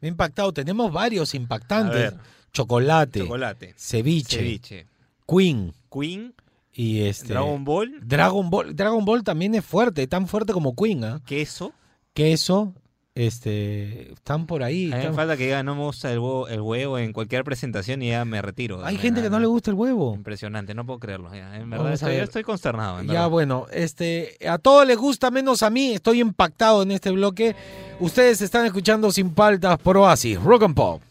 Me 0.00 0.08
ha 0.08 0.10
impactado. 0.10 0.52
Tenemos 0.52 0.92
varios 0.92 1.34
impactantes. 1.34 2.12
A. 2.12 2.16
Chocolate. 2.52 3.20
Chocolate. 3.20 3.74
Ceviche. 3.78 4.36
Ceviche. 4.38 4.86
Queen. 5.26 5.72
Queen. 5.90 6.34
Y 6.72 7.02
este. 7.02 7.34
Dragon 7.34 7.64
Ball. 7.64 8.00
Dragon 8.02 8.48
Ball. 8.50 8.74
Dragon 8.74 9.04
Ball 9.04 9.22
también 9.22 9.54
es 9.54 9.64
fuerte, 9.64 10.06
tan 10.06 10.26
fuerte 10.26 10.52
como 10.52 10.74
Queen, 10.74 11.04
¿ah? 11.04 11.20
Queso. 11.26 11.72
Queso. 12.14 12.74
Este. 13.14 14.10
Están 14.12 14.46
por 14.46 14.62
ahí. 14.62 14.84
A 14.84 14.86
mí 14.86 14.92
me 14.92 14.98
están- 15.00 15.14
falta 15.14 15.36
que 15.36 15.44
diga 15.44 15.62
no 15.62 15.74
me 15.74 15.82
gusta 15.82 16.10
el 16.10 16.18
huevo, 16.18 16.48
el 16.48 16.62
huevo 16.62 16.96
en 16.98 17.12
cualquier 17.12 17.44
presentación 17.44 18.00
y 18.00 18.08
ya 18.08 18.24
me 18.24 18.40
retiro. 18.40 18.82
Hay 18.86 18.96
gente 18.96 19.20
que 19.20 19.28
no 19.28 19.38
le 19.38 19.44
gusta 19.46 19.70
el 19.70 19.76
huevo. 19.76 20.14
Impresionante, 20.14 20.72
no 20.74 20.86
puedo 20.86 20.98
creerlo. 20.98 21.30
ya, 21.34 21.54
En 21.56 21.68
verdad, 21.68 21.92
estoy, 21.92 22.08
ver. 22.12 22.18
yo 22.20 22.24
estoy 22.24 22.42
consternado. 22.42 23.00
en 23.00 23.08
Ya 23.08 23.12
verdad. 23.12 23.28
bueno, 23.28 23.66
este, 23.70 24.38
a 24.48 24.56
todos 24.56 24.86
les 24.86 24.96
gusta 24.96 25.30
menos 25.30 25.62
a 25.62 25.68
mí, 25.68 25.92
estoy 25.92 26.20
impactado 26.22 26.82
en 26.84 26.92
este 26.92 27.10
bloque. 27.10 27.54
Ustedes 28.00 28.40
están 28.40 28.64
escuchando 28.64 29.12
Sin 29.12 29.34
Paltas 29.34 29.76
por 29.76 29.98
Oasis, 29.98 30.40
Rock 30.42 30.62
and 30.62 30.74
Pop. 30.74 31.02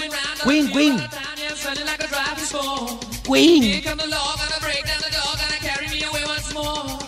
Queen, 0.00 0.70
Queen. 0.70 0.98
Queen. 3.26 3.62
Here 3.62 3.82
come 3.82 3.98
the 3.98 4.06
law, 4.06 4.34
gonna 4.36 4.60
break 4.62 4.86
down 4.86 4.98
the 4.98 5.10
door, 5.10 5.36
gonna 5.36 5.60
carry 5.60 5.88
me 5.88 6.02
away 6.04 6.24
once 6.24 6.54
more. 6.54 6.98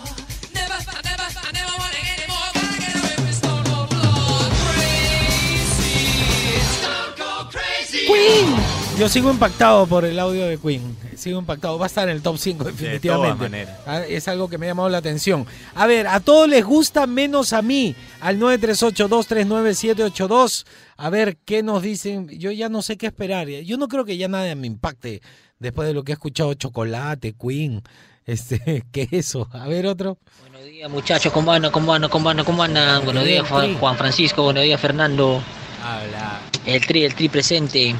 Queen. 8.05 8.52
Yo 8.97 9.07
sigo 9.09 9.29
impactado 9.31 9.85
por 9.87 10.05
el 10.05 10.19
audio 10.19 10.45
de 10.45 10.57
Queen. 10.59 10.95
Sigo 11.17 11.39
impactado. 11.39 11.79
Va 11.79 11.85
a 11.85 11.87
estar 11.87 12.07
en 12.07 12.15
el 12.15 12.21
top 12.21 12.37
5 12.37 12.63
definitivamente. 12.65 13.41
maneras. 13.43 13.79
Ah, 13.87 14.01
Es 14.07 14.27
algo 14.27 14.47
que 14.47 14.59
me 14.59 14.67
ha 14.67 14.69
llamado 14.69 14.87
la 14.89 14.99
atención. 14.99 15.47
A 15.73 15.87
ver, 15.87 16.05
a 16.07 16.19
todos 16.19 16.47
les 16.47 16.63
gusta 16.63 17.07
menos 17.07 17.53
a 17.53 17.63
mí. 17.63 17.95
Al 18.21 18.37
938-239-782. 18.39 20.65
A 20.95 21.09
ver 21.09 21.37
qué 21.43 21.63
nos 21.63 21.81
dicen. 21.81 22.29
Yo 22.29 22.51
ya 22.51 22.69
no 22.69 22.83
sé 22.83 22.97
qué 22.97 23.07
esperar. 23.07 23.47
Yo 23.47 23.77
no 23.77 23.87
creo 23.87 24.05
que 24.05 24.15
ya 24.15 24.27
nada 24.27 24.53
me 24.55 24.67
impacte 24.67 25.23
después 25.57 25.87
de 25.87 25.95
lo 25.95 26.03
que 26.03 26.11
he 26.11 26.13
escuchado. 26.13 26.53
Chocolate, 26.53 27.33
Queen, 27.33 27.81
este, 28.25 28.83
¿qué 28.91 29.07
eso? 29.11 29.49
A 29.53 29.67
ver 29.67 29.87
otro. 29.87 30.19
Buenos 30.41 30.63
días, 30.65 30.89
muchachos, 30.91 31.33
¿cómo 31.33 31.51
andan? 31.51 31.71
¿Cómo 31.71 31.91
andan? 31.93 32.11
¿Cómo 32.11 32.29
andan? 32.29 32.45
¿Cómo 32.45 32.61
andan? 32.63 33.03
Buenos 33.05 33.25
días, 33.25 33.49
Juan, 33.49 33.73
Juan 33.75 33.97
Francisco. 33.97 34.43
Buenos 34.43 34.63
días, 34.63 34.79
Fernando. 34.79 35.41
Habla. 35.83 36.41
El 36.65 36.85
tri, 36.85 37.03
el 37.05 37.15
tri 37.15 37.27
presente. 37.27 37.95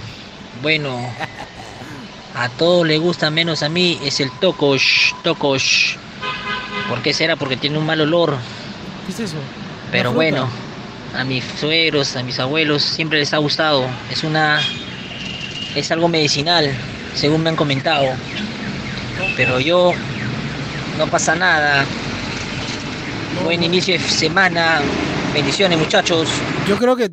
Bueno, 0.64 0.98
a 2.36 2.48
todos 2.48 2.88
les 2.88 2.98
gusta 2.98 3.30
menos 3.30 3.64
a 3.64 3.68
mí 3.68 4.00
es 4.02 4.22
el 4.22 4.32
tocosh, 4.40 5.12
tocosh. 5.22 5.98
¿Por 6.88 7.02
qué 7.02 7.14
será? 7.14 7.36
Porque 7.36 7.58
tiene 7.58 7.78
un 7.78 7.86
mal 7.86 8.00
olor. 8.00 8.38
¿Qué 9.06 9.12
es 9.12 9.20
eso? 9.20 9.36
Pero 9.92 10.14
bueno, 10.14 10.48
a 11.18 11.26
mis 11.26 11.44
suegros, 11.60 12.16
a 12.16 12.24
mis 12.24 12.40
abuelos 12.40 12.82
siempre 12.82 13.20
les 13.20 13.34
ha 13.34 13.40
gustado. 13.40 13.86
Es 14.10 14.24
una 14.24 14.62
es 15.76 15.92
algo 15.92 16.08
medicinal, 16.08 16.74
según 17.14 17.44
me 17.44 17.50
han 17.50 17.58
comentado. 17.58 18.06
Pero 19.36 19.60
yo 19.60 19.92
no 20.98 21.08
pasa 21.08 21.36
nada. 21.36 21.84
Buen 23.44 23.64
inicio 23.64 23.96
de 23.96 24.00
semana. 24.00 24.80
Bendiciones, 25.34 25.78
muchachos. 25.78 26.30
Yo 26.66 26.78
creo 26.78 26.96
que 26.96 27.12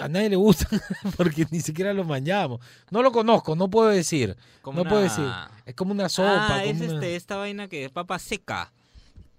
a 0.00 0.08
nadie 0.08 0.30
le 0.30 0.36
gusta 0.36 0.66
porque 1.16 1.46
ni 1.50 1.60
siquiera 1.60 1.92
lo 1.92 2.04
manchamos. 2.04 2.60
No 2.90 3.02
lo 3.02 3.12
conozco, 3.12 3.54
no 3.56 3.68
puedo 3.68 3.88
decir. 3.88 4.36
Como 4.62 4.82
no 4.82 4.88
puedo 4.88 5.02
decir. 5.02 5.24
Es 5.66 5.74
como 5.74 5.92
una 5.92 6.08
sopa. 6.08 6.56
Ah, 6.56 6.64
es 6.64 6.72
como 6.78 6.84
una- 6.84 6.94
este, 6.94 7.16
esta 7.16 7.36
vaina 7.36 7.68
que 7.68 7.84
es 7.86 7.90
papa 7.90 8.18
seca. 8.18 8.72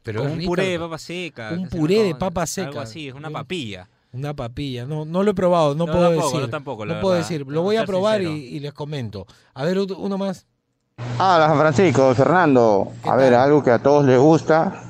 Pero 0.04 0.20
Como 0.20 0.30
es 0.30 0.34
un 0.34 0.40
rica 0.40 0.50
puré 0.50 0.68
de 0.68 0.80
papa 0.80 0.98
seca. 0.98 1.50
Un 1.54 1.68
puré 1.70 2.04
de 2.04 2.16
papa 2.16 2.46
seca. 2.46 2.68
Algo 2.68 2.82
así, 2.82 3.08
es 3.08 3.14
una 3.14 3.30
papilla. 3.30 3.88
Una 4.12 4.34
papilla. 4.34 4.86
No, 4.86 5.06
no 5.06 5.24
lo 5.24 5.32
he 5.32 5.34
probado, 5.34 5.74
no, 5.76 5.86
No, 5.86 5.92
puedo 5.92 6.10
tampoco, 6.10 6.28
decir. 6.28 6.42
yo 6.42 6.50
tampoco, 6.50 6.86
la 6.86 6.96
no 6.96 7.02
puedo 7.02 7.16
decir. 7.16 7.46
Lo 7.48 7.62
voy 7.62 7.78
a 7.78 7.86
probar 7.86 8.22
y, 8.22 8.60
les 8.60 8.74
comento. 8.74 9.26
A 9.54 9.64
ver, 9.64 9.80
uno 9.80 10.18
más. 10.18 10.46
Hola, 11.18 11.48
San 11.48 11.58
Francisco, 11.58 12.14
Fernando. 12.14 12.92
A 13.04 13.16
ver, 13.16 13.34
algo 13.34 13.64
que 13.64 13.72
a 13.72 13.80
todos 13.80 14.06
les 14.06 14.20
gusta, 14.20 14.84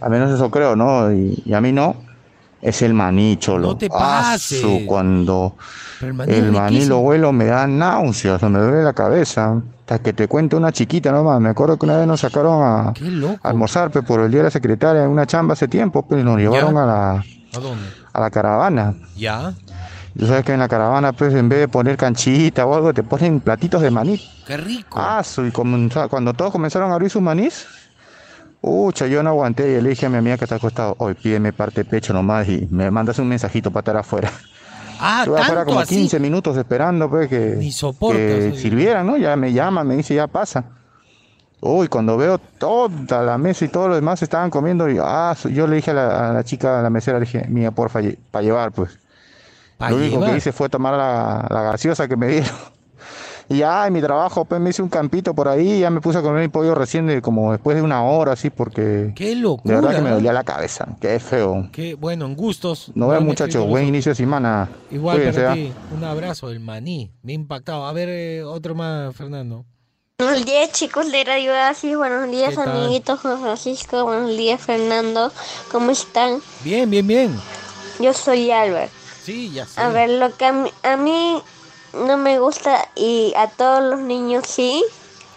al 0.00 0.10
menos 0.10 0.32
eso 0.32 0.50
creo, 0.50 0.74
¿no? 0.74 1.12
Y, 1.12 1.40
y 1.44 1.52
a 1.52 1.60
mí 1.60 1.70
no, 1.70 1.94
es 2.66 2.82
el 2.82 2.94
maní, 2.94 3.36
cholo. 3.36 3.68
No 3.68 3.76
te 3.76 3.88
pases. 3.88 4.64
cuando 4.86 5.56
el 6.00 6.52
maní 6.52 6.82
el 6.82 6.88
lo 6.88 6.98
huelo 6.98 7.32
me 7.32 7.44
da 7.46 7.66
náuseas, 7.66 8.42
me 8.42 8.58
duele 8.58 8.82
la 8.82 8.92
cabeza. 8.92 9.62
Hasta 9.80 10.00
que 10.00 10.12
te 10.12 10.26
cuento 10.26 10.56
una 10.56 10.72
chiquita 10.72 11.12
nomás. 11.12 11.40
Me 11.40 11.50
acuerdo 11.50 11.78
que 11.78 11.86
una 11.86 11.96
vez 11.96 12.08
nos 12.08 12.20
sacaron 12.20 12.60
a, 12.60 12.88
a 12.88 13.48
almorzar 13.48 13.92
pues, 13.92 14.04
por 14.04 14.18
el 14.20 14.32
día 14.32 14.40
de 14.40 14.44
la 14.44 14.50
secretaria 14.50 15.04
en 15.04 15.10
una 15.10 15.26
chamba 15.26 15.52
hace 15.52 15.68
tiempo, 15.68 16.02
pues 16.02 16.24
nos 16.24 16.38
llevaron 16.38 16.76
a 16.76 16.86
la, 16.86 17.10
¿A 17.12 17.58
dónde? 17.60 17.86
a 18.12 18.20
la 18.20 18.30
caravana. 18.30 18.94
¿Ya? 19.16 19.54
Tú 20.18 20.26
sabes 20.26 20.44
que 20.44 20.52
en 20.54 20.58
la 20.60 20.68
caravana, 20.68 21.12
pues 21.12 21.32
en 21.34 21.48
vez 21.48 21.60
de 21.60 21.68
poner 21.68 21.96
canchita 21.96 22.66
o 22.66 22.74
algo, 22.74 22.92
te 22.92 23.04
ponen 23.04 23.38
platitos 23.38 23.80
de 23.80 23.92
maní. 23.92 24.20
¡Qué 24.46 24.56
rico! 24.56 24.98
Ah, 25.00 25.22
y 25.46 25.50
cuando 25.52 26.34
todos 26.34 26.50
comenzaron 26.50 26.90
a 26.90 26.94
abrir 26.94 27.10
sus 27.10 27.22
manís, 27.22 27.66
ucha, 28.60 29.06
yo 29.06 29.22
no 29.22 29.30
aguanté 29.30 29.78
y 29.78 29.80
le 29.80 29.90
dije 29.90 30.06
a 30.06 30.08
mi 30.08 30.16
amiga 30.16 30.36
que 30.36 30.44
está 30.44 30.56
acostado, 30.56 30.94
hoy 30.98 31.14
pídeme 31.14 31.52
parte 31.52 31.82
de 31.82 31.90
pecho 31.90 32.12
nomás 32.12 32.48
y 32.48 32.66
me 32.70 32.90
mandas 32.90 33.18
un 33.18 33.28
mensajito 33.28 33.70
para 33.70 33.80
estar 33.80 33.96
afuera. 33.96 34.32
Ah, 34.98 35.20
Estuve 35.24 35.40
afuera 35.40 35.64
como 35.64 35.80
así. 35.80 35.96
15 35.96 36.20
minutos 36.20 36.56
esperando 36.56 37.08
pues 37.08 37.28
que, 37.28 37.56
Ni 37.56 37.70
que 37.70 38.54
sirvieran, 38.56 39.06
¿no? 39.06 39.16
Ya 39.16 39.36
me 39.36 39.52
llama, 39.52 39.84
me 39.84 39.96
dice, 39.96 40.14
ya 40.14 40.26
pasa. 40.26 40.64
Uy, 41.60 41.88
cuando 41.88 42.16
veo 42.16 42.38
toda 42.38 43.22
la 43.22 43.38
mesa 43.38 43.64
y 43.64 43.68
todos 43.68 43.88
los 43.88 43.96
demás 43.96 44.22
estaban 44.22 44.50
comiendo, 44.50 44.88
y, 44.90 44.98
ah, 45.00 45.34
yo 45.50 45.66
le 45.66 45.76
dije 45.76 45.90
a 45.90 45.94
la, 45.94 46.30
a 46.30 46.32
la 46.32 46.44
chica, 46.44 46.78
a 46.78 46.82
la 46.82 46.90
mesera, 46.90 47.18
le 47.18 47.24
dije, 47.24 47.46
mía, 47.48 47.70
porfa, 47.70 48.00
para 48.30 48.42
llevar, 48.44 48.72
pues. 48.72 48.98
Lo 49.78 49.96
único 49.96 50.16
llevar. 50.16 50.30
que 50.30 50.36
hice 50.36 50.52
fue 50.52 50.68
tomar 50.68 50.94
la, 50.94 51.46
la 51.50 51.62
gaseosa 51.62 52.06
que 52.06 52.16
me 52.16 52.28
dieron. 52.28 52.75
Y 53.48 53.58
ya 53.58 53.86
en 53.86 53.92
mi 53.92 54.00
trabajo 54.00 54.44
pues, 54.44 54.60
me 54.60 54.70
hice 54.70 54.82
un 54.82 54.88
campito 54.88 55.34
por 55.34 55.46
ahí 55.48 55.74
y 55.74 55.80
ya 55.80 55.90
me 55.90 56.00
puse 56.00 56.18
a 56.18 56.22
comer 56.22 56.42
mi 56.42 56.48
pollo 56.48 56.74
recién 56.74 57.06
de 57.06 57.22
como 57.22 57.52
después 57.52 57.76
de 57.76 57.82
una 57.82 58.02
hora 58.02 58.32
así 58.32 58.50
porque 58.50 59.12
Qué 59.14 59.28
de 59.28 59.34
locura. 59.36 59.76
verdad 59.76 59.96
que 59.96 60.02
me 60.02 60.10
dolía 60.10 60.32
la 60.32 60.42
cabeza. 60.42 60.88
Qué 61.00 61.20
feo. 61.20 61.68
Qué 61.72 61.94
bueno, 61.94 62.26
en 62.26 62.34
gustos. 62.34 62.90
No 62.94 63.06
me 63.06 63.12
veo 63.12 63.20
han 63.20 63.26
muchachos, 63.26 63.66
buen 63.66 63.86
inicio 63.86 64.10
de 64.10 64.16
semana. 64.16 64.68
Igual 64.90 65.18
Cuídense, 65.18 65.40
para 65.40 65.52
¿ah? 65.52 65.54
ti. 65.54 65.72
Un 65.96 66.04
abrazo, 66.04 66.50
el 66.50 66.60
maní. 66.60 67.12
Me 67.22 67.32
ha 67.32 67.34
impactado. 67.36 67.86
A 67.86 67.92
ver, 67.92 68.08
eh, 68.10 68.42
otro 68.42 68.74
más, 68.74 69.14
Fernando. 69.14 69.64
Buenos 70.18 70.46
días 70.46 70.72
chicos 70.72 71.12
de 71.12 71.24
Radio 71.24 71.54
Asis, 71.54 71.94
buenos 71.94 72.30
días 72.30 72.56
amiguitos 72.56 73.20
Juan 73.20 73.38
Francisco, 73.38 74.02
buenos 74.04 74.30
días 74.30 74.58
Fernando, 74.58 75.30
¿cómo 75.70 75.90
están? 75.90 76.40
Bien, 76.64 76.88
bien, 76.88 77.06
bien. 77.06 77.38
Yo 78.00 78.14
soy 78.14 78.50
Albert. 78.50 78.90
Sí, 79.22 79.52
ya 79.52 79.66
sé. 79.66 79.78
A 79.78 79.90
ver, 79.90 80.08
lo 80.08 80.34
que 80.34 80.46
a 80.46 80.52
mí, 80.52 80.70
a 80.82 80.96
mí 80.96 81.42
no 82.06 82.16
me 82.16 82.38
gusta 82.38 82.88
y 82.94 83.32
a 83.36 83.48
todos 83.48 83.82
los 83.82 84.00
niños 84.00 84.44
sí, 84.46 84.84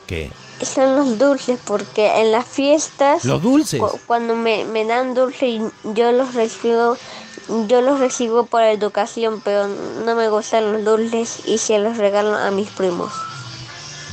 ¿Qué? 0.08 0.32
son 0.62 0.96
los 0.96 1.18
dulces, 1.18 1.60
porque 1.66 2.20
en 2.22 2.32
las 2.32 2.46
fiestas... 2.46 3.24
¿Los 3.26 3.42
dulces? 3.42 3.80
cu- 3.80 4.00
cuando 4.08 4.36
me, 4.36 4.66
me 4.66 4.86
dan 4.86 5.14
dulce 5.14 5.48
y 5.48 5.62
yo 5.96 6.12
los 6.12 6.34
recibo, 6.34 6.98
yo 7.68 7.82
los 7.82 8.00
recibo 8.00 8.46
por 8.46 8.62
educación, 8.64 9.42
pero 9.44 9.68
no 9.68 10.16
me 10.16 10.30
gustan 10.30 10.74
los 10.74 10.84
dulces 10.84 11.48
y 11.48 11.58
se 11.60 11.80
los 11.80 11.98
regalo 11.98 12.36
a 12.36 12.52
mis 12.52 12.70
primos. 12.70 13.12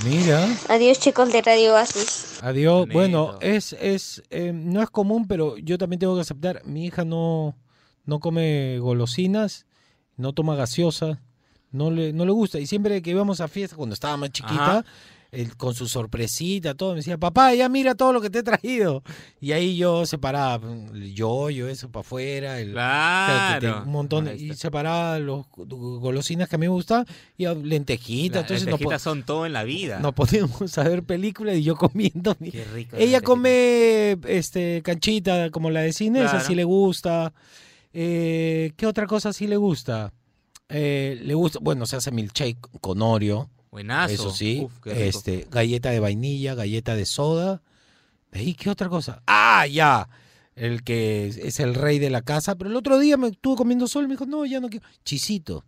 Mira. 0.05 0.47
Adiós 0.69 0.99
chicos 1.01 1.33
de 1.33 1.43
Radio 1.43 1.75
Asis. 1.77 2.39
Adiós. 2.43 2.87
Bueno, 2.93 3.39
es, 3.41 3.73
es, 3.81 4.23
eh, 4.31 4.53
no 4.55 4.83
es 4.83 4.91
común, 4.91 5.27
pero 5.27 5.57
yo 5.57 5.79
también 5.79 5.99
tengo 5.99 6.15
que 6.15 6.21
aceptar. 6.21 6.63
Mi 6.65 6.85
hija 6.87 7.05
no, 7.05 7.57
no 8.05 8.21
come 8.21 8.79
golosinas, 8.79 9.65
no 10.17 10.33
toma 10.35 10.55
gaseosa, 10.55 11.21
no 11.73 11.91
le, 11.91 12.13
no 12.13 12.25
le 12.25 12.33
gusta. 12.33 12.59
Y 12.61 12.67
siempre 12.67 13.03
que 13.03 13.11
íbamos 13.11 13.41
a 13.41 13.49
fiesta, 13.49 13.77
cuando 13.77 13.95
estaba 13.95 14.17
más 14.17 14.31
chiquita, 14.31 14.85
él 15.33 15.55
con 15.57 15.75
su 15.75 15.87
sorpresita, 15.89 16.75
todo, 16.75 16.91
me 16.93 16.97
decía, 16.99 17.19
papá, 17.19 17.53
ya 17.53 17.69
mira 17.69 17.95
todo 17.95 18.13
lo 18.13 18.21
que 18.23 18.31
te 18.31 18.39
he 18.39 18.43
traído. 18.43 19.03
Y 19.41 19.53
ahí 19.53 19.77
yo 19.77 20.07
separaba 20.07 20.67
el 20.95 21.13
yo-yo, 21.15 21.69
eso 21.69 21.91
para 21.91 22.01
afuera, 22.03 22.61
el, 22.61 22.73
Claro. 22.73 23.83
un 23.85 23.93
montón, 23.93 24.31
y 24.35 24.55
separaba 24.55 25.19
los 25.19 25.45
golosinas 25.51 26.49
que 26.49 26.55
a 26.55 26.59
mí 26.59 26.67
me 26.67 26.73
gustan, 26.73 27.05
y 27.37 27.45
lentejitas, 27.47 28.43
entonces 28.43 28.65
no 28.67 28.71
lentejitas 28.73 29.03
po- 29.03 29.11
son 29.11 29.25
todo 29.25 29.45
en 29.45 29.53
la 29.53 29.65
vida. 29.65 29.99
nos 29.99 30.15
poníamos 30.15 30.79
a 30.79 30.85
ver 30.89 31.03
películas 31.03 31.57
y 31.57 31.65
yo 31.65 31.75
comiendo. 31.77 32.35
mi- 32.39 32.51
Qué 32.53 32.65
rico. 32.65 32.97
Ella 32.97 33.21
come 33.21 34.17
este 34.29 34.81
canchita 34.83 35.51
como 35.51 35.71
la 35.71 35.81
de 35.81 35.93
cine, 35.93 36.25
esa 36.25 36.41
sí 36.41 36.55
le 36.55 36.65
gusta. 36.65 37.35
Eh, 37.93 38.73
¿Qué 38.77 38.87
otra 38.87 39.07
cosa 39.07 39.33
sí 39.33 39.47
le 39.47 39.57
gusta? 39.57 40.13
Eh, 40.69 41.21
le 41.23 41.35
gusta, 41.35 41.59
bueno, 41.63 41.87
se 41.87 41.97
hace 41.97 42.11
milkshake 42.11 42.59
con 42.81 43.01
Oreo. 43.03 43.49
Buenazo. 43.71 44.13
Eso 44.13 44.31
sí. 44.31 44.61
Uf, 44.65 44.73
este, 44.87 45.47
galleta 45.51 45.91
de 45.91 46.01
vainilla, 46.01 46.55
galleta 46.55 46.95
de 46.97 47.07
soda. 47.07 47.63
¿Y 48.33 48.55
qué 48.55 48.71
otra 48.71 48.89
cosa? 48.89 49.23
Ah, 49.27 49.67
ya. 49.67 50.09
El 50.55 50.83
que 50.83 51.29
es- 51.29 51.61
el 51.61 51.75
rey 51.75 51.99
de 51.99 52.11
la 52.11 52.23
casa. 52.23 52.55
Pero 52.57 52.71
el 52.71 52.77
otro 52.77 52.99
día 52.99 53.17
me 53.17 53.29
estuvo 53.29 53.57
comiendo 53.57 53.87
sol 53.87 54.05
y 54.05 54.09
me 54.09 54.15
dijo, 54.15 54.27
no, 54.27 54.45
ya 54.47 54.61
no 54.61 54.69
quiero. 54.69 54.87
Chisito. 55.05 55.65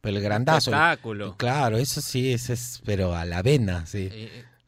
Pero 0.00 0.16
el 0.18 0.22
grandazo. 0.22 0.70
Espectáculo. 0.70 1.36
Claro, 1.36 1.78
eso 1.78 2.00
sí, 2.00 2.32
ese 2.32 2.52
es, 2.52 2.80
pero 2.84 3.14
a 3.14 3.24
la 3.24 3.38
avena, 3.38 3.86
sí. 3.86 4.08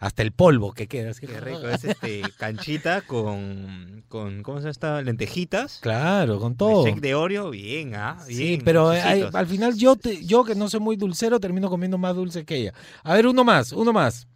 Hasta 0.01 0.23
el 0.23 0.31
polvo 0.33 0.73
que 0.73 0.87
queda. 0.87 1.11
así. 1.11 1.27
Qué 1.27 1.41
rico. 1.41 1.69
Es 1.69 1.83
este 1.85 2.23
canchita 2.39 3.01
con, 3.03 4.05
con 4.09 4.43
¿cómo 4.43 4.59
se 4.59 4.63
llama 4.63 4.71
esta? 4.71 5.03
Lentejitas. 5.03 5.79
Claro, 5.83 6.39
con 6.39 6.55
todo. 6.57 6.87
Shake 6.87 7.01
de 7.01 7.15
Oreo, 7.17 7.51
bien, 7.51 7.95
ah, 7.97 8.17
bien. 8.29 8.39
Sí, 8.59 8.63
pero 8.65 8.93
eh, 8.93 9.01
hay- 9.01 9.25
al 9.33 9.47
final 9.47 9.75
yo, 9.77 9.97
te- 9.97 10.25
yo 10.25 10.45
que 10.45 10.55
no 10.55 10.69
soy 10.71 10.81
muy 10.81 10.97
dulcero 10.97 11.41
termino 11.41 11.69
comiendo 11.69 11.99
más 11.99 12.15
dulce 12.15 12.45
que 12.45 12.57
ella. 12.57 12.75
A 13.03 13.15
ver, 13.15 13.27
uno 13.27 13.43
más, 13.43 13.73
uno 13.73 13.93
más. 13.93 14.29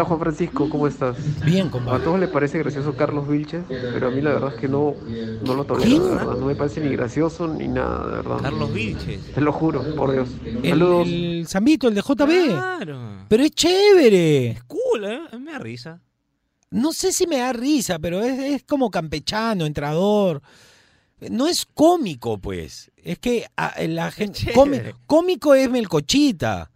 Hola 0.00 0.08
Juan 0.08 0.20
Francisco, 0.20 0.70
¿cómo 0.70 0.86
estás? 0.86 1.14
Bien, 1.44 1.66
A 1.66 1.70
compadre. 1.70 2.02
todos 2.04 2.18
les 2.18 2.30
parece 2.30 2.58
gracioso 2.58 2.96
Carlos 2.96 3.28
Vilches, 3.28 3.64
pero 3.68 4.08
a 4.08 4.10
mí 4.10 4.22
la 4.22 4.30
verdad 4.30 4.54
es 4.54 4.58
que 4.58 4.66
no, 4.66 4.94
no 5.44 5.54
lo 5.54 5.64
tolero, 5.66 6.08
verdad. 6.08 6.36
No 6.38 6.46
me 6.46 6.54
parece 6.54 6.80
ni 6.80 6.88
gracioso 6.96 7.46
ni 7.46 7.68
nada, 7.68 8.06
de 8.06 8.12
verdad. 8.16 8.38
Carlos 8.40 8.72
Vilches. 8.72 9.20
Te 9.34 9.42
lo 9.42 9.52
juro, 9.52 9.94
por 9.94 10.12
Dios. 10.12 10.30
El, 10.62 10.70
Saludos. 10.70 11.06
el 11.06 11.44
Zambito, 11.46 11.88
el 11.88 11.94
de 11.94 12.00
JB. 12.00 12.46
Claro. 12.46 13.26
Pero 13.28 13.42
es 13.44 13.50
chévere. 13.50 14.58
Cool, 14.66 15.04
¿eh? 15.04 15.20
A 15.32 15.36
Me 15.38 15.52
da 15.52 15.58
risa. 15.58 16.00
No 16.70 16.94
sé 16.94 17.12
si 17.12 17.26
me 17.26 17.36
da 17.36 17.52
risa, 17.52 17.98
pero 17.98 18.22
es, 18.22 18.38
es 18.38 18.62
como 18.64 18.90
campechano, 18.90 19.66
entrador. 19.66 20.40
No 21.30 21.46
es 21.46 21.66
cómico, 21.74 22.38
pues. 22.38 22.90
Es 22.96 23.18
que 23.18 23.44
ah, 23.54 23.74
la 23.86 24.10
gente. 24.10 24.50
come- 24.54 24.94
cómico 25.04 25.54
es 25.54 25.68
Melcochita. 25.70 26.70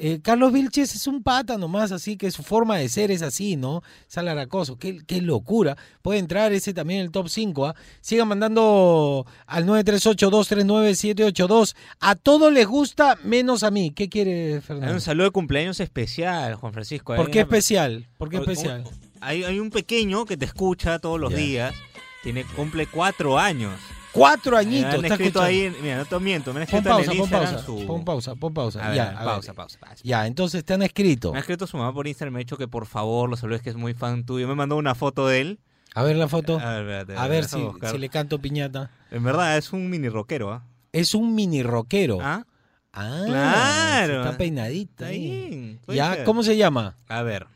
Eh, 0.00 0.20
Carlos 0.22 0.52
Vilches 0.52 0.94
es 0.94 1.08
un 1.08 1.24
pata 1.24 1.58
nomás, 1.58 1.90
así 1.90 2.16
que 2.16 2.30
su 2.30 2.44
forma 2.44 2.76
de 2.76 2.88
ser 2.88 3.10
es 3.10 3.20
así, 3.22 3.56
¿no? 3.56 3.82
Salaracoso, 4.06 4.76
qué, 4.78 5.00
qué 5.06 5.20
locura. 5.20 5.76
Puede 6.02 6.20
entrar 6.20 6.52
ese 6.52 6.72
también 6.72 7.00
en 7.00 7.06
el 7.06 7.12
top 7.12 7.28
5, 7.28 7.66
¿ah? 7.66 7.74
Sigan 8.00 8.28
mandando 8.28 9.26
al 9.46 9.66
938-239-782. 9.66 11.74
A 12.00 12.14
todos 12.14 12.52
les 12.52 12.66
gusta, 12.66 13.18
menos 13.24 13.62
a 13.62 13.70
mí. 13.70 13.90
¿Qué 13.90 14.08
quiere 14.08 14.54
Hay 14.54 14.60
Fernando? 14.60 14.94
un 14.94 15.00
saludo 15.00 15.26
de 15.26 15.30
cumpleaños 15.32 15.80
especial, 15.80 16.54
Juan 16.54 16.72
Francisco. 16.72 17.14
¿Por 17.16 17.26
Hay 17.26 17.32
qué 17.32 17.38
una- 17.38 17.42
especial? 17.44 18.06
¿Por 18.18 18.28
qué 18.28 18.36
especial? 18.38 18.84
Hay, 19.20 19.42
hay 19.44 19.58
un 19.58 19.70
pequeño 19.70 20.24
que 20.26 20.36
te 20.36 20.44
escucha 20.44 20.98
todos 21.00 21.18
los 21.18 21.32
Ya. 21.32 21.36
días. 21.38 21.74
Tiene, 22.22 22.44
cumple 22.44 22.86
cuatro 22.86 23.38
años. 23.38 23.72
Cuatro 24.18 24.52
Me 24.52 24.58
añitos. 24.58 24.94
han 24.94 25.02
está 25.04 25.14
escrito 25.14 25.40
ahí, 25.42 25.72
mira, 25.82 25.96
no 25.98 26.04
te 26.04 26.18
miento, 26.18 26.52
me 26.52 26.60
han 26.62 26.66
Pon 26.66 26.78
escrito 26.78 26.88
en 26.90 26.94
pausa, 26.96 27.10
el 27.12 27.16
pon 27.18 27.24
Instagram 27.24 27.50
pausa, 27.54 27.66
su... 27.66 27.86
pon 27.86 28.04
pausa, 28.04 28.34
pon 28.34 28.54
pausa. 28.54 28.84
A 28.84 28.88
ver, 28.88 28.96
ya, 28.96 29.04
a 29.04 29.08
a 29.08 29.12
ver. 29.14 29.24
pausa, 29.24 29.54
pausa, 29.54 29.78
pausa. 29.80 30.02
Ya, 30.04 30.26
entonces 30.26 30.64
te 30.64 30.74
han 30.74 30.82
escrito. 30.82 31.32
Me 31.32 31.38
ha 31.38 31.40
escrito 31.40 31.66
su 31.66 31.76
mamá 31.76 31.92
por 31.94 32.06
Instagram, 32.06 32.34
me 32.34 32.38
ha 32.38 32.40
dicho 32.44 32.56
que 32.56 32.68
por 32.68 32.86
favor 32.86 33.30
lo 33.30 33.36
saludes, 33.36 33.62
que 33.62 33.70
es 33.70 33.76
muy 33.76 33.94
fan 33.94 34.24
tuyo. 34.26 34.46
Me 34.48 34.54
mandó 34.54 34.76
una 34.76 34.94
foto 34.94 35.26
de 35.28 35.40
él. 35.40 35.60
A 35.94 36.02
ver 36.02 36.16
la 36.16 36.28
foto. 36.28 36.58
A 36.60 36.74
ver, 36.80 36.82
espérate, 36.82 37.16
A 37.16 37.26
ver 37.28 37.44
si, 37.46 37.60
buscar. 37.60 37.90
si 37.92 37.98
le 37.98 38.08
canto 38.08 38.38
piñata. 38.38 38.90
En 39.10 39.24
verdad, 39.24 39.56
es 39.56 39.72
un 39.72 39.88
mini 39.88 40.08
rockero, 40.08 40.52
¿ah? 40.52 40.62
Es 40.92 41.14
un 41.14 41.34
mini 41.34 41.62
rockero. 41.62 42.18
¿Ah? 42.20 42.44
Ah, 42.92 43.22
Claro. 43.26 44.22
Está 44.24 44.36
peinadita. 44.36 44.90
Está 44.92 45.06
ahí. 45.06 45.28
bien. 45.48 45.80
Ya, 45.88 46.14
ser. 46.14 46.24
¿cómo 46.24 46.42
se 46.42 46.56
llama? 46.56 46.96
A 47.08 47.22
ver, 47.22 47.46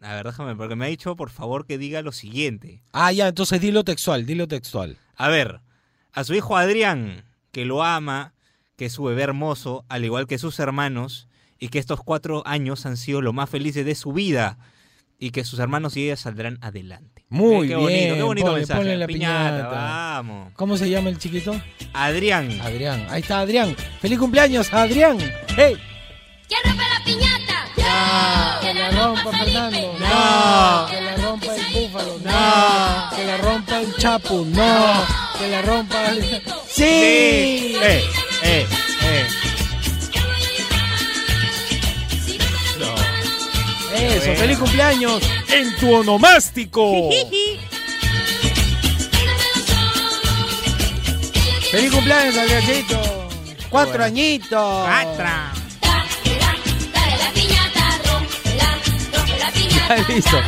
a 0.00 0.14
ver, 0.14 0.26
déjame, 0.26 0.56
porque 0.56 0.76
me 0.76 0.86
ha 0.86 0.88
dicho 0.88 1.14
por 1.16 1.30
favor 1.30 1.66
que 1.66 1.78
diga 1.78 2.00
lo 2.02 2.12
siguiente. 2.12 2.82
Ah, 2.92 3.12
ya, 3.12 3.28
entonces 3.28 3.60
dilo 3.60 3.84
textual, 3.84 4.24
dilo 4.26 4.48
textual. 4.48 4.96
A 5.16 5.28
ver, 5.28 5.60
a 6.12 6.24
su 6.24 6.34
hijo 6.34 6.56
Adrián, 6.56 7.24
que 7.52 7.64
lo 7.64 7.82
ama, 7.82 8.32
que 8.76 8.86
es 8.86 8.92
su 8.92 9.04
bebé 9.04 9.22
hermoso, 9.22 9.84
al 9.88 10.04
igual 10.04 10.26
que 10.26 10.38
sus 10.38 10.58
hermanos, 10.58 11.28
y 11.58 11.68
que 11.68 11.78
estos 11.78 12.00
cuatro 12.02 12.42
años 12.46 12.86
han 12.86 12.96
sido 12.96 13.20
lo 13.20 13.32
más 13.32 13.50
felices 13.50 13.84
de 13.84 13.94
su 13.94 14.12
vida, 14.12 14.58
y 15.18 15.32
que 15.32 15.44
sus 15.44 15.58
hermanos 15.58 15.96
y 15.98 16.04
ella 16.06 16.16
saldrán 16.16 16.58
adelante. 16.62 17.26
Muy 17.28 17.66
Eh, 17.66 17.68
qué 17.68 17.76
bien. 17.76 17.80
bonito, 17.80 18.14
qué 18.16 18.22
bonito 18.22 18.46
ponle, 18.46 18.58
mensaje. 18.60 18.80
ponle 18.80 18.96
la 18.96 19.06
Piñata, 19.06 19.56
piñata. 19.56 19.68
vamos. 19.68 20.52
¿Cómo 20.54 20.76
se 20.78 20.88
llama 20.88 21.10
el 21.10 21.18
chiquito? 21.18 21.60
Adrián. 21.92 22.58
Adrián. 22.62 23.06
Ahí 23.10 23.20
está 23.20 23.40
Adrián. 23.40 23.76
¡Feliz 24.00 24.18
cumpleaños, 24.18 24.72
Adrián! 24.72 25.18
¡Hey! 25.56 25.76
¿Quién 26.48 26.60
rompe 26.64 26.82
la 26.82 27.04
piñata? 27.04 27.64
¡No! 27.76 28.60
¡Que 28.62 28.74
la 28.74 28.90
rompa 28.92 29.30
Fernando! 29.38 29.78
No. 29.98 30.86
¡Que 30.90 31.00
la 31.02 31.16
rompa 31.16 31.54
el 31.54 31.74
búfalo! 31.74 32.18
¡No! 32.24 33.16
¡Que 33.16 33.24
la 33.26 33.36
rompa 33.42 33.80
el 33.82 33.94
chapu! 33.96 34.44
¡No! 34.46 35.29
¡Que 35.40 35.48
la 35.48 35.62
rompa 35.62 36.08
el... 36.10 36.22
¡Sí! 36.68 36.84
Eh, 36.84 38.04
eh, 38.42 38.66
eh. 39.02 39.26
Eso, 43.96 44.26
Bueno. 44.26 44.40
feliz 44.40 44.58
cumpleaños 44.58 45.22
en 45.48 45.76
tu 45.76 45.94
onomástico. 45.94 47.08
feliz 51.70 51.90
cumpleaños, 51.90 52.36
Adriancito. 52.36 53.00
Cuatro 53.70 53.92
Bueno. 53.92 54.04
añitos. 54.04 54.86
Cuatro. 54.86 55.24
Listo. 60.08 60.38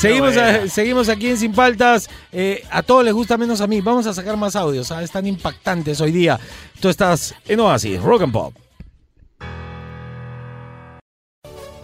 Seguimos, 0.00 0.36
a- 0.36 0.68
seguimos 0.68 1.08
aquí 1.08 1.28
en 1.28 1.36
Sin 1.36 1.52
Paltas. 1.52 2.08
Eh, 2.30 2.62
a 2.70 2.82
todos 2.82 3.04
les 3.04 3.12
gusta 3.12 3.36
menos 3.36 3.60
a 3.60 3.66
mí. 3.66 3.80
Vamos 3.80 4.06
a 4.06 4.14
sacar 4.14 4.36
más 4.36 4.54
audios. 4.54 4.86
¿sabes? 4.86 5.06
Están 5.06 5.26
impactantes 5.26 6.00
hoy 6.00 6.12
día. 6.12 6.38
Tú 6.80 6.88
estás 6.88 7.34
en 7.46 7.58
Oasis, 7.60 8.00
Rock 8.00 8.22
and 8.22 8.32
Pop. 8.32 8.54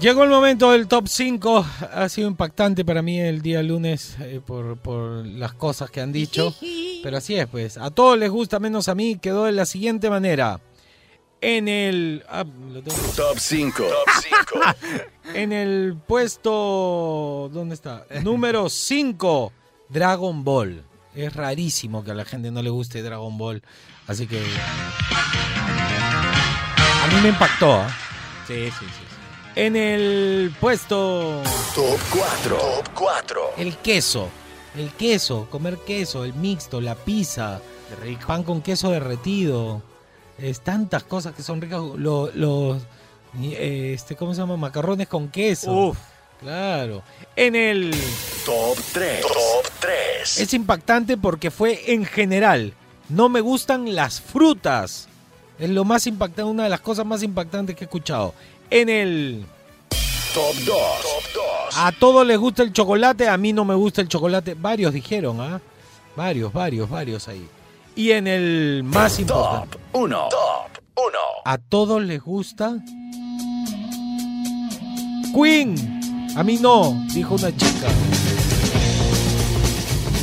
Llegó 0.01 0.23
el 0.23 0.31
momento 0.31 0.71
del 0.71 0.87
top 0.87 1.09
5. 1.09 1.67
Ha 1.93 2.09
sido 2.09 2.29
impactante 2.29 2.85
para 2.85 3.03
mí 3.03 3.19
el 3.19 3.43
día 3.43 3.63
lunes 3.63 4.17
eh, 4.21 4.41
por, 4.45 4.77
por 4.77 5.25
las 5.27 5.55
cosas 5.55 5.91
que 5.91 6.01
han 6.01 6.13
dicho. 6.13 6.55
Pero 7.03 7.17
así 7.17 7.35
es, 7.35 7.47
pues. 7.49 7.79
A 7.79 7.91
todos 7.91 8.17
les 8.19 8.31
gusta 8.31 8.61
menos 8.61 8.89
a 8.89 8.95
mí. 8.95 9.19
Quedó 9.21 9.45
de 9.45 9.53
la 9.53 9.67
siguiente 9.67 10.09
manera. 10.09 10.61
En 11.47 11.69
el. 11.69 12.25
ah, 12.31 12.43
lo 12.73 12.83
tengo 12.83 12.97
Top 13.15 13.39
5. 13.39 13.83
Top 13.85 14.09
5. 14.49 14.61
En 15.35 15.53
el 15.53 15.95
puesto. 16.07 17.51
¿Dónde 17.53 17.75
está? 17.75 18.07
Número 18.23 18.71
5. 18.71 19.53
Dragon 19.91 20.43
Ball. 20.43 20.83
Es 21.15 21.37
rarísimo 21.37 22.03
que 22.03 22.13
a 22.13 22.15
la 22.15 22.25
gente 22.25 22.51
no 22.51 22.63
le 22.63 22.71
guste 22.71 23.03
Dragon 23.03 23.37
Ball. 23.37 23.63
Así 24.07 24.27
que. 24.27 24.43
A 27.03 27.07
mí 27.09 27.21
me 27.23 27.29
impactó. 27.29 27.75
¿ah? 27.75 27.95
Sí, 28.47 28.71
sí, 28.71 28.87
sí. 28.87 28.87
sí. 28.87 29.17
En 29.55 29.77
el 29.77 30.51
puesto. 30.59 31.43
Top 31.75 32.01
4. 32.11 32.57
Top 32.57 32.89
4. 32.95 33.43
El 33.59 33.77
queso. 33.77 34.31
El 34.79 34.91
queso, 34.93 35.47
comer 35.51 35.77
queso, 35.87 36.25
el 36.25 36.33
mixto, 36.33 36.81
la 36.81 36.95
pizza, 36.95 37.61
pan 38.27 38.43
con 38.45 38.63
queso 38.63 38.91
derretido. 38.91 39.83
Es 40.39 40.61
tantas 40.61 41.05
cosas 41.05 41.35
que 41.35 41.43
son 41.43 41.61
ricas. 41.61 41.81
Lo- 41.97 42.31
Los, 42.35 42.83
eh, 43.41 43.93
este, 43.95 44.17
¿cómo 44.17 44.35
se 44.35 44.41
llama? 44.41 44.57
Macarrones 44.57 45.09
con 45.09 45.29
queso. 45.29 45.73
Uf. 45.73 45.99
Claro. 46.41 47.03
En 47.37 47.55
el. 47.55 47.91
Top 48.45 48.77
3. 48.93 49.21
Top 49.23 49.73
3. 49.81 50.41
Es 50.41 50.53
impactante 50.55 51.17
porque 51.17 51.51
fue 51.51 51.93
en 51.93 52.05
general. 52.05 52.75
No 53.09 53.29
me 53.29 53.41
gustan 53.41 53.95
las 53.95 54.21
frutas. 54.21 55.09
Es 55.59 55.71
lo 55.71 55.85
más 55.85 56.07
impactante, 56.07 56.43
una 56.51 56.65
de 56.65 56.69
las 56.71 56.81
cosas 56.81 57.07
más 57.07 57.23
impactantes 57.23 57.77
que 57.77 57.85
he 57.85 57.87
escuchado. 57.87 58.35
En 58.71 58.89
el. 58.89 59.47
Top 60.35 60.55
2. 60.55 60.67
Top 60.67 61.23
2. 61.35 61.77
A 61.79 61.93
todos 61.93 62.27
les 62.27 62.37
gusta 62.39 62.63
el 62.65 62.73
chocolate, 62.73 63.29
a 63.29 63.37
mí 63.39 63.53
no 63.53 63.65
me 63.65 63.75
gusta 63.75 64.01
el 64.01 64.09
chocolate. 64.09 64.55
Varios 64.55 64.93
dijeron, 64.93 65.41
¿ah? 65.41 65.61
Varios, 66.17 66.53
varios, 66.53 66.91
varios 66.91 67.29
ahí. 67.29 67.49
Y 67.97 68.11
en 68.11 68.27
el 68.27 68.83
más 68.85 69.21
importante. 69.21 69.79
1. 69.93 70.29
Top 70.31 70.83
1. 70.97 71.19
A 71.45 71.59
todos 71.59 72.03
les 72.03 72.21
gusta. 72.23 72.77
Queen. 75.35 76.01
A 76.37 76.43
mí 76.43 76.59
no, 76.61 77.05
dijo 77.13 77.35
una 77.37 77.57
chica. 77.57 77.89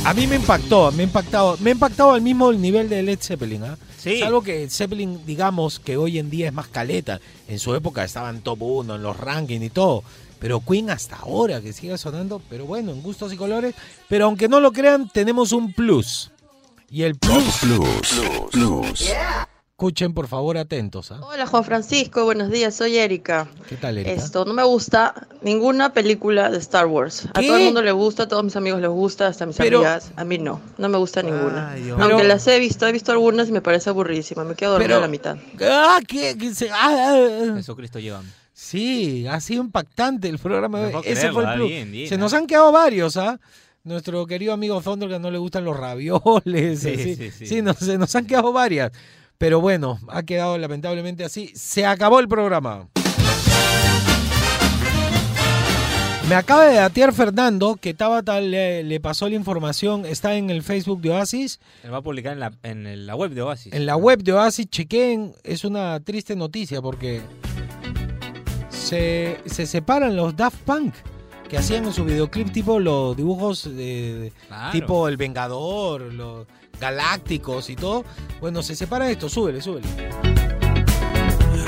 A 0.04 0.14
mí 0.14 0.26
me 0.26 0.36
impactó, 0.36 0.90
me 0.92 1.04
ha 1.04 1.06
impactado, 1.06 1.56
me 1.60 1.70
ha 1.70 1.72
impactado 1.74 2.12
al 2.12 2.22
mismo 2.22 2.52
nivel 2.52 2.88
de 2.88 3.04
Led 3.04 3.20
Zeppelin, 3.20 3.62
¿ah? 3.62 3.78
Sí. 3.98 4.14
Es 4.14 4.24
algo 4.24 4.42
que 4.42 4.68
Zeppelin, 4.68 5.24
digamos, 5.24 5.78
que 5.78 5.96
hoy 5.96 6.18
en 6.18 6.28
día 6.28 6.48
es 6.48 6.52
más 6.52 6.66
caleta. 6.66 7.20
En 7.46 7.60
su 7.60 7.72
época 7.74 8.02
estaba 8.02 8.28
en 8.28 8.42
top 8.42 8.60
1, 8.62 8.96
en 8.96 9.02
los 9.02 9.16
rankings 9.16 9.64
y 9.64 9.70
todo. 9.70 10.02
Pero 10.40 10.60
Queen 10.60 10.90
hasta 10.90 11.16
ahora 11.16 11.60
que 11.60 11.72
sigue 11.72 11.96
sonando, 11.96 12.42
pero 12.50 12.66
bueno, 12.66 12.90
en 12.90 13.00
gustos 13.00 13.32
y 13.32 13.36
colores. 13.36 13.76
Pero 14.08 14.24
aunque 14.24 14.48
no 14.48 14.58
lo 14.58 14.72
crean, 14.72 15.08
tenemos 15.08 15.52
un 15.52 15.72
plus. 15.72 16.31
Y 16.94 17.04
el 17.04 17.14
plus, 17.14 17.42
Plus. 17.62 18.20
Plus. 18.50 19.10
escuchen 19.70 20.12
por 20.12 20.28
favor 20.28 20.58
atentos, 20.58 21.10
¿ah? 21.10 21.20
Hola 21.22 21.46
Juan 21.46 21.64
Francisco, 21.64 22.26
buenos 22.26 22.50
días, 22.50 22.74
soy 22.74 22.98
Erika. 22.98 23.48
¿Qué 23.66 23.76
tal, 23.76 23.96
Erika? 23.96 24.12
Esto, 24.12 24.44
no 24.44 24.52
me 24.52 24.62
gusta 24.62 25.26
ninguna 25.40 25.94
película 25.94 26.50
de 26.50 26.58
Star 26.58 26.84
Wars. 26.84 27.28
A 27.32 27.40
¿Qué? 27.40 27.46
todo 27.46 27.56
el 27.56 27.64
mundo 27.64 27.80
le 27.80 27.92
gusta, 27.92 28.24
a 28.24 28.28
todos 28.28 28.44
mis 28.44 28.56
amigos 28.56 28.82
les 28.82 28.90
gusta, 28.90 29.26
hasta 29.28 29.44
a 29.44 29.46
mis 29.46 29.56
Pero- 29.56 29.78
amigas. 29.78 30.12
A 30.16 30.24
mí 30.24 30.36
no, 30.36 30.60
no 30.76 30.88
me 30.90 30.98
gusta 30.98 31.22
ninguna. 31.22 31.72
Dios. 31.76 31.98
Aunque 31.98 32.16
Pero- 32.16 32.28
las 32.28 32.46
he 32.46 32.58
visto, 32.58 32.86
he 32.86 32.92
visto 32.92 33.10
algunas 33.10 33.48
y 33.48 33.52
me 33.52 33.62
parece 33.62 33.88
aburridísima, 33.88 34.44
me 34.44 34.54
quedo 34.54 34.72
dormida 34.72 34.88
Pero- 34.88 34.98
a 34.98 35.00
la 35.00 35.08
mitad. 35.08 35.38
Ah, 35.62 35.98
¿qué? 36.06 36.36
¿Qué 36.38 36.54
se- 36.54 36.68
ah, 36.70 36.76
ah, 36.76 37.16
ah. 37.16 37.54
Jesucristo 37.56 38.00
llevan. 38.00 38.30
Sí, 38.52 39.26
ha 39.26 39.40
sido 39.40 39.62
impactante 39.62 40.28
el 40.28 40.38
programa. 40.38 40.78
de 40.80 40.92
No 40.92 41.00
Ese 41.00 41.04
fue 41.04 41.12
el 41.12 41.18
creerlo, 41.30 41.48
ah, 41.48 41.54
plus. 41.54 41.68
bien, 41.70 41.90
bien, 41.90 42.08
Se 42.10 42.16
ah. 42.16 42.18
nos 42.18 42.34
han 42.34 42.46
quedado 42.46 42.70
varios, 42.70 43.16
¿ah? 43.16 43.40
Nuestro 43.84 44.24
querido 44.26 44.52
amigo 44.52 44.80
que 44.80 45.18
no 45.18 45.30
le 45.32 45.38
gustan 45.38 45.64
los 45.64 45.76
ravioles. 45.76 46.80
Sí, 46.80 46.90
así. 46.94 47.16
sí, 47.16 47.30
sí. 47.32 47.46
Sí, 47.46 47.62
nos- 47.62 47.78
se 47.78 47.98
nos 47.98 48.14
han 48.14 48.26
quedado 48.26 48.52
varias. 48.52 48.92
Pero 49.38 49.60
bueno, 49.60 49.98
ha 50.08 50.22
quedado 50.22 50.56
lamentablemente 50.56 51.24
así. 51.24 51.50
Se 51.56 51.84
acabó 51.84 52.20
el 52.20 52.28
programa. 52.28 52.86
Me 56.28 56.36
acaba 56.36 56.66
de 56.66 56.76
datear 56.76 57.12
Fernando 57.12 57.74
que 57.74 57.92
Tabata 57.92 58.40
le, 58.40 58.84
le 58.84 59.00
pasó 59.00 59.28
la 59.28 59.34
información. 59.34 60.06
Está 60.06 60.36
en 60.36 60.50
el 60.50 60.62
Facebook 60.62 61.00
de 61.02 61.10
Oasis. 61.10 61.58
Se 61.82 61.88
va 61.88 61.98
a 61.98 62.02
publicar 62.02 62.34
en 62.34 62.38
la, 62.40 62.52
en 62.62 63.06
la 63.06 63.16
web 63.16 63.32
de 63.32 63.42
Oasis. 63.42 63.72
En 63.72 63.84
la 63.84 63.96
web 63.96 64.22
de 64.22 64.32
Oasis, 64.32 64.66
chequen, 64.70 65.34
es 65.42 65.64
una 65.64 65.98
triste 65.98 66.36
noticia 66.36 66.80
porque 66.80 67.20
se, 68.70 69.38
se 69.46 69.66
separan 69.66 70.14
los 70.14 70.36
Daft 70.36 70.58
Punk 70.64 70.94
que 71.52 71.58
hacían 71.58 71.84
en 71.84 71.92
su 71.92 72.06
videoclip 72.06 72.50
tipo 72.50 72.80
los 72.80 73.14
dibujos 73.14 73.64
de, 73.64 74.32
Claro. 74.48 74.72
tipo 74.72 75.06
El 75.06 75.18
Vengador, 75.18 76.00
los 76.00 76.46
galácticos 76.80 77.68
y 77.68 77.76
todo. 77.76 78.06
Bueno, 78.40 78.62
se 78.62 78.74
separa 78.74 79.10
esto, 79.10 79.28
súbele, 79.28 79.60
súbele. 79.60 79.86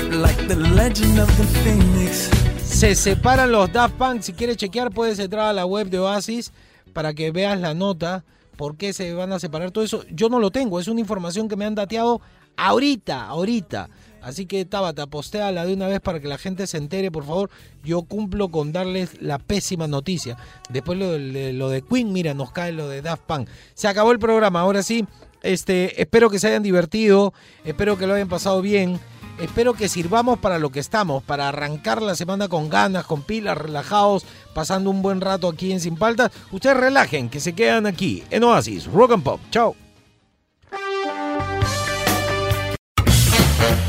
Like 0.09 0.47
the 0.47 0.55
legend 0.55 1.19
of 1.19 1.29
the 1.37 1.43
phoenix. 1.59 2.31
Se 2.63 2.95
separan 2.95 3.51
los 3.51 3.71
Daft 3.71 3.93
Punk. 3.93 4.21
Si 4.21 4.33
quieres 4.33 4.57
chequear, 4.57 4.89
puedes 4.89 5.19
entrar 5.19 5.49
a 5.49 5.53
la 5.53 5.67
web 5.67 5.87
de 5.91 5.99
Oasis 5.99 6.51
para 6.91 7.13
que 7.13 7.29
veas 7.29 7.59
la 7.61 7.75
nota. 7.75 8.23
¿Por 8.57 8.77
qué 8.77 8.91
se 8.91 9.13
van 9.13 9.33
a 9.33 9.39
separar 9.39 9.69
todo 9.69 9.83
eso? 9.83 10.03
Yo 10.09 10.29
no 10.29 10.39
lo 10.39 10.49
tengo. 10.49 10.79
Es 10.79 10.87
una 10.87 10.99
información 10.99 11.47
que 11.47 11.57
me 11.57 11.65
han 11.65 11.75
dateado 11.75 12.21
ahorita, 12.57 13.27
ahorita. 13.27 13.91
Así 14.25 14.47
que 14.47 14.65
Tabata, 14.65 15.05
postéala 15.05 15.67
de 15.67 15.73
una 15.73 15.87
vez 15.87 16.01
para 16.01 16.19
que 16.19 16.27
la 16.27 16.39
gente 16.39 16.65
se 16.65 16.77
entere, 16.77 17.11
por 17.11 17.25
favor. 17.25 17.51
Yo 17.83 18.01
cumplo 18.01 18.49
con 18.49 18.71
darles 18.71 19.21
la 19.21 19.37
pésima 19.37 19.87
noticia. 19.87 20.35
Después 20.69 20.97
lo 20.97 21.11
de, 21.11 21.53
lo 21.53 21.69
de 21.69 21.83
Queen, 21.83 22.11
mira, 22.11 22.33
nos 22.33 22.51
cae 22.51 22.71
lo 22.71 22.89
de 22.89 23.03
Daft 23.03 23.21
Punk. 23.27 23.47
Se 23.75 23.87
acabó 23.87 24.11
el 24.11 24.17
programa. 24.17 24.61
Ahora 24.61 24.81
sí, 24.81 25.05
este, 25.43 26.01
espero 26.01 26.31
que 26.31 26.39
se 26.39 26.47
hayan 26.47 26.63
divertido. 26.63 27.35
Espero 27.63 27.99
que 27.99 28.07
lo 28.07 28.15
hayan 28.15 28.27
pasado 28.27 28.63
bien. 28.63 28.99
Espero 29.39 29.75
que 29.75 29.89
sirvamos 29.89 30.39
para 30.39 30.57
lo 30.57 30.71
que 30.71 30.79
estamos, 30.79 31.21
para 31.21 31.49
arrancar 31.49 32.01
la 32.01 32.15
semana 32.15 32.47
con 32.47 32.67
ganas, 32.67 33.05
con 33.05 33.21
pilas, 33.21 33.55
relajados, 33.55 34.25
pasando 34.55 34.89
un 34.89 35.03
buen 35.03 35.21
rato 35.21 35.49
aquí 35.49 35.71
en 35.71 35.81
Sin 35.81 35.97
Paltas. 35.97 36.31
Ustedes 36.51 36.77
relajen, 36.77 37.29
que 37.29 37.39
se 37.39 37.53
quedan 37.53 37.85
aquí 37.85 38.23
en 38.31 38.43
Oasis, 38.43 38.87
Rock 38.87 39.11
and 39.11 39.23
Pop. 39.23 39.39
Chao. 39.51 39.84